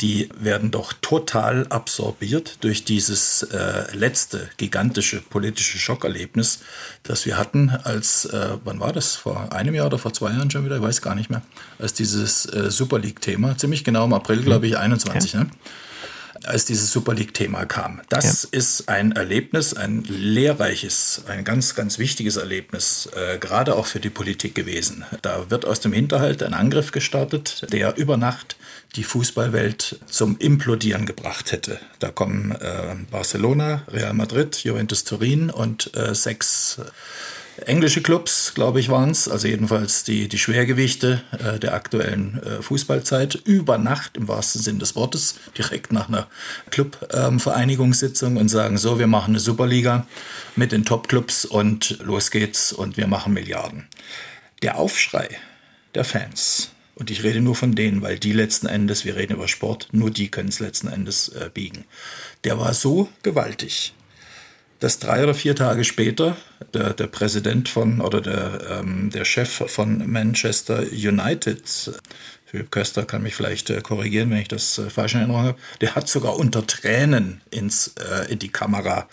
die 0.01 0.29
werden 0.37 0.71
doch 0.71 0.93
total 0.93 1.67
absorbiert 1.67 2.57
durch 2.61 2.85
dieses 2.85 3.43
äh, 3.43 3.95
letzte 3.95 4.49
gigantische 4.57 5.21
politische 5.21 5.77
Schockerlebnis, 5.77 6.59
das 7.03 7.25
wir 7.25 7.37
hatten, 7.37 7.69
als, 7.69 8.25
äh, 8.25 8.57
wann 8.63 8.79
war 8.79 8.93
das, 8.93 9.15
vor 9.15 9.53
einem 9.53 9.75
Jahr 9.75 9.87
oder 9.87 9.99
vor 9.99 10.13
zwei 10.13 10.31
Jahren 10.31 10.49
schon 10.49 10.65
wieder, 10.65 10.77
ich 10.77 10.81
weiß 10.81 11.01
gar 11.01 11.13
nicht 11.15 11.29
mehr, 11.29 11.43
als 11.77 11.93
dieses 11.93 12.45
äh, 12.47 12.71
Super 12.71 12.97
League-Thema, 12.97 13.57
ziemlich 13.57 13.83
genau 13.83 14.05
im 14.05 14.13
April, 14.13 14.41
glaube 14.41 14.65
ich, 14.65 14.77
21, 14.77 15.35
okay. 15.35 15.43
ne? 15.43 15.49
Als 16.45 16.65
dieses 16.65 16.91
Super 16.91 17.13
League-Thema 17.13 17.65
kam. 17.65 18.01
Das 18.09 18.43
ja. 18.43 18.49
ist 18.51 18.89
ein 18.89 19.11
Erlebnis, 19.11 19.73
ein 19.73 20.03
lehrreiches, 20.03 21.23
ein 21.27 21.43
ganz, 21.43 21.75
ganz 21.75 21.99
wichtiges 21.99 22.37
Erlebnis, 22.37 23.09
äh, 23.15 23.37
gerade 23.37 23.75
auch 23.75 23.85
für 23.85 23.99
die 23.99 24.09
Politik 24.09 24.55
gewesen. 24.55 25.05
Da 25.21 25.49
wird 25.49 25.65
aus 25.65 25.79
dem 25.79 25.93
Hinterhalt 25.93 26.43
ein 26.43 26.53
Angriff 26.53 26.91
gestartet, 26.91 27.67
der 27.71 27.97
über 27.97 28.17
Nacht 28.17 28.55
die 28.95 29.03
Fußballwelt 29.03 29.99
zum 30.07 30.37
Implodieren 30.37 31.05
gebracht 31.05 31.51
hätte. 31.51 31.79
Da 31.99 32.09
kommen 32.09 32.51
äh, 32.51 32.95
Barcelona, 33.11 33.83
Real 33.89 34.13
Madrid, 34.13 34.63
Juventus 34.63 35.03
Turin 35.03 35.49
und 35.49 35.95
äh, 35.95 36.15
sechs 36.15 36.79
englische 37.65 38.01
Clubs, 38.01 38.53
glaube 38.53 38.79
ich, 38.79 38.89
waren 38.89 39.11
es, 39.11 39.27
also 39.27 39.47
jedenfalls 39.47 40.03
die, 40.03 40.27
die 40.27 40.37
Schwergewichte 40.37 41.21
äh, 41.39 41.59
der 41.59 41.73
aktuellen 41.73 42.41
äh, 42.43 42.61
Fußballzeit, 42.61 43.35
über 43.35 43.77
Nacht 43.77 44.17
im 44.17 44.27
wahrsten 44.27 44.61
Sinn 44.61 44.79
des 44.79 44.95
Wortes, 44.95 45.35
direkt 45.57 45.91
nach 45.91 46.07
einer 46.07 46.27
Clubvereinigungssitzung 46.71 48.31
ähm, 48.31 48.37
und 48.37 48.49
sagen, 48.49 48.77
so, 48.77 48.99
wir 48.99 49.07
machen 49.07 49.31
eine 49.31 49.39
Superliga 49.39 50.05
mit 50.55 50.71
den 50.71 50.85
Top-Clubs 50.85 51.45
und 51.45 51.99
los 52.03 52.31
geht's 52.31 52.73
und 52.73 52.97
wir 52.97 53.07
machen 53.07 53.33
Milliarden. 53.33 53.87
Der 54.61 54.77
Aufschrei 54.77 55.29
der 55.93 56.03
Fans, 56.03 56.71
und 56.95 57.11
ich 57.11 57.23
rede 57.23 57.41
nur 57.41 57.55
von 57.55 57.75
denen, 57.75 58.01
weil 58.01 58.19
die 58.19 58.31
letzten 58.31 58.67
Endes, 58.67 59.05
wir 59.05 59.15
reden 59.15 59.33
über 59.33 59.47
Sport, 59.47 59.89
nur 59.91 60.11
die 60.11 60.29
können 60.29 60.49
es 60.49 60.59
letzten 60.59 60.87
Endes 60.87 61.29
äh, 61.29 61.49
biegen, 61.53 61.85
der 62.43 62.59
war 62.59 62.73
so 62.73 63.09
gewaltig, 63.23 63.93
dass 64.79 64.99
drei 64.99 65.23
oder 65.23 65.33
vier 65.33 65.55
Tage 65.55 65.83
später 65.83 66.35
der, 66.73 66.93
der 66.93 67.07
Präsident 67.07 67.69
von 67.69 68.01
oder 68.01 68.21
der, 68.21 68.79
ähm, 68.79 69.09
der 69.09 69.25
Chef 69.25 69.63
von 69.67 70.09
Manchester 70.09 70.83
United, 70.91 71.63
Philipp 72.55 72.71
Köster 72.71 73.03
kann 73.03 73.21
mich 73.21 73.35
vielleicht 73.35 73.69
äh, 73.69 73.81
korrigieren, 73.81 74.29
wenn 74.29 74.37
ich 74.37 74.47
das 74.47 74.77
äh, 74.77 74.89
falsch 74.89 75.13
in 75.15 75.19
Erinnerung 75.19 75.43
habe, 75.43 75.59
der 75.81 75.93
hat 75.93 76.07
sogar 76.07 76.37
unter 76.37 76.65
Tränen 76.65 77.41
ins, 77.51 77.95
äh, 77.97 78.31
in 78.31 78.39
die 78.39 78.47
Kamera 78.47 79.09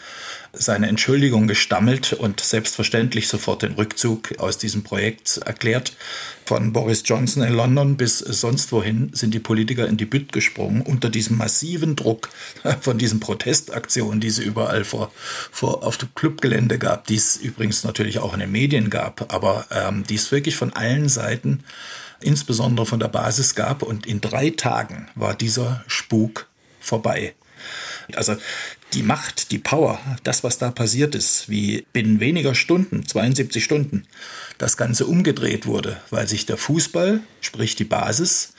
seine 0.53 0.87
Entschuldigung 0.87 1.49
gestammelt 1.49 2.13
und 2.13 2.39
selbstverständlich 2.39 3.27
sofort 3.27 3.63
den 3.63 3.73
Rückzug 3.73 4.39
aus 4.39 4.59
diesem 4.59 4.85
Projekt 4.85 5.39
erklärt. 5.39 5.97
Von 6.45 6.73
Boris 6.73 7.03
Johnson 7.05 7.43
in 7.43 7.53
London 7.53 7.97
bis 7.97 8.19
sonst 8.19 8.71
wohin 8.71 9.11
sind 9.13 9.35
die 9.35 9.41
Politiker 9.41 9.89
in 9.89 9.97
die 9.97 10.05
Bütt 10.05 10.33
gesprungen 10.33 10.83
unter 10.83 11.11
diesem 11.11 11.37
massiven 11.37 11.97
Druck 11.97 12.29
von 12.81 12.97
diesen 12.97 13.19
Protestaktionen, 13.19 14.21
die 14.21 14.29
es 14.29 14.39
überall 14.39 14.85
vor, 14.85 15.11
vor 15.51 15.83
auf 15.83 15.97
dem 15.97 16.15
Clubgelände 16.15 16.79
gab, 16.79 17.09
die 17.09 17.17
es 17.17 17.39
übrigens 17.39 17.83
natürlich 17.83 18.21
auch 18.21 18.35
in 18.35 18.41
den 18.41 18.53
Medien 18.53 18.89
gab, 18.89 19.35
aber 19.35 19.67
ähm, 19.73 20.05
die 20.09 20.15
es 20.15 20.31
wirklich 20.31 20.55
von 20.55 20.73
allen 20.73 21.09
Seiten 21.09 21.65
insbesondere 22.23 22.87
von 22.87 23.01
der 23.01 23.09
Basis 23.09 23.55
gab. 23.55 23.83
Und 23.83 24.07
in 24.07 24.21
drei 24.21 24.51
Tagen 24.51 25.09
war 25.15 25.35
dieser 25.35 25.85
Spuk 25.87 26.49
vorbei. 26.81 27.35
Also 28.15 28.37
die 28.93 29.03
Macht, 29.03 29.53
die 29.53 29.59
Power, 29.59 29.99
das, 30.25 30.45
was 30.45 30.59
da 30.59 30.71
passiert 30.71 31.15
ist, 31.15 31.49
wie 31.49 31.87
binnen 31.93 32.21
weniger 32.21 32.55
Stunden, 32.55 33.07
72 33.07 33.63
Stunden, 33.63 34.07
das 34.59 34.77
Ganze 34.77 35.07
umgedreht 35.07 35.67
wurde, 35.67 36.01
weil 36.11 36.29
sich 36.29 36.45
der 36.45 36.57
Fußball, 36.57 37.21
sprich 37.41 37.77
die 37.77 37.85
Basis, 37.85 38.53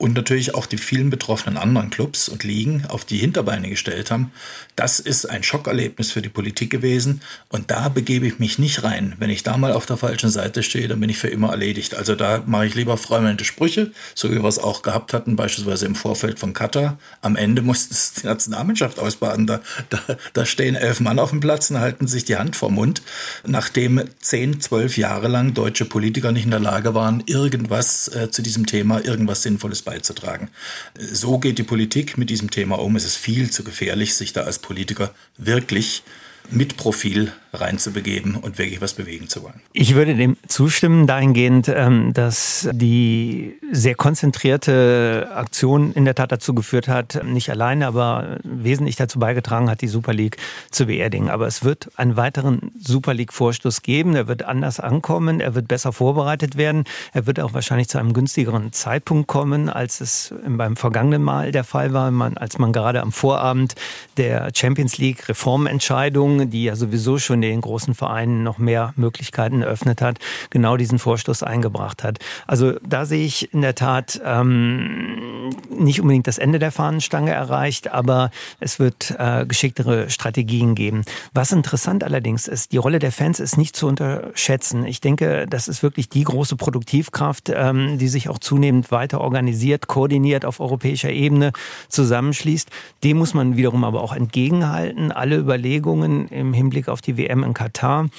und 0.00 0.14
natürlich 0.14 0.54
auch 0.54 0.64
die 0.64 0.78
vielen 0.78 1.10
betroffenen 1.10 1.58
anderen 1.58 1.90
Clubs 1.90 2.30
und 2.30 2.42
Ligen 2.42 2.86
auf 2.86 3.04
die 3.04 3.18
Hinterbeine 3.18 3.68
gestellt 3.68 4.10
haben. 4.10 4.32
Das 4.74 4.98
ist 4.98 5.26
ein 5.26 5.42
Schockerlebnis 5.42 6.10
für 6.10 6.22
die 6.22 6.30
Politik 6.30 6.70
gewesen 6.70 7.20
und 7.50 7.70
da 7.70 7.90
begebe 7.90 8.26
ich 8.26 8.38
mich 8.38 8.58
nicht 8.58 8.82
rein. 8.82 9.14
Wenn 9.18 9.28
ich 9.28 9.42
da 9.42 9.58
mal 9.58 9.74
auf 9.74 9.84
der 9.84 9.98
falschen 9.98 10.30
Seite 10.30 10.62
stehe, 10.62 10.88
dann 10.88 11.00
bin 11.00 11.10
ich 11.10 11.18
für 11.18 11.28
immer 11.28 11.50
erledigt. 11.50 11.94
Also 11.94 12.14
da 12.14 12.42
mache 12.46 12.64
ich 12.66 12.74
lieber 12.74 12.96
freumelde 12.96 13.44
Sprüche, 13.44 13.92
so 14.14 14.30
wie 14.30 14.42
wir 14.42 14.48
es 14.48 14.58
auch 14.58 14.80
gehabt 14.80 15.12
hatten, 15.12 15.36
beispielsweise 15.36 15.84
im 15.84 15.94
Vorfeld 15.94 16.38
von 16.38 16.54
Katar. 16.54 16.98
Am 17.20 17.36
Ende 17.36 17.60
musste 17.60 17.92
es 17.92 18.14
die 18.14 18.26
Nationalmannschaft 18.26 18.98
ausbaden. 18.98 19.46
Da, 19.46 19.60
da, 19.90 19.98
da 20.32 20.46
stehen 20.46 20.76
elf 20.76 21.00
Mann 21.00 21.18
auf 21.18 21.28
dem 21.28 21.40
Platz 21.40 21.70
und 21.70 21.78
halten 21.78 22.06
sich 22.06 22.24
die 22.24 22.36
Hand 22.36 22.56
vor 22.56 22.70
Mund, 22.70 23.02
nachdem 23.46 24.02
zehn, 24.22 24.62
zwölf 24.62 24.96
Jahre 24.96 25.28
lang 25.28 25.52
deutsche 25.52 25.84
Politiker 25.84 26.32
nicht 26.32 26.44
in 26.44 26.50
der 26.52 26.60
Lage 26.60 26.94
waren, 26.94 27.22
irgendwas 27.26 28.08
äh, 28.08 28.30
zu 28.30 28.40
diesem 28.40 28.64
Thema, 28.64 29.04
irgendwas 29.04 29.42
Sinnvolles 29.42 29.89
beizutragen. 29.90 30.50
So 30.96 31.38
geht 31.38 31.58
die 31.58 31.64
Politik 31.64 32.16
mit 32.16 32.30
diesem 32.30 32.50
Thema 32.50 32.78
um. 32.78 32.94
Es 32.94 33.04
ist 33.04 33.16
viel 33.16 33.50
zu 33.50 33.64
gefährlich, 33.64 34.14
sich 34.14 34.32
da 34.32 34.42
als 34.42 34.60
Politiker 34.60 35.12
wirklich 35.36 36.04
mit 36.50 36.76
Profil 36.76 37.32
reinzubegeben 37.52 38.36
und 38.36 38.58
wirklich 38.58 38.80
was 38.80 38.94
bewegen 38.94 39.28
zu 39.28 39.42
wollen. 39.42 39.60
Ich 39.72 39.94
würde 39.94 40.14
dem 40.14 40.36
zustimmen 40.46 41.06
dahingehend, 41.06 41.68
ähm, 41.68 42.12
dass 42.12 42.68
die 42.72 43.58
sehr 43.72 43.94
konzentrierte 43.94 45.28
Aktion 45.34 45.92
in 45.92 46.04
der 46.04 46.14
Tat 46.14 46.32
dazu 46.32 46.54
geführt 46.54 46.88
hat, 46.88 47.22
nicht 47.24 47.50
alleine, 47.50 47.86
aber 47.86 48.38
wesentlich 48.44 48.96
dazu 48.96 49.18
beigetragen 49.18 49.68
hat, 49.68 49.80
die 49.80 49.88
Super 49.88 50.12
League 50.12 50.36
zu 50.70 50.86
beerdigen. 50.86 51.28
Aber 51.28 51.46
es 51.46 51.64
wird 51.64 51.90
einen 51.96 52.16
weiteren 52.16 52.72
Super 52.80 53.14
League-Vorstoß 53.14 53.82
geben. 53.82 54.14
Er 54.14 54.28
wird 54.28 54.44
anders 54.44 54.78
ankommen, 54.78 55.40
er 55.40 55.54
wird 55.54 55.66
besser 55.68 55.92
vorbereitet 55.92 56.56
werden, 56.56 56.84
er 57.12 57.26
wird 57.26 57.40
auch 57.40 57.52
wahrscheinlich 57.52 57.88
zu 57.88 57.98
einem 57.98 58.12
günstigeren 58.12 58.72
Zeitpunkt 58.72 59.26
kommen, 59.26 59.68
als 59.68 60.00
es 60.00 60.34
beim 60.46 60.76
vergangenen 60.76 61.22
Mal 61.22 61.52
der 61.52 61.64
Fall 61.64 61.92
war, 61.92 62.12
als 62.36 62.58
man 62.58 62.72
gerade 62.72 63.00
am 63.00 63.12
Vorabend 63.12 63.74
der 64.16 64.50
Champions 64.54 64.98
League 64.98 65.28
Reformentscheidung, 65.28 66.50
die 66.50 66.64
ja 66.64 66.76
sowieso 66.76 67.18
schon 67.18 67.39
in 67.42 67.52
den 67.52 67.60
großen 67.60 67.94
Vereinen 67.94 68.42
noch 68.42 68.58
mehr 68.58 68.92
Möglichkeiten 68.96 69.62
eröffnet 69.62 70.02
hat, 70.02 70.18
genau 70.50 70.76
diesen 70.76 70.98
Vorstoß 70.98 71.42
eingebracht 71.42 72.04
hat. 72.04 72.18
Also 72.46 72.74
da 72.86 73.06
sehe 73.06 73.24
ich 73.24 73.52
in 73.52 73.62
der 73.62 73.74
Tat 73.74 74.20
ähm, 74.24 75.50
nicht 75.70 76.00
unbedingt 76.00 76.26
das 76.26 76.38
Ende 76.38 76.58
der 76.58 76.72
Fahnenstange 76.72 77.32
erreicht, 77.32 77.92
aber 77.92 78.30
es 78.58 78.78
wird 78.78 79.14
äh, 79.18 79.46
geschicktere 79.46 80.10
Strategien 80.10 80.74
geben. 80.74 81.04
Was 81.32 81.52
interessant 81.52 82.04
allerdings 82.04 82.48
ist, 82.48 82.72
die 82.72 82.76
Rolle 82.76 82.98
der 82.98 83.12
Fans 83.12 83.40
ist 83.40 83.56
nicht 83.56 83.76
zu 83.76 83.86
unterschätzen. 83.86 84.84
Ich 84.84 85.00
denke, 85.00 85.46
das 85.48 85.68
ist 85.68 85.82
wirklich 85.82 86.08
die 86.08 86.24
große 86.24 86.56
Produktivkraft, 86.56 87.50
ähm, 87.54 87.98
die 87.98 88.08
sich 88.08 88.28
auch 88.28 88.38
zunehmend 88.38 88.90
weiter 88.90 89.20
organisiert, 89.20 89.86
koordiniert 89.86 90.44
auf 90.44 90.60
europäischer 90.60 91.10
Ebene 91.10 91.52
zusammenschließt. 91.88 92.68
Dem 93.04 93.18
muss 93.18 93.34
man 93.34 93.56
wiederum 93.56 93.84
aber 93.84 94.02
auch 94.02 94.12
entgegenhalten. 94.12 95.12
Alle 95.12 95.36
Überlegungen 95.36 96.28
im 96.28 96.52
Hinblick 96.52 96.88
auf 96.88 97.00
die 97.00 97.16
WM 97.16 97.29
WM 97.30 97.44
in 97.44 97.54
Katar 97.54 98.10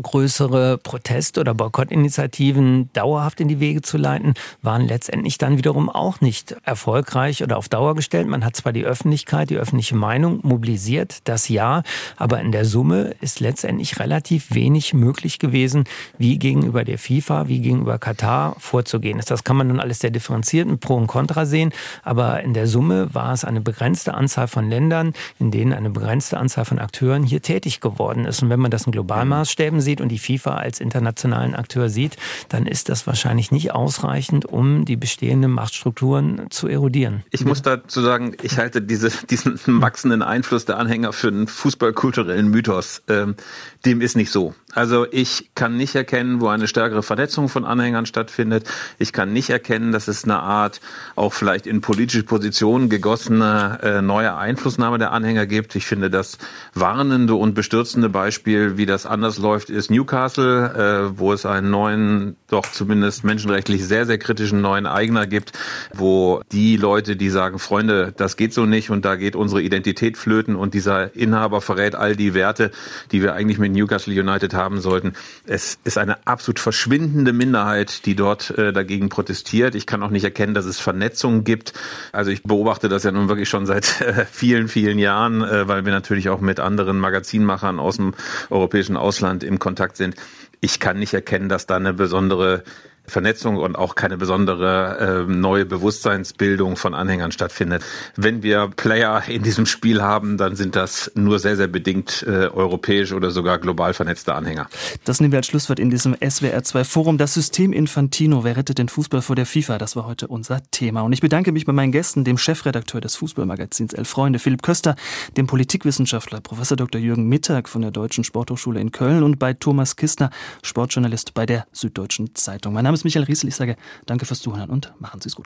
größere 0.00 0.78
Protest- 0.78 1.38
oder 1.38 1.54
Boykottinitiativen 1.54 2.90
dauerhaft 2.92 3.40
in 3.40 3.48
die 3.48 3.60
Wege 3.60 3.82
zu 3.82 3.96
leiten, 3.96 4.34
waren 4.62 4.86
letztendlich 4.86 5.38
dann 5.38 5.58
wiederum 5.58 5.88
auch 5.88 6.20
nicht 6.20 6.56
erfolgreich 6.64 7.42
oder 7.42 7.56
auf 7.56 7.68
Dauer 7.68 7.94
gestellt. 7.94 8.28
Man 8.28 8.44
hat 8.44 8.56
zwar 8.56 8.72
die 8.72 8.84
Öffentlichkeit, 8.84 9.50
die 9.50 9.56
öffentliche 9.56 9.96
Meinung 9.96 10.40
mobilisiert, 10.42 11.20
das 11.24 11.48
ja, 11.48 11.82
aber 12.16 12.40
in 12.40 12.52
der 12.52 12.64
Summe 12.64 13.14
ist 13.20 13.40
letztendlich 13.40 13.98
relativ 13.98 14.54
wenig 14.54 14.94
möglich 14.94 15.38
gewesen, 15.38 15.84
wie 16.18 16.38
gegenüber 16.38 16.84
der 16.84 16.98
FIFA, 16.98 17.48
wie 17.48 17.60
gegenüber 17.60 17.98
Katar 17.98 18.56
vorzugehen 18.58 19.20
Das 19.26 19.44
kann 19.44 19.56
man 19.56 19.68
nun 19.68 19.80
alles 19.80 20.00
sehr 20.00 20.10
differenziert 20.10 20.68
mit 20.68 20.80
Pro 20.80 20.96
und 20.96 21.06
Contra 21.06 21.46
sehen, 21.46 21.72
aber 22.02 22.42
in 22.42 22.54
der 22.54 22.66
Summe 22.66 23.14
war 23.14 23.32
es 23.32 23.44
eine 23.44 23.60
begrenzte 23.60 24.14
Anzahl 24.14 24.48
von 24.48 24.68
Ländern, 24.68 25.12
in 25.38 25.50
denen 25.50 25.72
eine 25.72 25.90
begrenzte 25.90 26.38
Anzahl 26.38 26.64
von 26.64 26.78
Akteuren 26.78 27.22
hier 27.22 27.42
tätig 27.42 27.80
geworden 27.80 28.24
ist. 28.24 28.42
Und 28.42 28.50
wenn 28.50 28.60
man 28.60 28.70
das 28.70 28.86
in 28.86 28.92
Globalmaßstäben 28.92 29.80
sieht 29.86 30.02
und 30.02 30.10
die 30.10 30.18
FIFA 30.18 30.56
als 30.56 30.80
internationalen 30.80 31.54
Akteur 31.54 31.88
sieht, 31.88 32.16
dann 32.50 32.66
ist 32.66 32.90
das 32.90 33.06
wahrscheinlich 33.06 33.50
nicht 33.50 33.72
ausreichend, 33.72 34.44
um 34.44 34.84
die 34.84 34.96
bestehenden 34.96 35.52
Machtstrukturen 35.52 36.50
zu 36.50 36.68
erodieren. 36.68 37.22
Ich 37.30 37.44
muss 37.44 37.62
dazu 37.62 38.02
sagen, 38.02 38.36
ich 38.42 38.58
halte 38.58 38.82
diese, 38.82 39.10
diesen 39.30 39.58
wachsenden 39.80 40.22
Einfluss 40.22 40.66
der 40.66 40.78
Anhänger 40.78 41.12
für 41.12 41.28
einen 41.28 41.46
fußballkulturellen 41.46 42.48
Mythos. 42.48 43.02
Ähm, 43.08 43.36
dem 43.84 44.00
ist 44.00 44.16
nicht 44.16 44.30
so. 44.30 44.54
Also 44.76 45.06
ich 45.10 45.48
kann 45.54 45.78
nicht 45.78 45.94
erkennen, 45.94 46.42
wo 46.42 46.48
eine 46.48 46.68
stärkere 46.68 47.02
Vernetzung 47.02 47.48
von 47.48 47.64
Anhängern 47.64 48.04
stattfindet. 48.04 48.68
Ich 48.98 49.14
kann 49.14 49.32
nicht 49.32 49.48
erkennen, 49.48 49.90
dass 49.90 50.06
es 50.06 50.24
eine 50.24 50.38
Art 50.40 50.82
auch 51.14 51.32
vielleicht 51.32 51.66
in 51.66 51.80
politische 51.80 52.24
Positionen 52.24 52.90
gegossene 52.90 53.78
äh, 53.82 54.02
neue 54.02 54.36
Einflussnahme 54.36 54.98
der 54.98 55.12
Anhänger 55.12 55.46
gibt. 55.46 55.76
Ich 55.76 55.86
finde 55.86 56.10
das 56.10 56.36
warnende 56.74 57.36
und 57.36 57.54
bestürzende 57.54 58.10
Beispiel, 58.10 58.76
wie 58.76 58.84
das 58.84 59.06
anders 59.06 59.38
läuft, 59.38 59.70
ist 59.70 59.90
Newcastle, 59.90 61.08
äh, 61.14 61.18
wo 61.18 61.32
es 61.32 61.46
einen 61.46 61.70
neuen, 61.70 62.36
doch 62.48 62.66
zumindest 62.70 63.24
menschenrechtlich 63.24 63.82
sehr, 63.82 64.04
sehr 64.04 64.18
kritischen 64.18 64.60
neuen 64.60 64.86
Eigner 64.86 65.26
gibt, 65.26 65.52
wo 65.94 66.42
die 66.52 66.76
Leute, 66.76 67.16
die 67.16 67.30
sagen, 67.30 67.58
Freunde, 67.58 68.12
das 68.14 68.36
geht 68.36 68.52
so 68.52 68.66
nicht 68.66 68.90
und 68.90 69.06
da 69.06 69.16
geht 69.16 69.36
unsere 69.36 69.62
Identität 69.62 70.18
flöten 70.18 70.54
und 70.54 70.74
dieser 70.74 71.16
Inhaber 71.16 71.62
verrät 71.62 71.94
all 71.94 72.14
die 72.14 72.34
Werte, 72.34 72.72
die 73.10 73.22
wir 73.22 73.32
eigentlich 73.32 73.58
mit 73.58 73.72
Newcastle 73.72 74.12
United 74.12 74.52
haben 74.52 74.65
sollten. 74.80 75.14
Es 75.44 75.78
ist 75.84 75.98
eine 75.98 76.26
absolut 76.26 76.58
verschwindende 76.58 77.32
Minderheit, 77.32 78.04
die 78.06 78.14
dort 78.14 78.50
äh, 78.50 78.72
dagegen 78.72 79.08
protestiert. 79.08 79.74
Ich 79.74 79.86
kann 79.86 80.02
auch 80.02 80.10
nicht 80.10 80.24
erkennen, 80.24 80.54
dass 80.54 80.64
es 80.64 80.78
Vernetzungen 80.80 81.44
gibt. 81.44 81.72
Also 82.12 82.30
ich 82.30 82.42
beobachte 82.42 82.88
das 82.88 83.04
ja 83.04 83.12
nun 83.12 83.28
wirklich 83.28 83.48
schon 83.48 83.66
seit 83.66 84.00
äh, 84.00 84.26
vielen, 84.30 84.68
vielen 84.68 84.98
Jahren, 84.98 85.42
äh, 85.42 85.68
weil 85.68 85.84
wir 85.84 85.92
natürlich 85.92 86.28
auch 86.28 86.40
mit 86.40 86.60
anderen 86.60 86.98
Magazinmachern 86.98 87.78
aus 87.78 87.96
dem 87.96 88.14
europäischen 88.50 88.96
Ausland 88.96 89.44
im 89.44 89.58
Kontakt 89.58 89.96
sind. 89.96 90.16
Ich 90.60 90.80
kann 90.80 90.98
nicht 90.98 91.14
erkennen, 91.14 91.48
dass 91.48 91.66
da 91.66 91.76
eine 91.76 91.92
besondere 91.92 92.64
Vernetzung 93.06 93.56
und 93.56 93.76
auch 93.76 93.94
keine 93.94 94.16
besondere 94.16 95.26
äh, 95.28 95.32
neue 95.32 95.66
Bewusstseinsbildung 95.66 96.76
von 96.76 96.94
Anhängern 96.94 97.32
stattfindet. 97.32 97.82
Wenn 98.16 98.42
wir 98.42 98.70
Player 98.74 99.22
in 99.28 99.42
diesem 99.42 99.66
Spiel 99.66 100.02
haben, 100.02 100.36
dann 100.36 100.56
sind 100.56 100.76
das 100.76 101.10
nur 101.14 101.38
sehr, 101.38 101.56
sehr 101.56 101.68
bedingt 101.68 102.24
äh, 102.26 102.48
europäisch 102.48 103.12
oder 103.12 103.30
sogar 103.30 103.58
global 103.58 103.94
vernetzte 103.94 104.34
Anhänger. 104.34 104.68
Das 105.04 105.20
nehmen 105.20 105.32
wir 105.32 105.38
als 105.38 105.46
Schlusswort 105.46 105.78
in 105.78 105.90
diesem 105.90 106.14
SWR2 106.14 106.84
Forum. 106.84 107.18
Das 107.18 107.34
System 107.34 107.72
Infantino, 107.72 108.44
wer 108.44 108.56
rettet 108.56 108.78
den 108.78 108.88
Fußball 108.88 109.22
vor 109.22 109.36
der 109.36 109.46
FIFA? 109.46 109.78
Das 109.78 109.96
war 109.96 110.06
heute 110.06 110.28
unser 110.28 110.60
Thema. 110.70 111.02
Und 111.02 111.12
ich 111.12 111.20
bedanke 111.20 111.52
mich 111.52 111.66
bei 111.66 111.72
meinen 111.72 111.92
Gästen, 111.92 112.24
dem 112.24 112.38
Chefredakteur 112.38 113.00
des 113.00 113.16
Fußballmagazins 113.16 113.92
Elf 113.92 114.08
Freunde, 114.08 114.38
Philipp 114.38 114.62
Köster, 114.62 114.96
dem 115.36 115.46
Politikwissenschaftler 115.46 116.40
Professor 116.40 116.76
Dr. 116.76 117.00
Jürgen 117.00 117.28
Mittag 117.28 117.68
von 117.68 117.82
der 117.82 117.90
Deutschen 117.90 118.24
Sporthochschule 118.24 118.80
in 118.80 118.92
Köln 118.92 119.22
und 119.22 119.38
bei 119.38 119.52
Thomas 119.52 119.96
Kistner, 119.96 120.30
Sportjournalist 120.62 121.34
bei 121.34 121.46
der 121.46 121.66
Süddeutschen 121.72 122.34
Zeitung. 122.34 122.72
Mein 122.72 122.86
Name 122.96 123.00
ist 123.00 123.04
Michael 123.04 123.26
Riesel. 123.26 123.48
Ich 123.48 123.56
sage 123.56 123.76
danke 124.06 124.24
fürs 124.24 124.40
Zuhören 124.40 124.70
und 124.70 124.94
machen 124.98 125.20
Sie 125.20 125.28
es 125.28 125.36
gut. 125.36 125.44